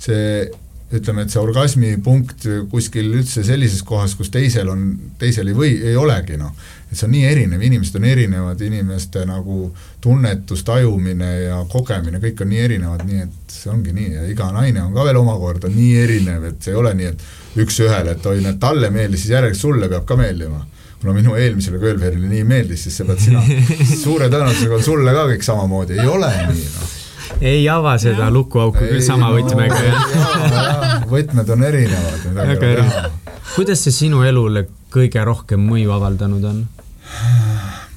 [0.00, 0.46] see
[0.90, 4.86] ütleme, et see orgasmi punkt kuskil üldse sellises kohas, kus teisel on,
[5.20, 6.50] teisel ei või, ei olegi noh.
[6.90, 9.68] Et see on nii erinev, inimesed on erinevad, inimeste nagu
[10.02, 14.08] tunnetus, tajumine ja kogemine, kõik on nii erinevad, nii et see ongi nii.
[14.16, 17.62] Ja iga naine on ka veel omakorda nii erinev, et see ei ole nii, et
[17.62, 20.64] üks-ühele, et oi, näed, talle meeldis, siis järelikult sulle peab ka meeldima.
[21.00, 23.44] Kuna minu eelmisele Kölverile nii meeldis, siis sa pead sina,
[24.02, 26.98] suure tõenäosusega on sulle ka kõik samamoodi, ei ole nii noh
[27.40, 31.06] ei ava seda lukuauku küll sama võtmega, jah.
[31.10, 32.26] võtmed on erinevad.
[32.34, 33.32] väga erinevad.
[33.54, 36.64] kuidas see sinu elule kõige rohkem mõju avaldanud on?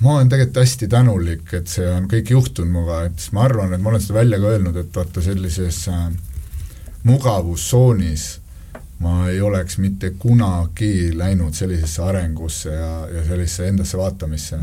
[0.03, 3.81] ma olen tegelikult hästi tänulik, et see on kõik juhtunud minuga, et ma arvan, et
[3.81, 6.07] ma olen seda välja ka öelnud, et vaata sellises äh,
[7.07, 8.29] mugavustsoonis
[9.03, 14.59] ma ei oleks mitte kunagi läinud sellisesse arengusse ja, ja sellisesse endasse vaatamisse.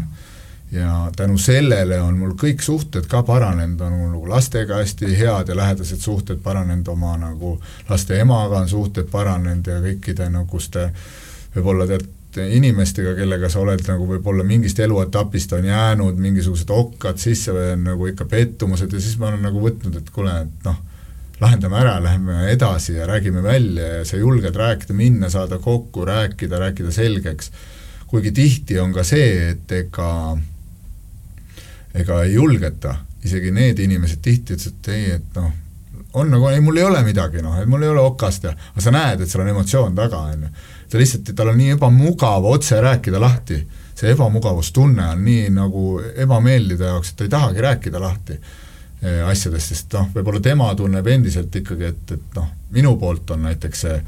[0.73, 5.51] Ja tänu sellele on mul kõik suhted ka paranenud, on mul nagu lastega hästi head
[5.51, 7.57] ja lähedased suhted paranenud, oma nagu
[7.89, 10.91] laste emaga on suhted paranenud ja kõikide niisuguste
[11.57, 12.07] võib-olla tead,
[12.39, 17.83] inimestega, kellega sa oled nagu võib-olla mingist eluetapist on jäänud mingisugused okkad sisse või on
[17.89, 20.79] nagu ikka pettumused ja siis ma olen nagu võtnud, et kuule, et noh,
[21.41, 26.59] lahendame ära, läheme edasi ja räägime välja ja sa julged rääkida, minna, saada kokku, rääkida,
[26.59, 27.51] rääkida selgeks.
[28.07, 30.37] kuigi tihti on ka see, et ega,
[31.95, 32.95] ega ei julgeta,
[33.25, 35.51] isegi need inimesed tihti ütlesid, et ei, et noh,
[36.21, 38.85] on nagu, ei mul ei ole midagi, noh, et mul ei ole okast ja, aga
[38.85, 40.55] sa näed, et seal on emotsioon taga, on ju.
[40.91, 43.61] Ta lihtsalt, tal on nii ebamugav otse rääkida lahti,
[43.95, 45.85] see ebamugavustunne on nii nagu
[46.25, 50.73] ebameeldiv ta jaoks, et ta ei tahagi rääkida lahti eh, asjadest, sest noh, võib-olla tema
[50.75, 54.01] tunneb endiselt ikkagi, et, et noh, minu poolt on näiteks see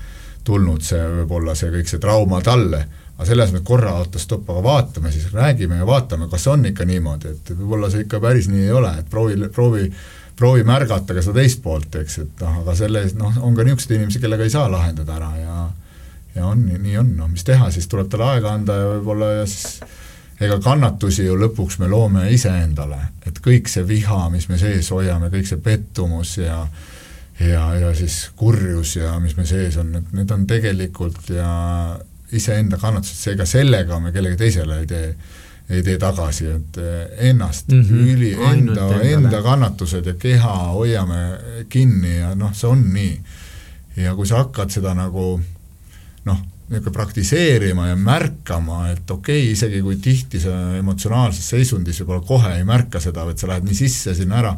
[0.45, 2.83] tulnud see võib-olla see kõik see trauma talle,
[3.17, 6.87] aga selle asemel, korra oota, stopp, aga vaatame siis, räägime ja vaatame, kas on ikka
[6.89, 9.87] niimoodi, et võib-olla see ikka päris nii ei ole, et proovi, proovi
[10.37, 13.99] proovi märgata ka seda teist poolt, eks, et noh, aga selle noh, on ka niisuguseid
[13.99, 15.57] inimesi, kellega ei saa lahendada ära ja
[16.33, 19.43] ja on, nii on, noh mis teha, siis tuleb talle aega anda ja võib-olla ja
[19.47, 19.83] siis
[20.43, 22.99] ega kannatusi ju lõpuks me loome iseendale,
[23.29, 26.65] et kõik see viha, mis me sees hoiame, kõik see pettumus ja
[27.43, 31.53] ja, ja siis kurjus ja mis me sees on, et need on tegelikult ja
[32.39, 35.09] iseenda kannatused, seega sellega me kellegi teisele ei tee,
[35.73, 36.79] ei tee tagasi, et
[37.31, 38.13] ennast mm -hmm.
[38.15, 41.23] üli, enda, enda kannatused ja keha hoiame
[41.69, 43.21] kinni ja noh, see on nii.
[43.97, 45.41] ja kui sa hakkad seda nagu
[46.25, 46.41] noh,
[46.73, 52.57] niisugune praktiseerima ja märkama, et okei okay,, isegi kui tihti sa emotsionaalses seisundis võib-olla kohe
[52.57, 54.57] ei märka seda, et sa lähed nii sisse sinna ära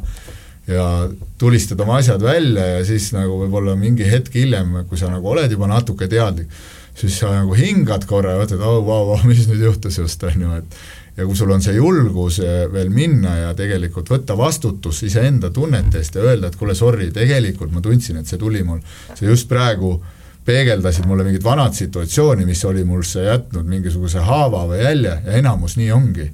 [0.66, 5.28] ja tulistad oma asjad välja ja siis nagu võib-olla mingi hetk hiljem, kui sa nagu
[5.28, 6.48] oled juba natuke teadlik,
[6.94, 10.46] siis sa nagu hingad korra ja mõtled, oh vau, vau, mis nüüd juhtus just, on
[10.46, 10.78] ju, et
[11.16, 16.00] ja kui sul on see julgus eh, veel minna ja tegelikult võtta vastutus iseenda tunnete
[16.02, 18.82] eest ja öelda, et kuule, sorry, tegelikult ma tundsin, et see tuli mul,
[19.14, 19.96] see just praegu
[20.44, 25.78] peegeldasid mulle mingit vanat situatsiooni, mis oli mulsse jätnud mingisuguse haava või jälje ja enamus
[25.80, 26.30] nii ongi.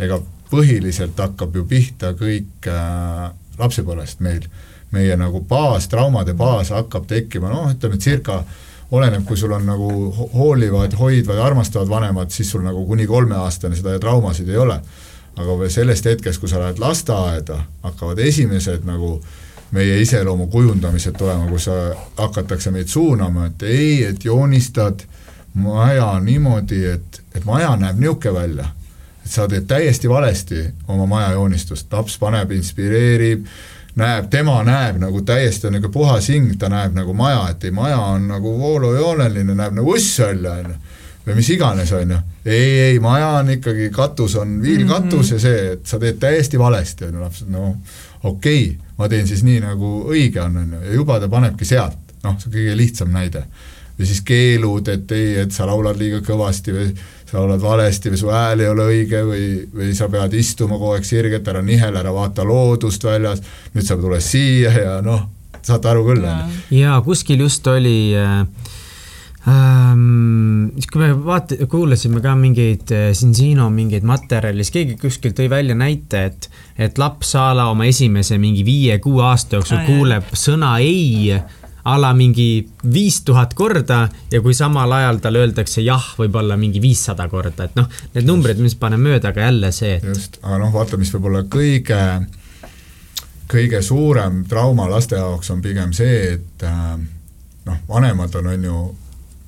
[0.00, 0.16] ega
[0.50, 3.28] põhiliselt hakkab ju pihta kõik äh,
[3.58, 4.46] lapsepõlvest meil,
[4.94, 8.40] meie nagu baas, traumade baas hakkab tekkima noh, ütleme circa
[8.90, 9.90] oleneb, kui sul on nagu
[10.34, 14.80] hoolivad, hoidvad, armastavad vanemad, siis sul nagu kuni kolmeaastane seda traumasid ei ole.
[15.40, 19.20] aga või sellest hetkest, kui sa lähed lasteaeda, hakkavad esimesed nagu
[19.70, 21.68] meie iseloomu kujundamised tulema, kus
[22.18, 25.06] hakatakse meid suunama, et ei, et joonistad
[25.54, 28.68] maja niimoodi, et, et maja näeb niisugune välja.
[29.24, 33.44] sa teed täiesti valesti oma maja joonistust, laps paneb, inspireerib,
[33.98, 37.74] näeb, tema näeb nagu täiesti on niisugune puhas hing, ta näeb nagu maja, et ei,
[37.74, 40.76] maja on nagu voolujooneline, näeb nagu uss välja, on ju.
[41.26, 42.20] või mis iganes, on ju.
[42.44, 45.34] ei, ei, maja on ikkagi, katus on viilkatus mm -hmm.
[45.34, 47.76] ja see, et sa teed täiesti valesti, on ju, lapsed, no
[48.22, 51.64] okei okay,, ma teen siis nii, nagu õige on, on ju, ja juba ta panebki
[51.64, 53.44] sealt, noh, see on kõige lihtsam näide.
[53.98, 56.94] või siis keelud, et ei, et sa laulad liiga kõvasti või
[57.30, 59.44] sa laulad valesti või su hääl ei ole õige või,
[59.74, 63.42] või sa pead istuma kogu aeg sirgelt, ära nihele, ära vaata loodust väljas,
[63.74, 65.28] nüüd sa tuled siia ja noh,
[65.62, 66.80] saate aru küll, on ju.
[66.80, 68.42] jaa, kuskil just oli äh,
[69.46, 75.36] ähm, siis kui me vaat-, kuulasime ka mingeid äh, Sinsino mingeid materjali, siis keegi kuskil
[75.36, 76.50] tõi välja näite, et,
[76.88, 80.44] et laps a la oma esimese mingi viie-kuue aasta jooksul ah, kuuleb jah.
[80.48, 81.38] sõna ei
[81.84, 84.00] a la mingi viis tuhat korda
[84.32, 88.60] ja kui samal ajal talle öeldakse jah, võib-olla mingi viissada korda, et noh, need numbrid,
[88.62, 90.08] mis paneb mööda, aga jälle see, et.
[90.12, 92.00] just, aga noh, vaata, mis võib olla kõige,
[93.50, 96.96] kõige suurem trauma laste jaoks on pigem see, et äh,
[97.68, 98.82] noh, vanemad on, on ju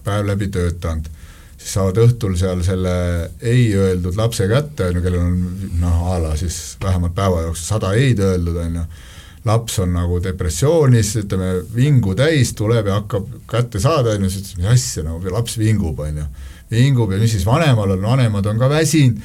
[0.05, 1.09] päev läbi töötanud,
[1.57, 2.95] siis saavad õhtul seal selle
[3.41, 5.41] ei öeldud lapse kätte, on ju, kellel on
[5.83, 8.87] noh, a la siis vähemalt päeva jooksul sada ei-d öeldud, on ju
[9.45, 14.57] laps on nagu depressioonis, ütleme, vingu täis, tuleb ja hakkab kätte saada, on ju, siis
[14.59, 16.27] mis asja, nagu laps vingub, on ju.
[16.71, 19.19] vingub ja mis siis vanemal on, vanemad on ka väsinud,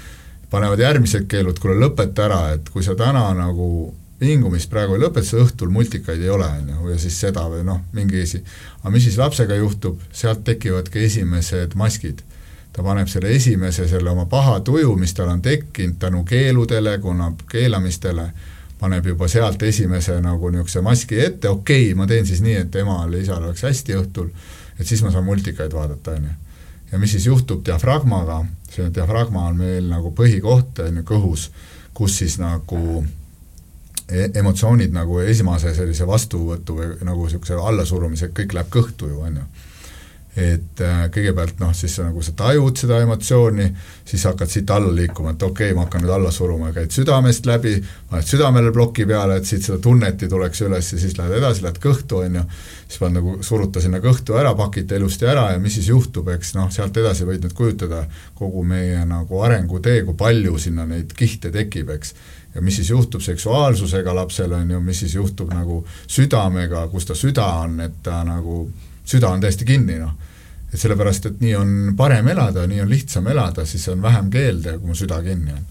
[0.49, 5.27] panevad järgmised keelud, kuule lõpeta ära, et kui sa täna nagu vingumist praegu ei lõpeta,
[5.27, 8.41] siis õhtul multikaid ei ole, on ju, ja siis seda või noh, mingi asi.
[8.81, 12.23] aga mis siis lapsega juhtub, sealt tekivadki esimesed maskid.
[12.73, 17.31] ta paneb selle esimese, selle oma paha tuju, mis tal on tekkinud tänu keeludele, kuna
[17.49, 18.31] keelamistele,
[18.79, 22.75] paneb juba sealt esimese nagu niisuguse maski ette, okei okay,, ma teen siis nii, et
[22.81, 24.29] emal ja isal oleks hästi õhtul,
[24.77, 26.35] et siis ma saan multikaid vaadata, on ju.
[26.91, 28.43] ja mis siis juhtub diafragmaga,
[28.73, 31.49] see diafragma on meil nagu põhikoht, on ju, kõhus,
[31.97, 33.03] kus siis nagu
[34.07, 39.41] e emotsioonid nagu esmase sellise vastuvõtu või nagu niisuguse allasurumise, kõik läheb kõhtu ju, on
[39.41, 39.47] ju
[40.37, 43.65] et äh, kõigepealt noh, siis nagu sa tajud seda emotsiooni,
[44.05, 47.47] siis hakkad siit alla liikuma, et okei okay,, ma hakkan nüüd alla suruma, käid südamest
[47.49, 47.73] läbi,
[48.11, 51.63] paned südamele ploki peale, et siit seda tunnet ei tuleks üles ja siis lähed edasi,
[51.65, 52.43] lähed kõhtu, on ju,
[52.83, 56.53] siis paned nagu, suruta sinna kõhtu ära, pakite ilusti ära ja mis siis juhtub, eks
[56.59, 58.03] noh, sealt edasi võid nüüd kujutada
[58.37, 62.13] kogu meie nagu arengutee, kui palju sinna neid kihte tekib, eks.
[62.53, 67.17] Ja mis siis juhtub seksuaalsusega lapsel, on ju, mis siis juhtub nagu südamega, kus ta
[67.17, 68.67] süda on, et ta nagu,
[69.05, 70.26] süda on täiesti kinni, noh
[70.77, 74.77] et sellepärast, et nii on parem elada, nii on lihtsam elada, siis on vähem keelde,
[74.77, 75.65] kui mu süda kinni on.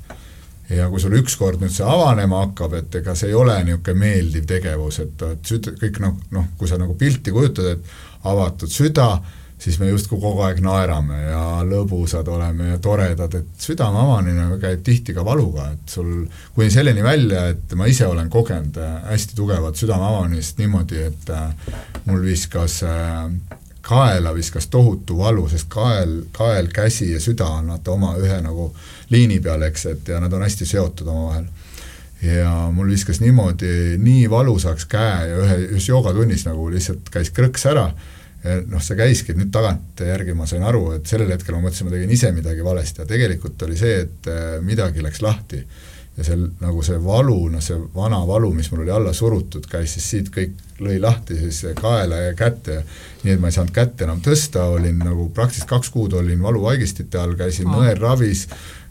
[0.66, 4.48] ja kui sul ükskord nüüd see avanema hakkab, et ega see ei ole niisugune meeldiv
[4.50, 9.12] tegevus, et, et süda, kõik noh, noh, kui sa nagu pilti kujutad, et avatud süda,
[9.62, 14.82] siis me justkui kogu aeg naerame ja lõbusad oleme ja toredad, et südame avanemine käib
[14.88, 16.10] tihti ka valuga, et sul
[16.56, 21.30] kuni selleni välja, et ma ise olen kogenud hästi tugevat südame avanemist niimoodi, et
[22.10, 22.82] mul viskas
[23.86, 28.72] kaela viskas tohutu valu, sest kael, kael, käsi ja süda on vaata oma ühe nagu
[29.14, 31.46] liini peal, eks, et ja nad on hästi seotud omavahel.
[32.22, 37.66] ja mul viskas niimoodi nii valusaks käe ja ühe, ühes joogatunnis nagu lihtsalt käis krõks
[37.70, 37.90] ära,
[38.66, 41.94] noh, see käiski, et nüüd tagantjärgi ma sain aru, et sellel hetkel ma mõtlesin, ma
[41.94, 45.62] tegin ise midagi valesti ja tegelikult oli see, et eh, midagi läks lahti
[46.16, 49.96] ja see nagu see valu, noh see vana valu, mis mul oli alla surutud, käis
[49.96, 52.82] siis siit kõik, lõi lahti siis kaela ja kätte,
[53.24, 57.20] nii et ma ei saanud kätt enam tõsta, olin nagu praktiliselt kaks kuud olin valuvaigistite
[57.20, 57.80] all, käisin oh.
[57.80, 58.46] nõelravis,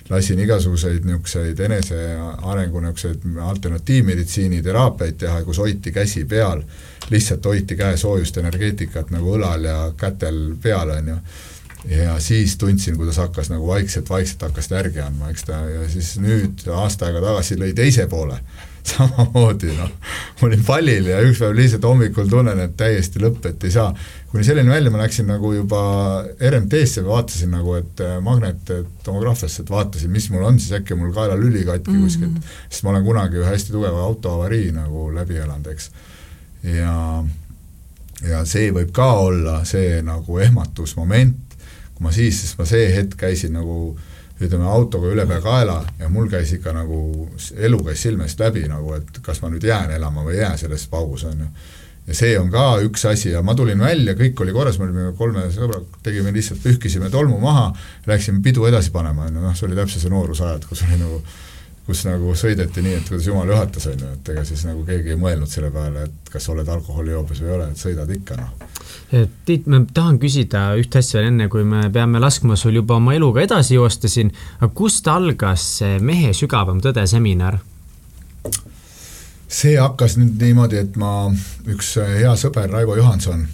[0.10, 6.61] lasin igasuguseid niisuguseid enesearengu niisuguseid alternatiivmeditsiini teraapiaid teha, kus hoiti käsi peal,
[7.10, 11.19] lihtsalt hoiti käesoojust, energeetikat nagu õlal ja kätel peal, on ju
[11.90, 16.16] ja siis tundsin, kuidas hakkas nagu vaikselt-vaikselt hakkas ta järgi andma, eks ta, ja siis
[16.22, 18.40] nüüd aasta aega tagasi lõi teise poole,
[18.90, 19.91] samamoodi noh,
[20.40, 23.94] ma olin pallil ja üks päev lihtsalt hommikul tunnen, et täiesti lõpp, et ei saa.
[24.32, 25.80] kuni selleni välja ma läksin nagu juba
[26.49, 31.66] RMT-sse vaatasin nagu, et äh, magnettomograafiasse, et vaatasin, mis mul on siis, äkki mul kaelalüli
[31.66, 32.03] katki mm -hmm.
[32.03, 35.90] kuskilt, sest ma olen kunagi ühe hästi tugeva autoavarii nagu läbi elanud, eks.
[36.64, 37.24] ja
[38.30, 41.55] ja see võib ka olla see nagu ehmatusmoment,
[41.95, 43.95] kui ma siis, sest ma see hetk käisin nagu
[44.41, 49.22] ütleme, autoga ülepeakaela ja mul käis ikka nagu, elu käis silme eest läbi nagu, et
[49.23, 51.47] kas ma nüüd jään elama või ei jää selles paus, on ju.
[52.09, 55.13] ja see on ka üks asi ja ma tulin välja, kõik oli korras, me olime
[55.17, 57.69] kolme sõbraga, tegime lihtsalt, pühkisime tolmu maha,
[58.07, 61.22] läksime pidu edasi panema, on ju, noh, see oli täpselt see noorusajad, kus oli nagu
[61.86, 65.14] kus nagu sõideti nii, et kuidas jumal juhatas, on ju, et ega siis nagu keegi
[65.14, 68.40] ei mõelnud selle peale, et kas sa oled alkoholijoobes või ei ole, et sõidad ikka,
[68.40, 68.72] noh.
[69.45, 73.14] Tiit, ma tahan küsida ühte asja veel enne, kui me peame laskma sul juba oma
[73.14, 77.62] eluga edasi joosta siin, aga kust algas see mehe sügavam tõde seminar?
[79.56, 81.30] see hakkas nüüd niimoodi, et ma,
[81.70, 83.45] üks hea sõber, Raivo Johanson,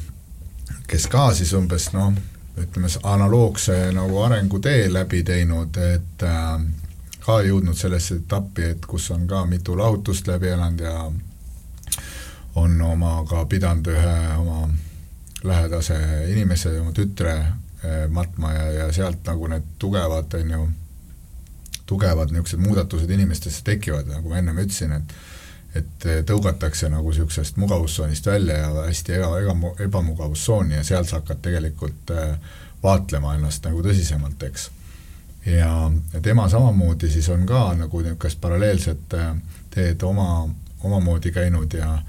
[0.90, 2.16] kes ka siis umbes noh,
[2.58, 6.64] ütleme analoogse nagu arengutee läbi teinud, et äh,
[7.26, 10.96] ka jõudnud sellesse etappi, et kus on ka mitu lahutust läbi elanud ja
[12.56, 14.70] on oma ka pidanud ühe oma
[15.44, 15.98] lähedase
[16.32, 20.66] inimese, oma tütre eh, matma ja, ja sealt nagu need tugevad, on ju,
[21.86, 25.20] tugevad niisugused muudatused inimestesse tekivad, nagu ma ennem ütlesin, et
[25.72, 29.54] et tõugatakse nagu niisugusest mugavustsoonist välja ja hästi ega, ega
[29.86, 32.34] ebamugavustsooni ja seal sa hakkad tegelikult eh,
[32.84, 34.68] vaatlema ennast nagu tõsisemalt, eks
[35.46, 35.92] ja,
[36.22, 39.36] tema samamoodi siis on ka nagu niisugust paralleelset äh,
[39.70, 40.50] teed oma,
[40.84, 42.02] omamoodi käinud ja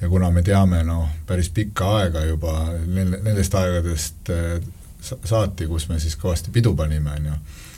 [0.00, 2.52] ja kuna me teame noh, päris pikka aega juba
[2.86, 4.60] nendest aegadest äh,
[5.00, 7.36] saati, kus me siis kõvasti pidu panime, on ju,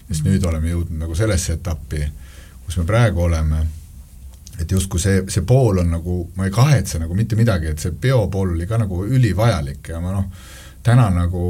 [0.08, 2.06] siis nüüd oleme jõudnud nagu sellesse etappi,
[2.64, 3.64] kus me praegu oleme,
[4.58, 7.94] et justkui see, see pool on nagu, ma ei kahetse nagu mitte midagi, et see
[8.00, 10.26] peopool oli ka nagu ülivajalik ja ma noh,
[10.82, 11.42] täna nagu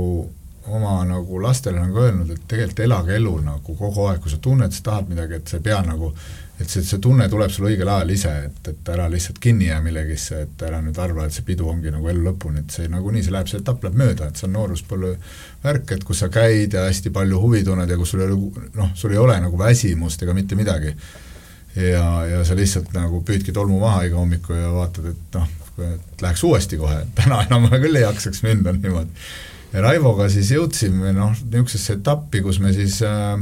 [0.74, 4.74] oma nagu lastele nagu öelnud, et tegelikult elage elu nagu kogu aeg, kui sa tunned,
[4.74, 6.12] sa tahad midagi, et sa ei pea nagu
[6.58, 9.78] et see, see tunne tuleb sul õigel ajal ise, et, et ära lihtsalt kinni jää
[9.82, 13.22] millegisse, et ära nüüd arva, et see pidu ongi nagu elu lõpuni, et see nagunii,
[13.22, 15.12] see läheb, see etapp läheb mööda, et see on nooruspõlve
[15.62, 18.70] värk, et kus sa käid ja hästi palju huvi tunned ja kus sul ei ole
[18.74, 20.94] noh, sul ei ole nagu väsimust ega mitte midagi.
[21.76, 25.54] ja, ja sa lihtsalt nagu püüdki tolmu maha iga hommiku ja vaatad, et noh,
[26.22, 29.28] läheks uuesti kohe, täna enam küll ei jaksaks minna niimoodi
[29.72, 33.36] ja Raivoga siis jõudsime noh, niisugusesse etappi, kus me siis äh,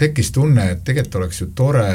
[0.00, 1.90] tekkis tunne, et tegelikult oleks ju tore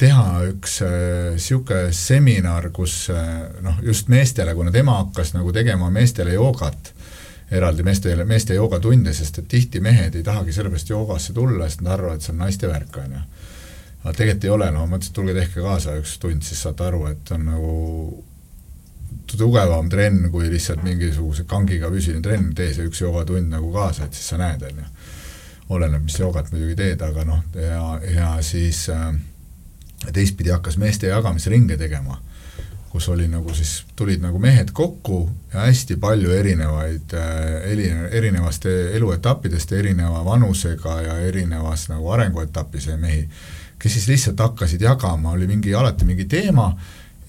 [0.00, 3.34] teha üks niisugune äh, seminar, kus äh,
[3.64, 6.94] noh, just meestele, kuna tema hakkas nagu tegema meestele joogat,
[7.50, 11.96] eraldi meestele, meeste joogatunde, sest et tihti mehed ei tahagi sellepärast joogasse tulla, sest nad
[11.98, 13.22] arvavad, et see on naiste värk, on ju.
[14.04, 16.86] aga tegelikult ei ole, no ma mõtlesin, et tulge tehke kaasa üks tund, siis saate
[16.86, 17.74] aru, et on nagu
[19.26, 24.16] tugevam trenn kui lihtsalt mingisuguse kangiga püsine trenn, tee see üks joogatund nagu kaasa, et
[24.16, 24.88] siis sa näed, on ju.
[25.70, 29.12] oleneb, mis joogat muidugi teed, aga noh, ja, ja siis äh,
[30.12, 32.18] teistpidi hakkas meeste jagamisringe tegema,
[32.90, 35.20] kus oli nagu siis, tulid nagu mehed kokku
[35.52, 43.22] ja hästi palju erinevaid äh,, erinevast eluetappidest, erineva vanusega ja erinevas nagu arenguetapis mehi,
[43.78, 46.72] kes siis lihtsalt hakkasid jagama, oli mingi, alati mingi teema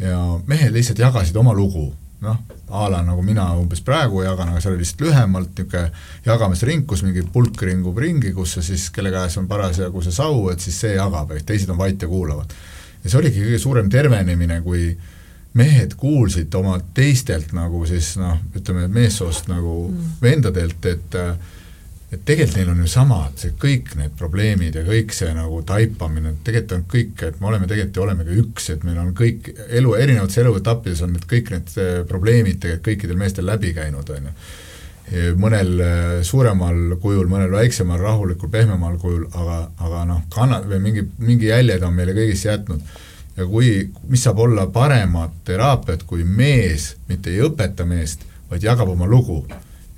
[0.02, 0.18] ja
[0.48, 1.92] mehed lihtsalt jagasid oma lugu,
[2.26, 2.42] noh,
[2.72, 5.86] a la nagu mina umbes praegu jagan, aga see oli lihtsalt lühemalt niisugune
[6.26, 10.44] jagamisring, kus mingi pulk ringub ringi, kus sa siis, kelle käes on parasjagu see sau,
[10.54, 12.54] et siis see jagab, ehk teised on vait ja kuulavad.
[13.04, 14.92] ja see oligi kõige suurem tervenemine, kui
[15.54, 20.14] mehed kuulsid oma teistelt nagu siis noh, ütleme meessoost nagu mm.
[20.22, 21.34] vendadelt, et äh,
[22.12, 26.34] et tegelikult neil on ju samad, see kõik need probleemid ja kõik see nagu taipamine,
[26.44, 29.94] tegelikult on kõik, et me oleme tegelikult ju olemegi üks, et meil on kõik elu,
[29.96, 34.36] erinevates eluetappides on need kõik need eh, probleemid tegelikult kõikidel meestel läbi käinud, on ju.
[35.40, 41.08] mõnel eh, suuremal kujul, mõnel väiksemal, rahulikul, pehmemal kujul, aga, aga noh, kanna- või mingi,
[41.24, 42.94] mingi jäljed on meile kõigisse jätnud.
[43.38, 48.92] ja kui, mis saab olla paremat teraapiat, kui mees mitte ei õpeta meest, vaid jagab
[48.92, 49.46] oma lugu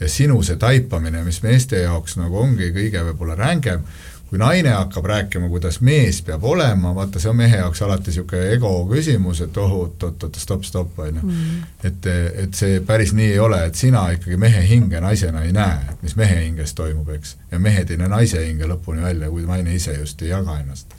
[0.04, 3.86] ja sinu see taipamine, mis meeste jaoks nagu ongi kõige võib-olla rängem,
[4.28, 8.48] kui naine hakkab rääkima, kuidas mees peab olema, vaata, see on mehe jaoks alati niisugune
[8.56, 11.28] ego küsimus, et oh, oot-oot-oot, stopp-stopp, on ju.
[11.28, 11.62] Mm.
[11.90, 12.10] et,
[12.46, 16.18] et see päris nii ei ole, et sina ikkagi mehe hinge naisena ei näe, mis
[16.20, 17.38] mehe hinges toimub, eks.
[17.52, 20.98] ja mehed ei näe naise hinge lõpuni välja, kui naine ise just ei jaga ennast.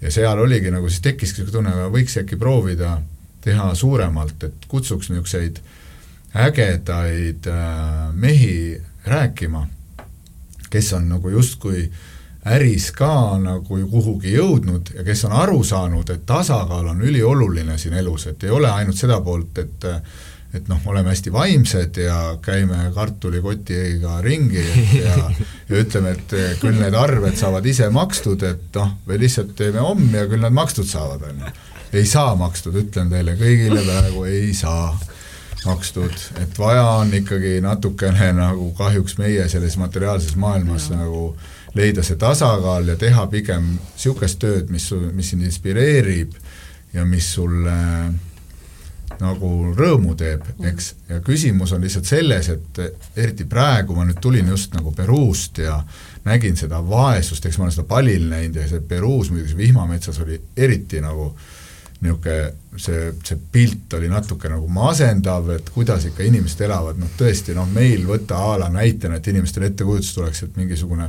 [0.00, 2.96] ja seal oligi nagu, siis tekkiski niisugune tunne, võiks äkki proovida
[3.44, 5.80] teha suuremalt, et kutsuks niisuguseid äh,
[6.34, 9.66] ägedaid äh, mehi rääkima,
[10.70, 11.90] kes on nagu justkui
[12.44, 17.94] äris ka nagu kuhugi jõudnud ja kes on aru saanud, et tasakaal on ülioluline siin
[18.00, 19.90] elus, et ei ole ainult seda poolt, et
[20.54, 24.62] et noh, oleme hästi vaimsed ja käime kartulikotiga ringi
[25.06, 25.16] ja,
[25.68, 30.14] ja ütleme, et küll need arved saavad ise makstud, et noh, või lihtsalt teeme homm
[30.14, 31.50] ja küll nad makstud saavad, on ju.
[31.98, 34.92] ei saa makstud, ütlen teile kõigile praegu, ei saa
[35.64, 40.98] makstud, et vaja on ikkagi natukene nagu kahjuks meie selles materiaalses maailmas ja.
[41.00, 41.36] nagu
[41.74, 46.36] leida see tasakaal ja teha pigem niisugust tööd, mis mis sind inspireerib
[46.94, 47.78] ja mis sulle
[49.20, 52.80] nagu rõõmu teeb, eks, ja küsimus on lihtsalt selles, et
[53.16, 55.78] eriti praegu ma nüüd tulin just nagu Peruust ja
[56.24, 60.20] nägin seda vaesust, eks ma olen seda palil näinud ja see Peruus muidugi, see vihmametsas
[60.24, 61.30] oli eriti nagu
[62.02, 67.54] niisugune see, see pilt oli natuke nagu masendav, et kuidas ikka inimesed elavad, noh tõesti,
[67.56, 71.08] noh meil võtta a la näitena, et inimestel ettekujutus tuleks, et mingisugune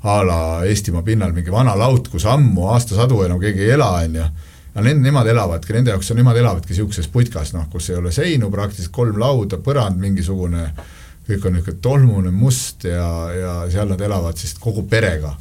[0.00, 4.16] a la Eestimaa pinnal mingi vana laut, kus ammu aastasadu enam keegi ei ela, on
[4.16, 4.28] ju
[4.70, 8.12] aga need, nemad elavadki, nende jaoks on, nemad elavadki niisuguses putkas, noh, kus ei ole
[8.14, 10.68] seinu praktiliselt, kolm lauda, põrand mingisugune,
[11.26, 15.34] kõik on niisugune tolmune, must ja, ja seal nad elavad siis kogu perega.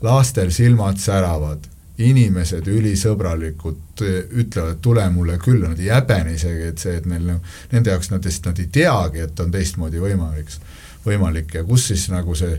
[0.00, 1.66] lastel silmad säravad,
[2.00, 4.02] inimesed ülisõbralikud,
[4.42, 7.40] ütlevad, tule mulle külla, nad ei häbene isegi, et see, et neil noh,
[7.72, 10.52] nende jaoks nad lihtsalt, nad ei teagi, et on teistmoodi võimalik,
[11.04, 12.58] võimalik ja kus siis nagu see,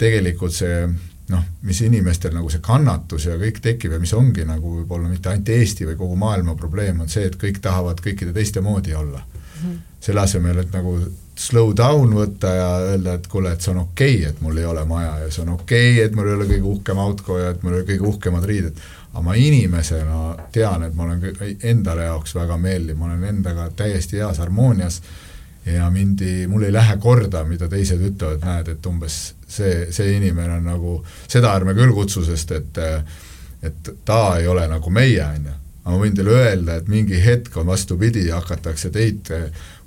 [0.00, 0.82] tegelikult see
[1.30, 5.30] noh, mis inimestel nagu see kannatus ja kõik tekib ja mis ongi nagu võib-olla mitte
[5.30, 9.20] ainult Eesti või kogu maailma probleem, on see, et kõik tahavad kõikide teiste moodi olla
[9.20, 9.60] mm.
[9.62, 9.76] -hmm.
[10.00, 10.96] selle asemel, et nagu
[11.40, 14.66] slow down võtta ja öelda, et kuule, et see on okei okay,, et mul ei
[14.68, 17.54] ole maja ja see on okei okay,, et mul ei ole kõige uhkem auto ja
[17.54, 20.20] et mul ei ole kõige uhkemad riided, aga ma inimesena
[20.52, 25.00] tean, et ma olen endale jaoks väga meeldiv, ma olen endaga täiesti heas harmoonias
[25.64, 29.18] ja mind ei, mul ei lähe korda, mida teised ütlevad, näed, et umbes
[29.48, 30.94] see, see inimene on nagu,
[31.28, 32.84] seda ärme küll kutsu, sest et
[33.60, 35.58] et ta ei ole nagu meie, on ju.
[35.84, 39.28] aga ma võin teile öelda, et mingi hetk on vastupidi, hakatakse teid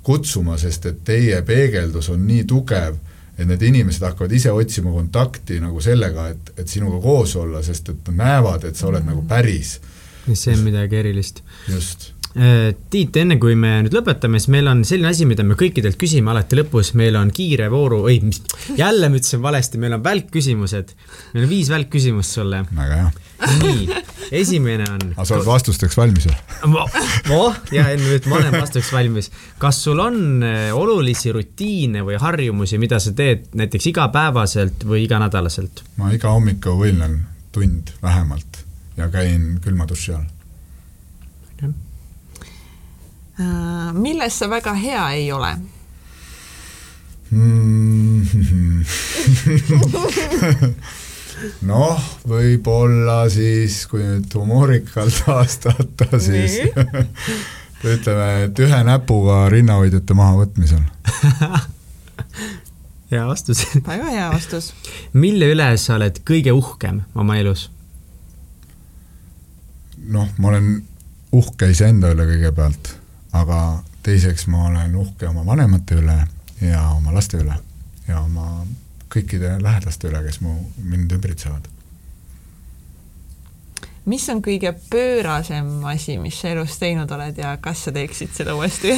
[0.04, 2.96] kutsuma, sest et teie peegeldus on nii tugev,
[3.38, 7.90] et need inimesed hakkavad ise otsima kontakti nagu sellega, et, et sinuga koos olla, sest
[7.90, 9.78] et nad näevad, et sa oled nagu päris.
[10.32, 11.42] see on midagi erilist.
[11.68, 15.54] just Äh, Tiit, enne kui me nüüd lõpetame, siis meil on selline asi, mida me
[15.58, 18.40] kõikidelt küsime alati lõpus, meil on kiire vooru, ei, mis,
[18.74, 20.90] jälle ma ütlesin valesti, meil on välkküsimused.
[21.34, 22.64] meil on viis välkküsimust sulle.
[22.74, 23.12] väga hea.
[23.62, 24.02] nii,
[24.40, 25.06] esimene on.
[25.14, 26.36] aga sa oled vastusteks valmis või?
[27.34, 29.30] oh, ja et ma olen vastusteks valmis.
[29.62, 35.84] kas sul on äh, olulisi rutiine või harjumusi, mida sa teed näiteks igapäevaselt või iganädalaselt?
[36.00, 37.20] ma iga hommiku võimlen
[37.54, 38.64] tund vähemalt
[38.98, 40.30] ja käin külma duši all
[43.34, 45.56] Äh, milles sa väga hea ei ole
[47.30, 48.84] mm.?
[51.68, 56.60] noh, võib-olla siis, kui nüüd humoorikalt vastata, siis
[57.94, 60.82] ütleme, et ühe näpuga rinnahoidjate mahavõtmisel
[63.12, 64.72] hea vastus väga hea vastus.
[65.12, 67.68] mille üle sa oled kõige uhkem oma elus?
[70.04, 70.76] noh, ma olen
[71.34, 72.94] uhke iseenda üle kõigepealt
[73.34, 76.16] aga teiseks ma olen uhke oma vanemate üle
[76.62, 77.56] ja oma laste üle
[78.08, 78.64] ja oma
[79.14, 81.70] kõikide lähedaste üle, kes mu, mind ümbritsevad.
[84.04, 88.52] mis on kõige pöörasem asi, mis sa elus teinud oled ja kas sa teeksid selle
[88.52, 88.92] uuesti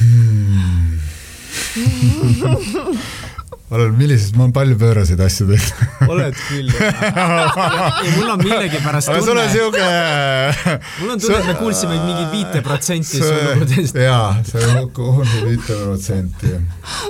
[0.00, 0.98] hmm.
[3.70, 9.22] olen, millises, ma olen palju pööraseid asju teinud oled küll ei, mul on millegipärast tunne.
[9.26, 9.84] sul on siuke.
[11.00, 14.00] mul on tunne, et me kuulsime mingi viite protsenti su lugudest.
[14.02, 16.54] jaa, see on kuulnud viite protsenti.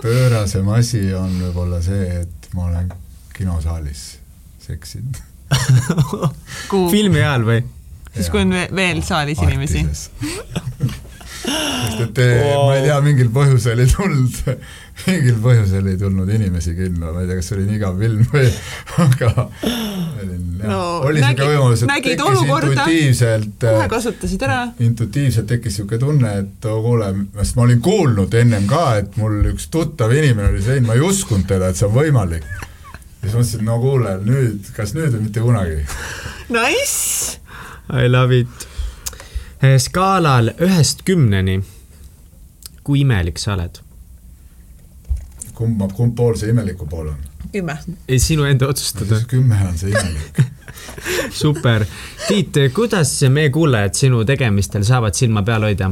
[0.04, 2.92] pöörasem asi on võib-olla see, et ma olen
[3.36, 4.06] kinosaalis
[4.66, 5.22] seksinud
[6.92, 7.62] filmi ajal või?
[8.12, 9.86] siis, kui on veel saalis inimesi
[11.40, 12.68] sest et wow.
[12.68, 14.40] ma ei tea, mingil põhjusel ei tulnud
[15.06, 18.24] mingil põhjusel ei tulnud inimesi kinno, ma ei tea, kas see oli nii igav film
[18.32, 18.48] või,
[19.06, 19.30] aga
[20.20, 24.58] olin jah no,, oli niisugune võimalus, et tekkis olukorda, intuitiivselt kohe kasutasid ära.
[24.88, 29.20] intuitiivselt tekkis niisugune tunne, et oo oh, kuule, sest ma olin kuulnud ennem ka, et
[29.20, 32.48] mul üks tuttav inimene oli see, ma ei uskunud teda, et see on võimalik.
[32.50, 35.80] ja siis mõtlesin, no kuule, nüüd, kas nüüd või mitte kunagi.
[36.50, 37.38] Nice!
[37.90, 38.66] I love it.
[39.78, 41.60] Skaalal ühest kümneni,
[42.84, 43.82] kui imelik sa oled
[45.60, 47.20] kumb, kumb pool see imeliku pool on?
[47.52, 47.76] kümme.
[48.08, 49.20] ei, sinu enda otsustada.
[49.28, 50.40] kümme on see imelik
[51.42, 51.84] super.
[52.28, 55.90] Tiit, kuidas meie kuulajad sinu tegemistel saavad silma peal hoida?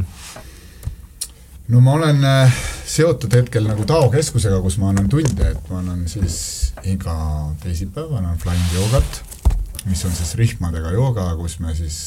[1.68, 5.82] no ma olen äh, seotud hetkel nagu Tao keskusega, kus ma annan tunde, et ma
[5.82, 6.38] annan siis
[6.88, 7.16] iga
[7.62, 9.22] teisipäev annan flying joogat,
[9.84, 11.98] mis on siis rihmadega jooga, kus me siis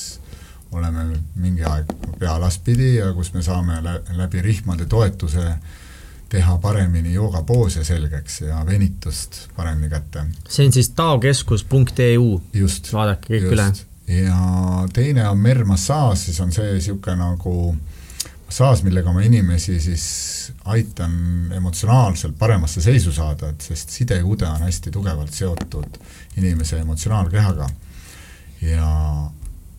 [0.72, 3.82] oleme mingi aeg pealaspidi ja kus me saame
[4.18, 5.46] läbi rihmade toetuse
[6.32, 10.26] teha paremini joogapoose selgeks ja venitust paremini kätte.
[10.50, 12.28] see on siis taokeskus.eu.
[12.94, 13.54] vaadake kõik just.
[13.54, 13.66] üle.
[14.22, 14.38] ja
[14.94, 17.56] teine on mermassaaž, siis on see niisugune nagu
[18.46, 20.06] massaaž, millega ma inimesi siis
[20.72, 26.00] aitan emotsionaalselt paremasse seisu saada, et sest sidekude on hästi tugevalt seotud
[26.38, 27.70] inimese emotsionaalkehaga.
[28.62, 28.90] ja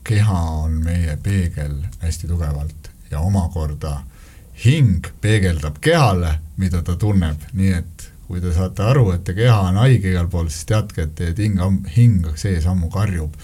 [0.05, 4.01] keha on meie peegel hästi tugevalt ja omakorda
[4.65, 9.59] hing peegeldab kehale, mida ta tunneb, nii et kui te saate aru, et teie keha
[9.69, 11.59] on haige igal pool, siis teadke, et teie hing,
[11.97, 13.35] hing seesammu karjub,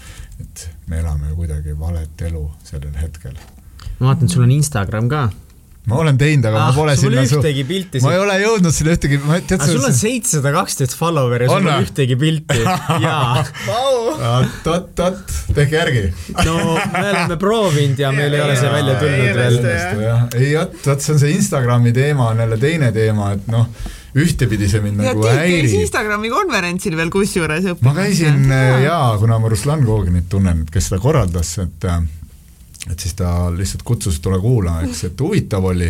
[0.41, 3.37] et me elame kuidagi valet elu sellel hetkel.
[3.99, 5.29] ma vaatan, sul on Instagram ka
[5.87, 8.01] ma olen teinud, aga ah, ma pole sinna ühtegi pilti.
[8.03, 9.63] ma ei ole jõudnud sinna ühtegi, ma tead.
[9.65, 12.59] sul on seitsesada kaksteist follower'i ja sul on ühtegi pilti.
[13.05, 13.45] jaa.
[13.75, 16.03] oot-oot-oot, tehke järgi.
[16.45, 19.71] no me oleme proovinud ja meil ei ole see välja tulnud veel.
[20.41, 23.71] ei vot, vot see on see Instagrami teema on jälle teine teema, et noh
[24.19, 25.73] ühtepidi see mind ja nagu häirib.
[25.83, 27.85] Instagrami konverentsil veel kusjuures õppimas.
[27.85, 28.53] ma käisin
[28.83, 32.01] jaa, kuna ma Ruslan Goginit tunnen, kes seda korraldas, et äh,
[32.87, 35.89] et siis ta lihtsalt kutsus, tule kuula, eks, et huvitav oli,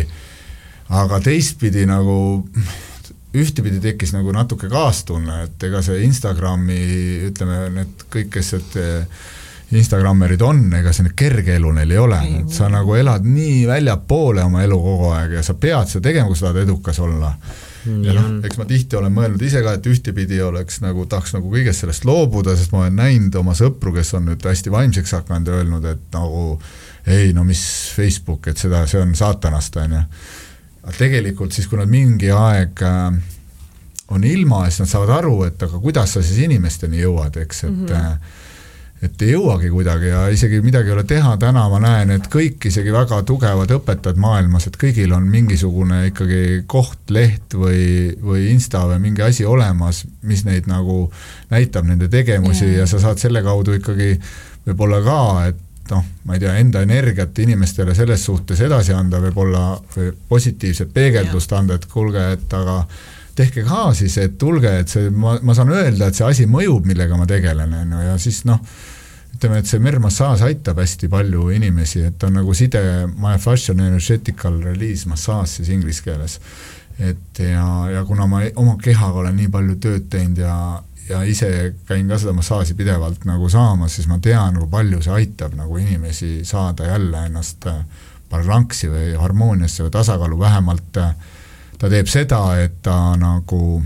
[0.98, 2.16] aga teistpidi nagu
[3.38, 6.80] ühtepidi tekkis nagu natuke kaastunne, et ega see Instagrami,
[7.28, 9.20] ütleme, need kõik, kes need eh,
[9.78, 13.62] Instagrammerid on, ega see nüüd kerge elu neil ei ole, et sa nagu elad nii
[13.70, 17.30] väljapoole oma elu kogu aeg ja sa pead seda tegema, kui sa tahad edukas olla
[17.86, 21.50] ja noh, eks ma tihti olen mõelnud ise ka, et ühtepidi oleks nagu, tahaks nagu
[21.52, 25.50] kõigest sellest loobuda, sest ma olen näinud oma sõpru, kes on nüüd hästi vaimseks hakanud
[25.50, 26.44] ja öelnud, et nagu
[27.10, 27.62] ei no mis
[27.96, 30.02] Facebook, et seda, see on saatanast, on ju.
[30.84, 33.08] aga tegelikult siis, kui nad mingi aeg äh,
[34.10, 37.74] on ilma, siis nad saavad aru, et aga kuidas sa siis inimesteni jõuad, eks, et
[37.74, 38.38] mm -hmm
[39.00, 42.66] et ei jõuagi kuidagi ja isegi midagi ei ole teha, täna ma näen, et kõik
[42.68, 48.84] isegi väga tugevad õpetajad maailmas, et kõigil on mingisugune ikkagi koht, leht või, või Insta
[48.90, 51.06] või mingi asi olemas, mis neid nagu
[51.52, 52.82] näitab nende tegevusi yeah.
[52.82, 54.12] ja sa saad selle kaudu ikkagi
[54.68, 59.64] võib-olla ka, et noh, ma ei tea, enda energiat inimestele selles suhtes edasi anda, võib-olla
[60.28, 61.64] positiivset peegeldust yeah.
[61.64, 62.82] anda, et kuulge, et aga
[63.40, 66.84] tehke ka siis, et tulge, et see, ma, ma saan öelda, et see asi mõjub,
[66.88, 68.60] millega ma tegelen, on ju, ja siis noh,
[69.40, 75.08] ütleme, et see mermassaaž aitab hästi palju inimesi, et on nagu side myofascial energetical release
[75.08, 76.40] massaaž siis inglise keeles.
[77.00, 81.48] et ja, ja kuna ma oma kehaga olen nii palju tööd teinud ja, ja ise
[81.88, 85.78] käin ka seda massaaži pidevalt nagu saamas, siis ma tean, kui palju see aitab nagu
[85.80, 87.64] inimesi saada jälle ennast
[88.30, 93.80] balansi või harmooniasse või tasakaalu, vähemalt ta teeb seda, et ta nagu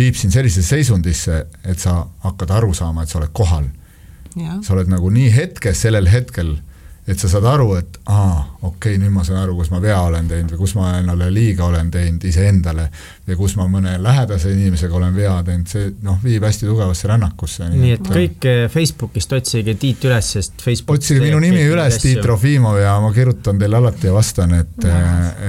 [0.00, 3.68] viib sind sellisesse seisundisse, et sa hakkad aru saama, et sa oled kohal
[4.36, 6.56] sa oled nagu nii hetkes sellel hetkel,
[7.10, 9.96] et sa saad aru, et aa, okei okay,, nüüd ma saan aru, kus ma vea
[10.04, 12.84] olen teinud või kus ma endale liiga olen teinud iseendale
[13.26, 17.70] või kus ma mõne lähedase inimesega olen vea teinud, see noh, viib hästi tugevasse rännakusse.
[17.72, 22.22] nii et kõik eh, Facebookist otsige Tiit üles, sest Facebook otsige minu nimi üles, Tiit
[22.22, 24.86] Trofimov ja ma kirjutan teile alati ja vastan, et,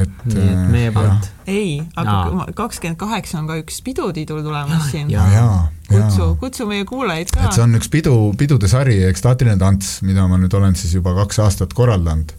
[0.02, 5.10] et nii et meie poolt ei, aga kakskümmend kaheksa on ka üks pidutiidur tulemas siin.
[5.12, 5.48] ja, ja,
[5.90, 7.48] kutsu, kutsu meie kuulajaid ka.
[7.48, 11.16] et see on üks pidu, pidude sari, ekstaatiline tants, mida ma nüüd olen siis juba
[11.18, 12.34] kaks aastat korraldanud.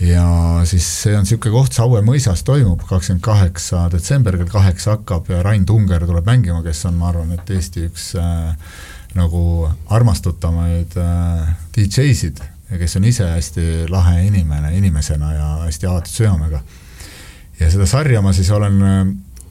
[0.00, 0.26] ja
[0.68, 5.42] siis see on niisugune koht, Saue mõisas toimub, kakskümmend kaheksa detsember kell kaheksa hakkab ja
[5.46, 8.52] Rain Tunger tuleb mängima, kes on, ma arvan, et Eesti üks äh,
[9.16, 16.12] nagu armastatamaid äh, DJ-sid ja kes on ise hästi lahe inimene, inimesena ja hästi avatud
[16.12, 16.60] südamega
[17.60, 19.06] ja seda sarja ma siis olen äh,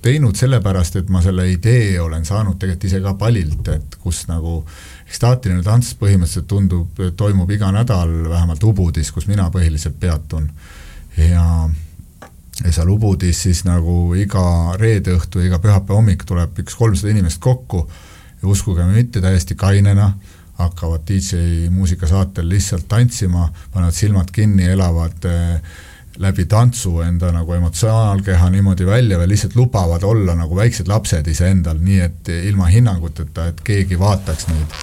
[0.06, 4.60] teinud sellepärast, et ma selle idee olen saanud tegelikult ise ka palilt, et kus nagu
[5.07, 10.49] ekstaatiline tants põhimõtteliselt tundub, toimub iga nädal vähemalt Ubudis, kus mina põhiliselt peatun.
[11.18, 11.45] ja,
[12.64, 14.45] ja seal Ubudis siis nagu iga
[14.77, 17.88] reede õhtu, iga pühapäeva hommik tuleb üks kolmsada inimest kokku
[18.41, 20.11] ja uskuge või mitte, täiesti kainena
[20.60, 25.73] hakkavad DJ muusikasaatel lihtsalt tantsima, panevad silmad kinni, elavad äh,
[26.18, 31.80] läbi tantsu enda nagu emotsionaalkeha niimoodi välja või lihtsalt lubavad olla nagu väiksed lapsed iseendal,
[31.82, 34.78] nii et ilma hinnanguteta, et keegi vaataks neid.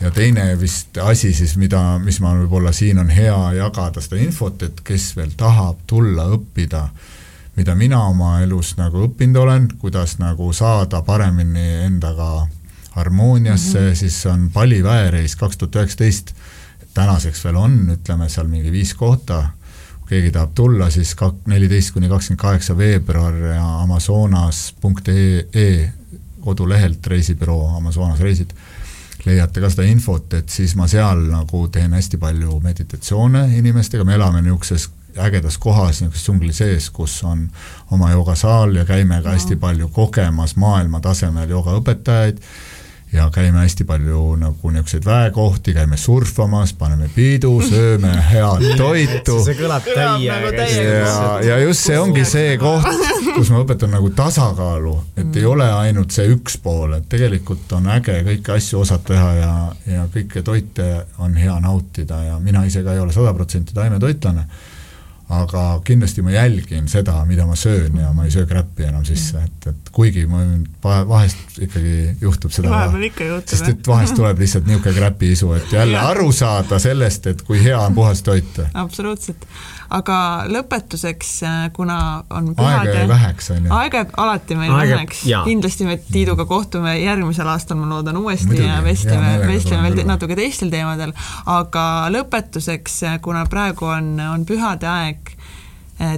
[0.00, 4.62] ja teine vist asi siis, mida, mis ma võib-olla siin on hea jagada seda infot,
[4.62, 6.86] et kes veel tahab tulla õppida,
[7.56, 12.46] mida mina oma elus nagu õppinud olen, kuidas nagu saada paremini endaga
[12.90, 13.94] harmooniasse mm, -hmm.
[13.94, 16.34] siis on Pali väereis kaks tuhat üheksateist,
[16.94, 19.50] tänaseks veel on, ütleme seal mingi viis kohta
[20.10, 25.72] keegi tahab tulla, siis kak-, neliteist kuni kakskümmend kaheksa veebruar ja amazonas.ee
[26.40, 28.54] kodulehelt reisibüroo Amazonas reisid,
[29.26, 34.16] leiate ka seda infot, et siis ma seal nagu teen hästi palju meditatsioone inimestega, me
[34.16, 34.88] elame niisuguses
[35.20, 37.44] ägedas kohas, niisuguses džungli sees, kus on
[37.92, 42.40] oma joogasaal ja käime ka hästi palju kogemas maailma tasemel joogaõpetajaid
[43.12, 49.40] ja käime hästi palju nagu niisuguseid väekohti, käime surfamas, paneme pidu, sööme head toitu.
[49.44, 50.52] see kõlab täiega.
[50.78, 52.86] ja, ja just see ongi see koht,
[53.34, 55.38] kus ma õpetan nagu tasakaalu, et mm.
[55.42, 59.52] ei ole ainult see üks pool, et tegelikult on äge kõiki asju osata teha ja,
[59.96, 64.46] ja kõiki toite on hea nautida ja mina ise ka ei ole sada protsenti taimetoitlane
[65.30, 69.38] aga kindlasti ma jälgin seda, mida ma söön ja ma ei söö kräppi enam sisse,
[69.46, 70.42] et, et kuigi ma
[71.08, 75.74] vahest ikkagi juhtub seda vahepeal ikka juhtub, sest et vahest tuleb lihtsalt niisugune kräpiisu, et
[75.78, 78.58] jälle aru saada sellest, et kui hea on puhas toit.
[78.74, 79.46] absoluutselt,
[79.90, 80.16] aga
[80.50, 81.30] lõpetuseks,
[81.76, 81.96] kuna
[82.30, 83.72] on pühade aega jäi väheks, on ju.
[83.74, 88.46] aega jääb alati meil Aega- väheks, kindlasti me Tiiduga kohtume järgmisel aastal, ma loodan uuesti
[88.46, 91.12] Muidugi, ja vestleme, vestleme veel natuke teistel teemadel,
[91.46, 91.84] aga
[92.14, 95.36] lõpetuseks, kuna praegu on, on pühade aeg,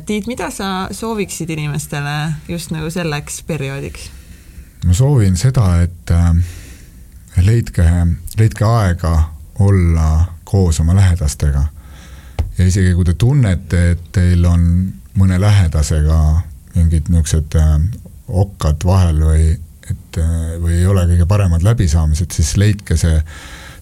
[0.06, 4.10] Tiit, mida sa sooviksid inimestele just nagu selleks perioodiks?
[4.86, 6.28] ma soovin seda, et äh,
[7.42, 7.86] leidke,
[8.38, 9.12] leidke aega
[9.58, 11.64] olla koos oma lähedastega.
[12.62, 14.64] Ja isegi kui te tunnete, et teil on
[15.18, 16.18] mõne lähedasega
[16.76, 17.74] mingid niisugused äh,
[18.28, 19.48] okkad vahel või
[19.90, 23.18] et äh, või ei ole kõige paremad läbisaamised, siis leidke see,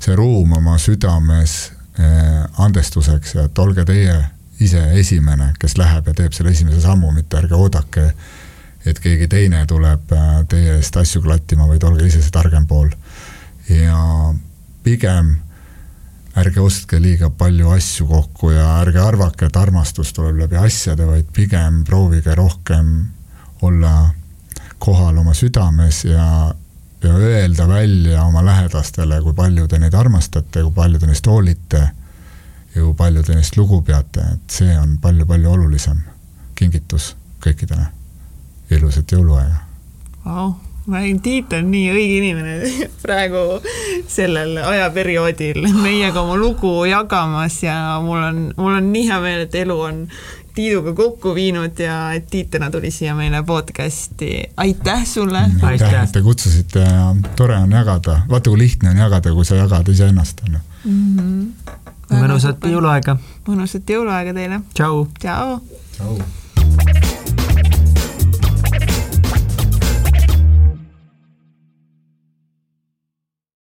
[0.00, 1.58] see ruum oma südames
[2.00, 4.16] äh, andestuseks ja et olge teie
[4.60, 8.10] ise esimene, kes läheb ja teeb selle esimese sammu, mitte ärge oodake,
[8.88, 10.12] et keegi teine tuleb
[10.48, 12.90] teie eest asju klattima, vaid olge ise see targem pool.
[13.68, 14.00] ja
[14.84, 15.36] pigem
[16.38, 21.30] ärge ostke liiga palju asju kokku ja ärge arvake, et armastus tuleb läbi asjade, vaid
[21.34, 22.92] pigem proovige rohkem
[23.66, 24.10] olla
[24.78, 26.54] kohal oma südames ja,
[27.02, 31.82] ja öelda välja oma lähedastele, kui palju te neid armastate, kui palju te neist hoolite
[32.74, 36.00] ja kui palju te neist lugu peate, et see on palju-palju olulisem
[36.54, 37.86] kingitus kõikidele.
[38.70, 39.64] ilusat jõuluaega!
[40.24, 40.52] Vau,
[40.90, 42.70] ma räägin, Tiit on nii õige inimene
[43.04, 43.60] praegu
[44.10, 49.58] sellel ajaperioodil meiega oma lugu jagamas ja mul on, mul on nii hea meel, et
[49.62, 50.04] elu on
[50.54, 54.50] Tiiduga kokku viinud ja et Tiit täna tuli siia meile podcast'i.
[54.56, 55.44] aitäh sulle!
[55.62, 56.02] aitäh, Aitäh.
[56.04, 59.88] et te kutsusite ja tore on jagada, vaata kui lihtne on jagada, kui sa jagad
[59.88, 60.90] iseennast, on ju.
[62.10, 63.16] mõnusat jõuluaega.
[63.46, 64.60] mõnusat jõuluaega teile!
[64.74, 65.06] tšau.
[65.22, 65.58] tšau!
[65.94, 67.18] tšau!